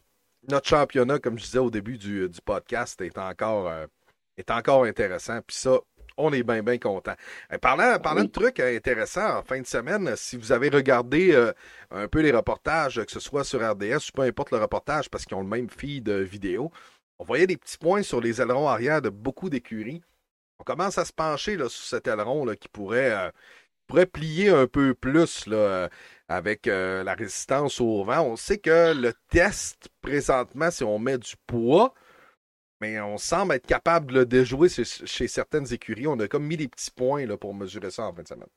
notre 0.49 0.67
championnat, 0.67 1.19
comme 1.19 1.37
je 1.37 1.43
disais 1.43 1.59
au 1.59 1.69
début 1.69 1.97
du, 1.97 2.29
du 2.29 2.41
podcast, 2.41 3.01
est 3.01 3.17
encore, 3.17 3.67
euh, 3.67 3.85
est 4.37 4.49
encore 4.49 4.85
intéressant, 4.85 5.39
puis 5.45 5.57
ça, 5.57 5.79
on 6.19 6.33
est 6.33 6.43
bien, 6.43 6.61
bien 6.61 6.77
content. 6.77 7.15
Euh, 7.51 7.57
parlant, 7.57 7.97
parlant 7.99 8.23
de 8.23 8.29
trucs 8.29 8.59
euh, 8.59 8.75
intéressants, 8.75 9.39
en 9.39 9.43
fin 9.43 9.59
de 9.59 9.65
semaine, 9.65 10.13
si 10.15 10.37
vous 10.37 10.51
avez 10.51 10.69
regardé 10.69 11.31
euh, 11.33 11.51
un 11.89 12.07
peu 12.07 12.19
les 12.19 12.31
reportages, 12.31 13.03
que 13.03 13.11
ce 13.11 13.19
soit 13.19 13.43
sur 13.43 13.59
RDS 13.67 14.09
ou 14.09 14.11
peu 14.13 14.21
importe 14.23 14.51
le 14.51 14.57
reportage, 14.57 15.09
parce 15.09 15.25
qu'ils 15.25 15.37
ont 15.37 15.41
le 15.41 15.47
même 15.47 15.69
feed 15.69 16.09
vidéo, 16.09 16.71
on 17.17 17.23
voyait 17.23 17.47
des 17.47 17.57
petits 17.57 17.77
points 17.77 18.03
sur 18.03 18.21
les 18.21 18.41
ailerons 18.41 18.67
arrière 18.67 19.01
de 19.01 19.09
beaucoup 19.09 19.49
d'écuries. 19.49 20.01
On 20.59 20.63
commence 20.63 20.97
à 20.97 21.05
se 21.05 21.13
pencher 21.13 21.55
là, 21.55 21.69
sur 21.69 21.85
cet 21.85 22.07
aileron 22.07 22.45
là, 22.45 22.55
qui 22.55 22.67
pourrait, 22.67 23.31
pourrait 23.87 24.05
plier 24.05 24.49
un 24.49 24.67
peu 24.67 24.93
plus 24.93 25.47
là, 25.47 25.89
avec 26.27 26.65
la 26.65 27.13
résistance 27.13 27.79
au 27.81 28.03
vent. 28.03 28.21
On 28.21 28.35
sait 28.35 28.57
que 28.57 28.93
le 28.93 29.13
test 29.29 29.89
présentement, 30.01 30.69
si 30.69 30.83
on 30.83 30.99
met 30.99 31.17
du 31.17 31.35
poids, 31.47 31.93
mais 32.81 32.99
on 32.99 33.17
semble 33.17 33.55
être 33.55 33.65
capable 33.65 34.11
de 34.11 34.19
le 34.19 34.25
déjouer 34.25 34.69
chez, 34.69 35.27
certaines 35.27 35.71
écuries. 35.73 36.07
On 36.07 36.19
a 36.19 36.27
comme 36.27 36.45
mis 36.45 36.57
des 36.57 36.67
petits 36.67 36.91
points 36.91 37.25
là, 37.25 37.37
pour 37.37 37.53
mesurer 37.53 37.91
ça 37.91 38.07
en 38.07 38.13
fin 38.13 38.23
de 38.23 38.27
semaine. 38.27 38.47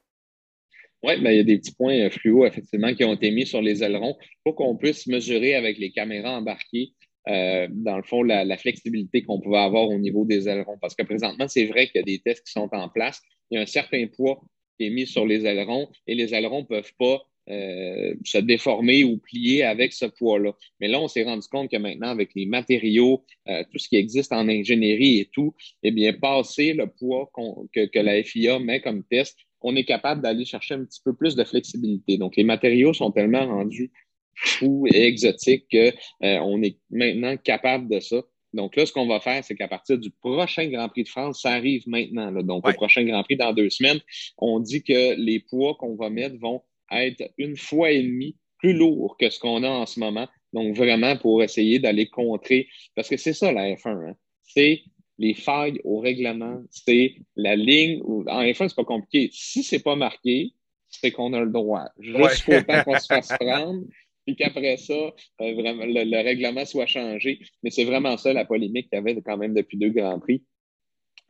Oui, 1.03 1.21
ben, 1.21 1.33
il 1.33 1.37
y 1.37 1.41
a 1.41 1.45
des 1.45 1.59
petits 1.59 1.75
points 1.75 2.09
fluo, 2.11 2.47
effectivement, 2.47 2.95
qui 2.95 3.05
ont 3.05 3.15
été 3.15 3.33
mis 3.33 3.47
sur 3.47 3.61
les 3.61 3.83
ailerons 3.83 4.17
pour 4.45 4.55
qu'on 4.55 4.77
puisse 4.77 5.09
mesurer 5.09 5.57
avec 5.57 5.79
les 5.79 5.91
caméras 5.91 6.31
embarquées 6.31 6.93
euh, 7.29 7.69
dans 7.71 7.97
le 7.97 8.03
fond, 8.03 8.23
la, 8.23 8.57
flexibilité 8.57 9.23
qu'on 9.23 9.41
pouvait 9.41 9.59
avoir 9.59 9.89
au 9.89 9.99
niveau 9.99 10.25
des 10.25 10.49
ailerons. 10.49 10.79
Parce 10.81 10.95
que 10.95 11.03
présentement, 11.03 11.49
c'est 11.49 11.67
vrai 11.67 11.87
qu'il 11.87 12.01
y 12.01 12.03
a 12.03 12.05
des 12.05 12.21
tests 12.21 12.47
qui 12.47 12.53
sont 12.53 12.69
en 12.73 12.89
place. 12.89 13.21
Il 13.51 13.57
y 13.57 13.59
a 13.59 13.63
un 13.63 13.67
certain 13.67 14.07
poids 14.07 14.43
qui 14.79 14.87
est 14.87 14.91
mis 14.91 15.07
sur 15.07 15.27
les 15.27 15.45
ailerons 15.45 15.89
et 16.07 16.15
les 16.15 16.35
ailerons 16.35 16.61
ne 16.61 16.67
peuvent 16.67 16.93
pas 16.99 17.23
euh, 17.53 18.15
se 18.25 18.39
déformer 18.39 19.05
ou 19.05 19.19
plier 19.19 19.65
avec 19.65 19.93
ce 19.93 20.07
poids-là. 20.07 20.53
Mais 20.81 20.89
là, 20.89 21.01
on 21.01 21.09
s'est 21.09 21.25
rendu 21.25 21.47
compte 21.49 21.71
que 21.71 21.77
maintenant, 21.77 22.09
avec 22.09 22.31
les 22.35 22.47
matériaux, 22.47 23.25
euh, 23.49 23.63
tout 23.71 23.79
ce 23.79 23.89
qui 23.89 23.97
existe 23.97 24.33
en 24.33 24.49
ingénierie 24.49 25.19
et 25.19 25.29
tout, 25.33 25.55
eh 25.83 25.91
bien, 25.91 26.13
passer 26.13 26.73
le 26.73 26.87
poids 26.87 27.31
que, 27.73 27.87
que 27.87 27.99
la 27.99 28.23
FIA 28.23 28.59
met 28.59 28.81
comme 28.81 29.05
test, 29.05 29.37
on 29.61 29.77
est 29.77 29.85
capable 29.85 30.23
d'aller 30.23 30.45
chercher 30.45 30.75
un 30.75 30.85
petit 30.85 31.01
peu 31.05 31.15
plus 31.15 31.37
de 31.37 31.45
flexibilité. 31.45 32.17
Donc, 32.19 32.37
les 32.37 32.45
matériaux 32.45 32.93
sont 32.93 33.11
tellement 33.11 33.47
rendus 33.47 33.93
fou 34.35 34.87
et 34.93 35.07
exotique 35.07 35.67
qu'on 35.71 36.59
euh, 36.59 36.63
est 36.63 36.79
maintenant 36.91 37.37
capable 37.37 37.89
de 37.89 38.01
ça. 38.01 38.23
Donc 38.53 38.77
là, 38.77 38.85
ce 38.85 38.93
qu'on 38.93 39.07
va 39.07 39.21
faire, 39.21 39.43
c'est 39.43 39.55
qu'à 39.55 39.69
partir 39.69 39.99
du 39.99 40.11
prochain 40.11 40.67
Grand 40.69 40.89
Prix 40.89 41.05
de 41.05 41.09
France, 41.09 41.41
ça 41.43 41.53
arrive 41.53 41.85
maintenant. 41.87 42.31
Donc 42.43 42.69
au 42.69 42.73
prochain 42.73 43.03
Grand 43.05 43.23
Prix 43.23 43.37
dans 43.37 43.53
deux 43.53 43.71
semaines, 43.71 44.01
on 44.37 44.61
dit 44.61 44.83
que 44.83 45.15
les 45.17 45.41
poids 45.41 45.75
qu'on 45.75 45.95
va 45.97 46.11
mettre 46.11 46.37
vont 46.39 46.63
être 47.01 47.31
une 47.39 47.57
fois 47.57 47.91
et 47.91 48.03
demie 48.03 48.37
plus 48.59 48.73
lourds 48.73 49.17
que 49.19 49.29
ce 49.31 49.39
qu'on 49.39 49.63
a 49.65 49.69
en 49.69 49.87
ce 49.87 50.01
moment. 50.01 50.29
Donc 50.53 50.77
vraiment 50.77 51.17
pour 51.17 51.43
essayer 51.43 51.79
d'aller 51.79 52.09
contrer, 52.09 52.69
parce 52.95 53.09
que 53.09 53.17
c'est 53.17 53.33
ça 53.33 53.53
la 53.53 53.75
F1, 53.75 54.11
hein. 54.11 54.17
c'est 54.43 54.83
les 55.19 55.35
failles 55.35 55.81
au 55.85 56.01
règlement, 56.01 56.61
c'est 56.71 57.15
la 57.37 57.57
ligne. 57.57 58.03
En 58.03 58.43
F1, 58.43 58.69
c'est 58.69 58.77
pas 58.77 58.85
compliqué. 58.85 59.31
Si 59.33 59.63
c'est 59.63 59.83
pas 59.83 59.97
marqué, 59.97 60.53
c'est 60.89 61.11
qu'on 61.11 61.33
a 61.33 61.41
le 61.41 61.51
droit. 61.51 61.85
Jusqu'au 61.99 62.61
temps 62.63 62.83
qu'on 62.85 62.99
se 62.99 63.07
fasse 63.09 63.33
prendre, 63.39 63.83
puis 64.27 64.37
qu'après 64.37 64.77
ça, 64.77 64.95
euh, 64.95 65.55
vraiment, 65.55 65.85
le, 65.87 66.23
règlement 66.23 66.65
soit 66.65 66.87
changé. 66.87 67.41
Mais 67.63 67.71
c'est 67.71 67.85
vraiment 67.85 68.17
ça 68.17 68.33
la 68.33 68.45
polémique 68.45 68.89
qu'il 68.89 68.97
y 68.97 69.01
avait 69.01 69.21
quand 69.23 69.37
même 69.37 69.55
depuis 69.55 69.79
deux 69.79 69.91
Grands 69.91 70.21
Prix. 70.21 70.43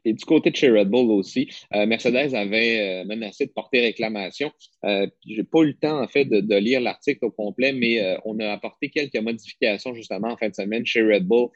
Et 0.04 0.12
du 0.12 0.24
côté 0.24 0.50
de 0.50 0.56
chez 0.56 0.70
Red 0.70 0.88
Bull 0.88 1.10
aussi, 1.10 1.48
euh, 1.74 1.86
Mercedes 1.86 2.34
avait 2.34 3.02
euh, 3.02 3.04
menacé 3.04 3.46
de 3.46 3.52
porter 3.52 3.80
réclamation. 3.80 4.50
Euh, 4.84 5.06
J'ai 5.26 5.44
pas 5.44 5.60
eu 5.60 5.68
le 5.68 5.74
temps, 5.74 6.02
en 6.02 6.08
fait, 6.08 6.24
de, 6.24 6.40
de 6.40 6.56
lire 6.56 6.80
l'article 6.80 7.26
au 7.26 7.30
complet, 7.30 7.72
mais 7.72 8.16
on 8.24 8.38
a 8.40 8.50
apporté 8.50 8.90
quelques 8.90 9.16
modifications 9.16 9.94
justement 9.94 10.28
en 10.28 10.36
fin 10.36 10.48
de 10.48 10.54
semaine 10.54 10.84
chez 10.84 11.02
Red 11.02 11.26
Bull 11.26 11.48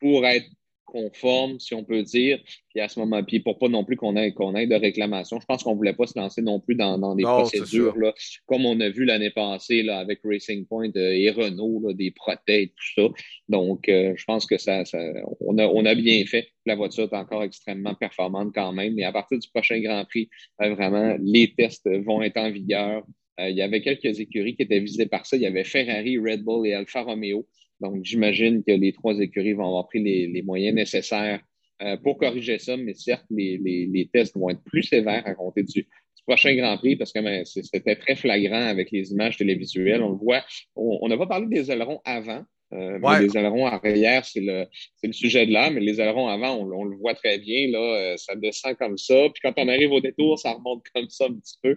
pour 0.00 0.26
être 0.26 0.46
conforme, 0.92 1.58
si 1.58 1.74
on 1.74 1.84
peut 1.84 2.02
dire. 2.02 2.38
Puis 2.68 2.80
à 2.80 2.88
ce 2.88 3.00
moment, 3.00 3.24
puis 3.24 3.40
pour 3.40 3.58
pas 3.58 3.68
non 3.68 3.82
plus 3.82 3.96
qu'on 3.96 4.14
ait, 4.14 4.32
qu'on 4.32 4.54
ait 4.54 4.66
de 4.66 4.74
réclamation. 4.74 5.40
Je 5.40 5.46
pense 5.46 5.62
qu'on 5.62 5.74
voulait 5.74 5.94
pas 5.94 6.06
se 6.06 6.18
lancer 6.18 6.42
non 6.42 6.60
plus 6.60 6.74
dans, 6.74 6.98
dans 6.98 7.14
des 7.14 7.22
procédures, 7.22 7.96
là, 7.96 8.12
comme 8.46 8.66
on 8.66 8.78
a 8.80 8.90
vu 8.90 9.06
l'année 9.06 9.30
passée 9.30 9.82
là, 9.82 9.98
avec 9.98 10.20
Racing 10.22 10.66
Point 10.66 10.90
euh, 10.96 11.12
et 11.12 11.30
Renault, 11.30 11.80
là, 11.86 11.94
des 11.94 12.10
protèges, 12.10 12.68
tout 12.76 13.02
ça. 13.02 13.08
Donc, 13.48 13.88
euh, 13.88 14.12
je 14.16 14.24
pense 14.24 14.44
que 14.44 14.58
ça, 14.58 14.84
ça 14.84 14.98
on, 15.40 15.56
a, 15.56 15.66
on 15.66 15.84
a 15.86 15.94
bien 15.94 16.24
fait. 16.26 16.48
La 16.66 16.76
voiture 16.76 17.04
est 17.04 17.16
encore 17.16 17.42
extrêmement 17.42 17.94
performante 17.94 18.52
quand 18.54 18.72
même. 18.72 18.94
Mais 18.94 19.04
à 19.04 19.12
partir 19.12 19.38
du 19.38 19.48
prochain 19.48 19.80
Grand 19.80 20.04
Prix, 20.04 20.28
euh, 20.60 20.74
vraiment, 20.74 21.16
les 21.22 21.54
tests 21.54 21.88
vont 22.04 22.20
être 22.20 22.36
en 22.36 22.50
vigueur. 22.50 23.02
il 23.38 23.56
y 23.56 23.62
avait 23.62 23.80
quelques 23.80 24.20
écuries 24.20 24.56
qui 24.56 24.62
étaient 24.62 24.80
visées 24.80 25.06
par 25.06 25.24
ça. 25.24 25.36
Il 25.36 25.42
y 25.42 25.46
avait 25.46 25.64
Ferrari, 25.64 26.18
Red 26.18 26.42
Bull 26.44 26.66
et 26.66 26.74
Alfa 26.74 27.02
Romeo. 27.02 27.46
Donc, 27.82 28.04
j'imagine 28.04 28.62
que 28.62 28.72
les 28.72 28.92
trois 28.92 29.18
écuries 29.18 29.52
vont 29.52 29.66
avoir 29.66 29.88
pris 29.88 30.02
les, 30.02 30.42
moyens 30.42 30.74
nécessaires 30.74 31.40
euh, 31.82 31.96
pour 31.96 32.16
corriger 32.16 32.58
ça, 32.58 32.76
mais 32.76 32.94
certes, 32.94 33.26
les, 33.30 34.08
tests 34.12 34.36
vont 34.36 34.48
être 34.50 34.62
plus 34.62 34.84
sévères 34.84 35.26
à 35.26 35.34
compter 35.34 35.64
du, 35.64 35.86
prochain 36.24 36.54
Grand 36.54 36.78
Prix 36.78 36.94
parce 36.94 37.12
que 37.12 37.18
ben, 37.18 37.44
c'était 37.44 37.96
très 37.96 38.14
flagrant 38.14 38.68
avec 38.68 38.92
les 38.92 39.10
images 39.10 39.36
télévisuelles. 39.36 40.02
On 40.02 40.10
le 40.10 40.16
voit. 40.16 40.44
On 40.76 41.08
n'a 41.08 41.18
pas 41.18 41.26
parlé 41.26 41.48
des 41.48 41.68
ailerons 41.72 42.00
avant. 42.04 42.44
Euh, 42.72 42.98
les 43.20 43.36
ailerons 43.36 43.66
arrière, 43.66 44.24
c'est 44.24 44.40
le, 44.40 44.66
le 45.02 45.12
sujet 45.12 45.46
de 45.46 45.52
là, 45.52 45.70
mais 45.70 45.80
les 45.80 46.00
ailerons 46.00 46.28
avant, 46.28 46.56
on, 46.56 46.84
le 46.84 46.96
voit 46.96 47.14
très 47.14 47.38
bien. 47.38 47.68
Là, 47.68 47.78
euh, 47.78 48.16
ça 48.16 48.34
descend 48.34 48.76
comme 48.76 48.96
ça. 48.96 49.28
Puis 49.34 49.40
quand 49.42 49.52
on 49.56 49.68
arrive 49.68 49.92
au 49.92 50.00
détour, 50.00 50.38
ça 50.38 50.52
remonte 50.52 50.84
comme 50.94 51.08
ça 51.10 51.26
un 51.26 51.34
petit 51.34 51.56
peu. 51.62 51.76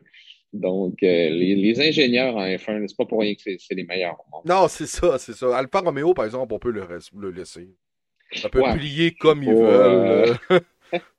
Donc, 0.60 1.04
euh, 1.04 1.30
les, 1.30 1.80
ingénieurs 1.80 2.36
en 2.36 2.46
F1, 2.46 2.88
c'est 2.88 2.98
pas 2.98 3.06
pour 3.06 3.22
rien 3.22 3.36
que 3.36 3.42
c'est 3.42 3.76
les 3.76 3.84
meilleurs 3.84 4.18
Non, 4.46 4.68
c'est 4.68 4.88
ça, 4.88 5.18
c'est 5.18 5.34
ça. 5.34 5.58
Alfa 5.58 5.80
Romeo, 5.80 6.14
par 6.14 6.26
exemple, 6.26 6.54
on 6.54 6.60
peut 6.60 6.72
le, 6.72 6.88
le 7.18 7.32
laisser. 7.32 7.70
Ça 8.34 8.50
peut 8.50 8.64
plier 8.74 9.12
comme 9.14 9.44
ils 9.44 9.54
veulent. 9.54 10.38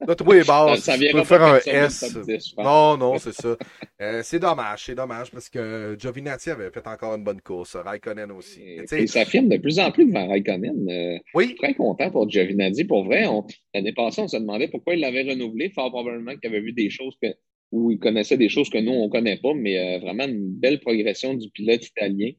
Notre 0.06 0.26
way 0.26 0.42
basse, 0.46 0.80
ça, 0.80 0.96
peut 0.96 1.24
faire 1.24 1.42
un 1.42 1.58
S. 1.58 2.16
non, 2.56 2.96
non, 2.96 3.18
c'est 3.18 3.32
ça. 3.32 3.56
Euh, 3.98 4.20
c'est 4.22 4.38
dommage, 4.38 4.84
c'est 4.84 4.94
dommage 4.94 5.30
parce 5.30 5.48
que 5.48 5.96
Giovinazzi 5.98 6.50
avait 6.50 6.70
fait 6.70 6.86
encore 6.86 7.14
une 7.14 7.24
bonne 7.24 7.40
course, 7.40 7.76
Raikkonen 7.76 8.30
aussi. 8.30 8.60
Et, 8.60 9.06
ça 9.06 9.24
filme 9.24 9.48
de 9.48 9.56
plus 9.56 9.78
en 9.78 9.90
plus 9.90 10.04
devant 10.04 10.28
Raikkonen. 10.28 10.86
Euh, 10.86 11.18
oui. 11.32 11.44
Je 11.44 11.48
suis 11.48 11.56
très 11.56 11.74
content 11.74 12.10
pour 12.10 12.28
Giovinazzi. 12.28 12.84
Pour 12.84 13.06
vrai, 13.06 13.24
l'année 13.72 13.94
passée, 13.94 14.20
on 14.20 14.28
se 14.28 14.36
demandait 14.36 14.68
pourquoi 14.68 14.96
il 14.96 15.00
l'avait 15.00 15.22
renouvelé, 15.22 15.70
fort 15.70 15.90
probablement 15.90 16.36
qu'il 16.36 16.50
avait 16.50 16.60
vu 16.60 16.74
des 16.74 16.90
choses 16.90 17.16
que 17.22 17.28
où 17.72 17.90
il 17.90 17.98
connaissait 17.98 18.36
des 18.36 18.48
choses 18.48 18.70
que 18.70 18.78
nous, 18.78 18.92
on 18.92 19.06
ne 19.06 19.10
connaît 19.10 19.38
pas, 19.38 19.54
mais 19.54 19.78
euh, 19.78 19.98
vraiment 19.98 20.24
une 20.24 20.52
belle 20.52 20.80
progression 20.80 21.34
du 21.34 21.50
pilote 21.50 21.86
italien. 21.86 22.30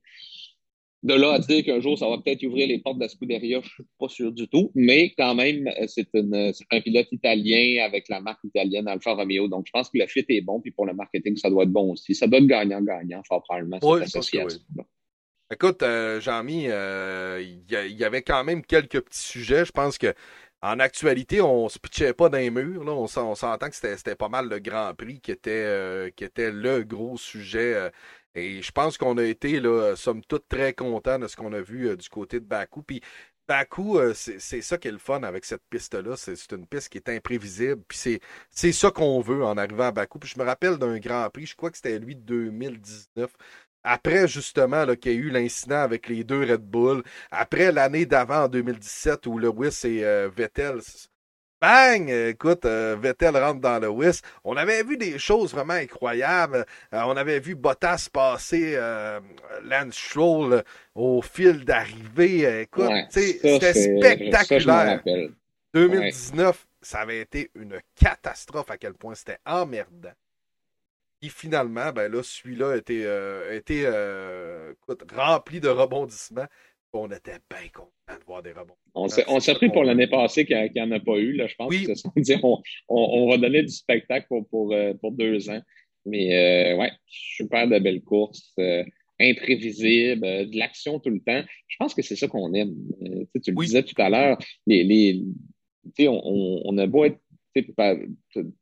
De 1.04 1.14
là 1.14 1.34
à 1.34 1.40
dire 1.40 1.64
qu'un 1.64 1.80
jour, 1.80 1.98
ça 1.98 2.10
va 2.10 2.18
peut-être 2.18 2.44
ouvrir 2.44 2.68
les 2.68 2.80
portes 2.80 2.98
de 2.98 3.04
la 3.04 3.10
Scuderia, 3.10 3.62
je 3.62 3.68
ne 3.68 3.70
suis 3.70 3.84
pas 4.00 4.10
sûr 4.10 4.32
du 4.32 4.48
tout, 4.48 4.72
mais 4.74 5.14
quand 5.18 5.36
même, 5.36 5.68
euh, 5.68 5.86
c'est 5.88 6.08
un 6.72 6.82
pilote 6.82 7.08
italien 7.12 7.86
avec 7.86 8.10
la 8.10 8.20
marque 8.20 8.44
italienne 8.44 8.88
Alfa 8.88 9.14
Romeo. 9.14 9.48
Donc, 9.48 9.66
je 9.68 9.72
pense 9.72 9.90
que 9.90 9.98
le 10.00 10.08
fit 10.08 10.26
est 10.28 10.42
bon, 10.42 10.60
puis 10.60 10.72
pour 10.72 10.86
le 10.86 10.94
marketing, 10.94 11.38
ça 11.38 11.50
doit 11.50 11.64
être 11.64 11.72
bon 11.72 11.92
aussi. 11.92 12.16
Ça 12.16 12.28
doit 12.28 12.40
être 12.40 12.48
gagnant-gagnant, 12.48 13.22
fort 13.28 13.44
probablement, 13.44 13.80
oui, 13.84 14.02
Écoute, 15.50 15.82
euh, 15.82 16.20
Jean-Mi, 16.20 16.64
il 16.66 17.98
y, 17.98 18.04
avait 18.04 18.22
quand 18.22 18.44
même 18.44 18.66
quelques 18.66 19.00
petits 19.00 19.22
sujets. 19.22 19.64
Je 19.64 19.72
pense 19.72 19.98
que 19.98 20.14
en 20.62 20.80
actualité, 20.80 21.42
on 21.42 21.70
se 21.70 21.78
pitchait 21.78 22.14
pas 22.14 22.30
murs. 22.30 22.84
Là. 22.84 22.92
On, 22.92 23.08
s'entend 23.08 23.70
que 23.70 23.76
c'était 23.76 24.16
pas 24.16 24.30
mal 24.30 24.50
le 24.50 24.60
Grand 24.60 24.94
Prix 24.96 25.20
qui 25.22 25.32
était, 25.32 25.52
euh, 25.52 26.10
qui 26.10 26.24
était 26.24 26.52
le 26.52 26.84
gros 26.84 27.18
sujet. 27.18 27.76
Euh, 27.76 27.90
et 28.36 28.62
je 28.62 28.72
pense 28.72 28.98
qu'on 28.98 29.18
a 29.18 29.24
été, 29.24 29.60
là, 29.60 29.96
somme 29.96 30.24
toute, 30.24 30.48
très 30.48 30.74
contents 30.74 31.20
de 31.20 31.28
ce 31.28 31.36
qu'on 31.36 31.54
a 31.54 31.62
vu 31.62 31.90
euh, 31.90 31.96
du 31.96 32.10
côté 32.10 32.40
de 32.40 32.46
Bakou. 32.46 32.82
Puis 32.82 33.02
Bakou, 33.48 34.00
c'est 34.14 34.62
ça 34.62 34.78
qui 34.78 34.90
est 34.90 34.92
le 34.92 34.98
fun 34.98 35.24
avec 35.24 35.46
cette 35.46 35.64
piste-là. 35.70 36.18
C'est 36.18 36.52
une 36.52 36.68
piste 36.68 36.90
qui 36.90 36.98
est 36.98 37.10
imprévisible. 37.10 37.82
Puis 37.88 38.20
c'est 38.50 38.72
ça 38.74 38.92
qu'on 38.92 39.22
veut 39.22 39.44
en 39.46 39.58
arrivant 39.58 39.86
à 39.86 39.92
Bakou. 39.92 40.20
Puis 40.20 40.32
je 40.36 40.40
me 40.40 40.46
rappelle 40.46 40.78
d'un 40.78 40.98
Grand 41.00 41.30
Prix, 41.30 41.46
je 41.46 41.56
crois 41.56 41.72
que 41.72 41.78
c'était 41.78 42.00
lui 42.00 42.16
de 42.16 42.22
2019 42.22 43.32
après 43.88 44.28
justement 44.28 44.86
qu'il 44.96 45.14
y 45.14 45.16
a 45.16 45.18
eu 45.18 45.30
l'incident 45.30 45.80
avec 45.80 46.10
les 46.10 46.24
deux 46.24 46.42
Red 46.42 46.62
Bull, 46.62 47.04
après 47.32 47.72
l'année 47.72 48.06
d'avant 48.06 48.44
en 48.44 48.48
2017 48.50 49.26
où 49.28 49.40
Lewis 49.40 49.82
et 49.86 50.04
euh, 50.04 50.30
Vettel 50.36 50.80
Bang! 51.60 52.10
Écoute, 52.10 52.66
euh, 52.66 52.96
Vettel 53.00 53.36
rentre 53.36 53.62
dans 53.62 53.80
le 53.80 53.88
Lewis. 53.88 54.20
On 54.44 54.58
avait 54.58 54.84
vu 54.84 54.98
des 54.98 55.18
choses 55.18 55.54
vraiment 55.54 55.74
incroyables. 55.74 56.66
Euh, 56.94 57.02
on 57.06 57.18
avait 57.18 57.40
vu 57.40 57.56
Bottas 57.56 58.10
passer 58.12 58.78
Lance 59.64 59.96
Stroll 59.96 60.64
au 60.94 61.22
fil 61.22 61.66
d'arrivée. 61.66 62.62
Écoute, 62.62 62.92
c'était 63.10 63.74
spectaculaire. 63.74 65.02
2019, 65.74 66.68
ça 66.82 67.00
avait 67.00 67.22
été 67.22 67.50
une 67.56 67.80
catastrophe 67.96 68.70
à 68.70 68.78
quel 68.78 68.94
point 68.94 69.16
c'était 69.16 69.40
emmerdant. 69.46 70.14
Et 71.22 71.30
finalement, 71.30 71.92
ben 71.92 72.12
là, 72.12 72.22
celui-là 72.22 72.72
a 72.72 72.78
été, 72.78 73.04
euh, 73.06 73.60
euh, 73.72 74.74
rempli 75.16 75.60
de 75.60 75.68
rebondissements. 75.68 76.46
On 76.94 77.08
était 77.12 77.40
bien 77.50 77.70
content 77.74 78.20
de 78.20 78.26
voir 78.26 78.42
des 78.42 78.52
rebondissements. 78.52 79.26
On 79.28 79.40
s'est 79.40 79.54
pris 79.56 79.70
pour 79.70 79.84
l'année 79.84 80.08
passée 80.08 80.46
qu'il 80.46 80.72
n'y 80.74 80.82
en 80.82 80.92
a 80.92 81.00
pas 81.00 81.18
eu. 81.18 81.34
Là, 81.34 81.48
je 81.48 81.56
pense 81.56 81.70
oui. 81.70 81.88
on, 82.44 82.62
on, 82.90 83.30
va 83.30 83.38
donner 83.38 83.64
du 83.64 83.72
spectacle 83.72 84.26
pour, 84.28 84.48
pour, 84.48 84.74
euh, 84.74 84.94
pour 84.96 85.12
deux 85.12 85.50
ans. 85.50 85.62
Mais 86.06 86.74
ouais, 86.76 86.92
super 87.06 87.68
de 87.68 87.80
belles 87.80 88.02
courses, 88.02 88.56
imprévisibles, 89.20 90.22
de 90.22 90.58
l'action 90.58 91.00
tout 91.00 91.10
le 91.10 91.20
temps. 91.20 91.44
Je 91.68 91.76
pense 91.78 91.94
que 91.94 92.02
c'est 92.02 92.16
ça 92.16 92.30
qu'on 92.30 92.54
aime. 92.54 92.74
tu 93.44 93.52
le 93.52 93.66
disais 93.66 93.84
tout 93.84 94.02
à 94.02 94.10
l'heure, 94.10 94.38
les, 94.66 94.86
les, 94.86 95.22
on, 96.08 96.62
on, 96.64 96.78
a 96.78 96.88
beau 96.88 97.06
être 97.06 97.20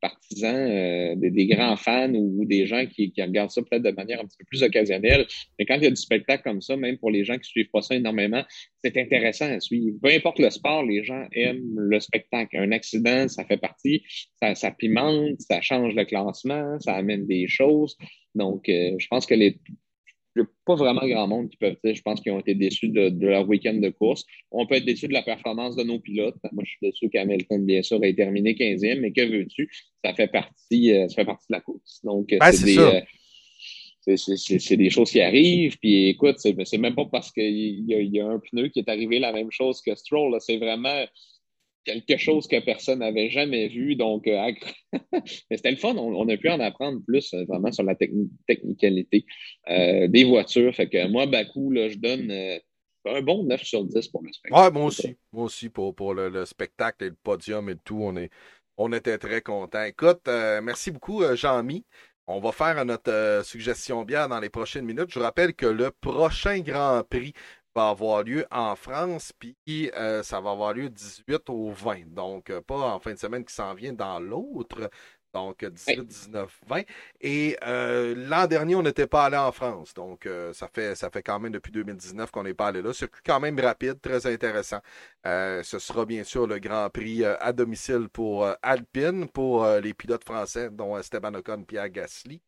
partisans, 0.02 0.56
euh, 0.56 1.16
des, 1.16 1.48
grands 1.48 1.76
fans 1.76 2.14
ou, 2.14 2.46
des 2.46 2.66
gens 2.66 2.86
qui, 2.86 3.14
regardent 3.18 3.52
ça 3.52 3.62
peut-être 3.62 3.84
de 3.84 3.92
manière 3.92 4.22
un 4.22 4.26
petit 4.26 4.38
peu 4.38 4.46
plus 4.46 4.64
occasionnelle. 4.64 5.26
Mais 5.60 5.66
quand 5.66 5.76
il 5.76 5.84
y 5.84 5.88
a 5.88 5.90
du 5.90 5.96
spectacle 5.96 6.44
comme 6.44 6.62
ça, 6.62 6.78
même 6.78 6.98
pour 6.98 7.12
les 7.12 7.26
gens 7.26 7.38
qui 7.38 7.50
suivent 7.50 7.70
pas 7.72 7.82
ça 7.82 7.96
énormément, 7.96 8.44
c'est 8.84 8.98
intéressant 8.98 9.50
à 9.52 9.60
suivre. 9.60 9.98
Peu 10.02 10.10
importe 10.10 10.40
le 10.40 10.50
sport, 10.50 10.84
les 10.84 11.04
gens 11.04 11.28
aiment 11.34 11.80
le 11.80 12.00
spectacle. 12.00 12.58
Un 12.58 12.72
accident, 12.72 13.28
ça 13.28 13.46
fait 13.46 13.58
partie, 13.58 14.04
ça, 14.42 14.56
ça 14.56 14.72
pimente, 14.72 15.40
ça 15.40 15.62
change 15.62 15.94
le 15.94 16.06
classement, 16.06 16.80
ça 16.80 16.94
amène 16.94 17.26
des 17.26 17.48
choses. 17.48 17.98
Donc, 18.34 18.70
euh, 18.70 18.92
je 18.98 19.08
pense 19.08 19.26
que 19.26 19.34
les, 19.34 19.58
a 20.42 20.46
pas 20.66 20.76
vraiment 20.76 21.08
grand 21.08 21.28
monde 21.28 21.50
qui 21.50 21.58
peuvent 21.58 21.78
dire, 21.84 21.96
je 21.96 22.02
pense 22.02 22.22
qu'ils 22.22 22.32
ont 22.32 22.40
été 22.40 22.56
déçus 22.56 22.90
de, 22.90 23.14
leur 23.26 23.48
week-end 23.48 23.76
de 23.76 23.90
course. 23.90 24.26
On 24.52 24.66
peut 24.68 24.76
être 24.76 24.86
déçus 24.86 25.08
de 25.08 25.14
la 25.14 25.22
performance 25.22 25.76
de 25.76 25.84
nos 25.84 26.00
pilotes. 26.00 26.36
Moi, 26.52 26.64
je 26.66 26.72
suis 26.72 26.80
déçu 26.82 27.10
qu'Hamilton, 27.10 27.66
bien 27.66 27.82
sûr, 27.82 28.04
ait 28.04 28.14
terminé 28.14 28.54
15e, 28.54 29.00
mais 29.00 29.12
que 29.12 29.22
veux-tu? 29.22 29.70
Ça 30.04 30.14
fait 30.14 30.28
partie, 30.28 30.94
euh, 30.94 31.08
ça 31.08 31.16
fait 31.16 31.26
partie 31.26 31.46
de 31.50 31.56
la 31.56 31.62
course. 31.62 32.02
Donc, 32.04 32.34
c'est 32.52 32.66
des, 32.66 32.78
euh, 32.78 33.02
c'est 34.16 34.78
des 34.78 34.90
choses 34.90 35.12
qui 35.12 35.22
arrivent. 35.22 35.78
Puis 35.80 36.10
écoute, 36.10 36.38
c'est 36.38 36.78
même 36.78 36.96
pas 36.96 37.06
parce 37.06 37.32
qu'il 37.32 37.44
y, 37.44 37.86
y, 37.88 38.20
a 38.20 38.28
un 38.28 38.40
pneu 38.40 38.68
qui 38.70 38.80
est 38.80 38.90
arrivé 38.90 39.20
la 39.20 39.32
même 39.32 39.52
chose 39.52 39.82
que 39.82 39.96
Stroll. 39.96 40.36
C'est 40.40 40.58
vraiment 40.58 41.06
quelque 41.86 42.18
chose 42.18 42.48
que 42.48 42.60
personne 42.60 43.00
n'avait 43.00 43.30
jamais 43.30 43.68
vu. 43.68 43.96
Donc, 43.96 44.28
euh, 44.28 44.52
c'était 45.52 45.72
le 45.72 45.78
fun. 45.78 45.96
On, 45.96 46.28
a 46.28 46.38
pu 46.38 46.50
en 46.50 46.60
apprendre 46.60 47.00
plus 47.06 47.34
euh, 47.34 47.46
vraiment 47.46 47.72
sur 47.72 47.84
la 47.84 47.96
technicalité 47.96 49.26
euh, 49.70 50.08
des 50.08 50.24
voitures. 50.26 50.74
Fait 50.76 50.90
que 50.90 51.08
moi, 51.08 51.26
Bakou, 51.28 51.72
là, 51.72 51.90
je 51.90 51.98
donne 51.98 52.32
un 53.06 53.22
bon 53.22 53.44
9 53.44 53.64
sur 53.64 53.86
10 53.86 54.08
pour 54.10 54.24
le 54.24 54.34
spectacle. 54.34 54.62
Ouais, 54.62 54.72
moi 54.72 54.86
aussi. 54.86 55.16
Moi 55.32 55.46
aussi, 55.46 55.70
pour, 55.70 55.96
pour 55.96 56.14
le, 56.14 56.46
spectacle 56.46 57.06
et 57.06 57.10
le 57.10 57.18
podium 57.22 57.70
et 57.70 57.76
tout, 57.78 58.00
on, 58.02 58.16
est, 58.18 58.32
on 58.78 58.92
était 58.92 59.18
très 59.18 59.42
contents. 59.42 59.84
Écoute, 59.84 60.28
merci 60.64 60.92
beaucoup, 60.92 61.24
Jean-Mi. 61.36 61.86
On 62.28 62.40
va 62.40 62.52
faire 62.52 62.84
notre 62.86 63.44
suggestion 63.46 64.04
bière 64.04 64.28
dans 64.28 64.40
les 64.40 64.50
prochaines 64.50 64.86
minutes. 64.86 65.12
Je 65.12 65.20
vous 65.20 65.26
rappelle 65.26 65.54
que 65.54 65.68
le 65.68 65.92
prochain 65.92 66.60
Grand 66.62 67.04
Prix 67.08 67.34
va 67.76 67.90
avoir 67.90 68.24
lieu 68.24 68.46
en 68.52 68.76
France, 68.76 69.34
puis 69.38 69.56
euh, 69.96 70.24
ça 70.24 70.40
va 70.40 70.52
avoir 70.52 70.74
lieu 70.74 70.90
18 70.90 71.50
au 71.50 71.72
20. 71.72 72.14
Donc, 72.14 72.50
euh, 72.50 72.62
pas 72.62 72.76
en 72.94 73.00
fin 73.00 73.14
de 73.14 73.20
semaine 73.20 73.44
qui 73.44 73.54
s'en 73.54 73.74
vient 73.74 73.94
dans 73.94 74.20
l'autre. 74.20 74.90
Donc, 75.34 75.66
18, 75.66 76.06
19, 76.06 76.62
20. 76.66 76.84
Et 77.20 77.58
euh, 77.68 78.16
l'an 78.16 78.48
dernier, 78.48 78.76
on 78.76 78.84
n'était 78.84 79.06
pas 79.06 79.26
allé 79.26 79.36
en 79.36 79.52
France. 79.52 79.94
Donc, 79.94 80.30
ça, 80.54 80.70
fait, 80.74 80.96
ça 80.96 81.10
fait 81.10 81.22
quand 81.22 81.42
même 81.42 81.52
depuis 81.52 81.74
2019 81.74 82.32
qu'on 82.32 82.44
n'est 82.44 82.54
pas 82.54 82.68
allé 82.68 82.82
là. 82.82 82.94
Circuit 82.94 83.22
quand 83.26 83.42
même 83.42 83.60
rapide, 83.60 84.00
très 84.00 84.26
intéressant. 84.28 84.80
ce 85.26 85.78
sera 85.78 86.06
bien 86.06 86.24
sûr 86.24 86.48
le 86.48 86.60
Grand 86.60 86.90
Prix 86.90 87.26
à 87.26 87.52
domicile 87.52 88.08
pour 88.08 88.48
Alpine, 88.62 89.28
pour 89.28 89.68
les 89.68 89.94
pilotes 89.94 90.24
français, 90.24 90.70
dont 90.70 90.98
Esteban 90.98 91.34
Ocon 91.34 91.60
et 91.60 91.66
Pierre 91.66 91.90
Gasly. 91.90 92.42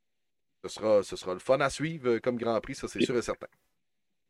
Ce 0.64 0.70
sera, 0.70 1.04
ce 1.04 1.18
sera 1.18 1.34
le 1.34 1.40
fun 1.40 1.60
à 1.60 1.70
suivre 1.70 2.20
comme 2.20 2.38
Grand 2.38 2.60
Prix, 2.62 2.76
ça 2.76 2.88
c'est 2.88 3.04
sûr 3.04 3.18
et 3.18 3.22
certain. 3.22 3.48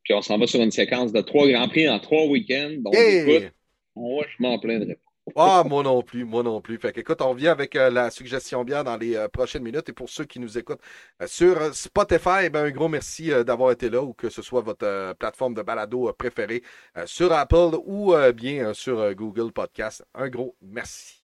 Puis 0.07 0.13
on 0.13 0.21
s'en 0.21 0.37
va 0.37 0.47
sur 0.47 0.61
une 0.61 0.71
séquence 0.71 1.11
de 1.11 1.19
trois 1.19 1.49
Grands 1.49 1.67
Prix 1.67 1.89
en 1.89 1.99
trois 1.99 2.27
week-ends. 2.27 2.75
Donc, 2.79 2.95
écoute, 2.95 3.51
moi, 3.93 4.23
je 4.29 4.41
m'en 4.41 4.57
plaindrai 4.57 4.95
pas. 4.95 5.01
Ah, 5.35 5.65
moi 5.67 5.83
non 5.83 6.01
plus, 6.01 6.23
moi 6.23 6.43
non 6.43 6.61
plus. 6.61 6.77
Fait 6.77 6.93
qu'écoute, 6.93 7.21
on 7.21 7.33
vient 7.33 7.51
avec 7.51 7.75
euh, 7.75 7.89
la 7.89 8.09
suggestion 8.09 8.63
bien 8.63 8.85
dans 8.85 8.95
les 8.95 9.17
euh, 9.17 9.27
prochaines 9.27 9.63
minutes. 9.63 9.89
Et 9.89 9.91
pour 9.91 10.07
ceux 10.07 10.23
qui 10.23 10.39
nous 10.39 10.57
écoutent 10.57 10.79
euh, 11.21 11.27
sur 11.27 11.75
Spotify, 11.75 12.49
ben, 12.49 12.63
un 12.67 12.71
gros 12.71 12.87
merci 12.87 13.31
d'avoir 13.43 13.71
été 13.71 13.89
là 13.89 14.01
ou 14.01 14.13
que 14.13 14.29
ce 14.29 14.41
soit 14.41 14.61
votre 14.61 15.13
plateforme 15.19 15.53
de 15.55 15.61
balado 15.61 16.13
préférée 16.13 16.63
sur 17.05 17.33
Apple 17.33 17.77
ou 17.85 18.13
bien 18.33 18.73
sur 18.73 19.13
Google 19.13 19.51
Podcast. 19.51 20.05
Un 20.13 20.29
gros 20.29 20.55
merci. 20.61 21.26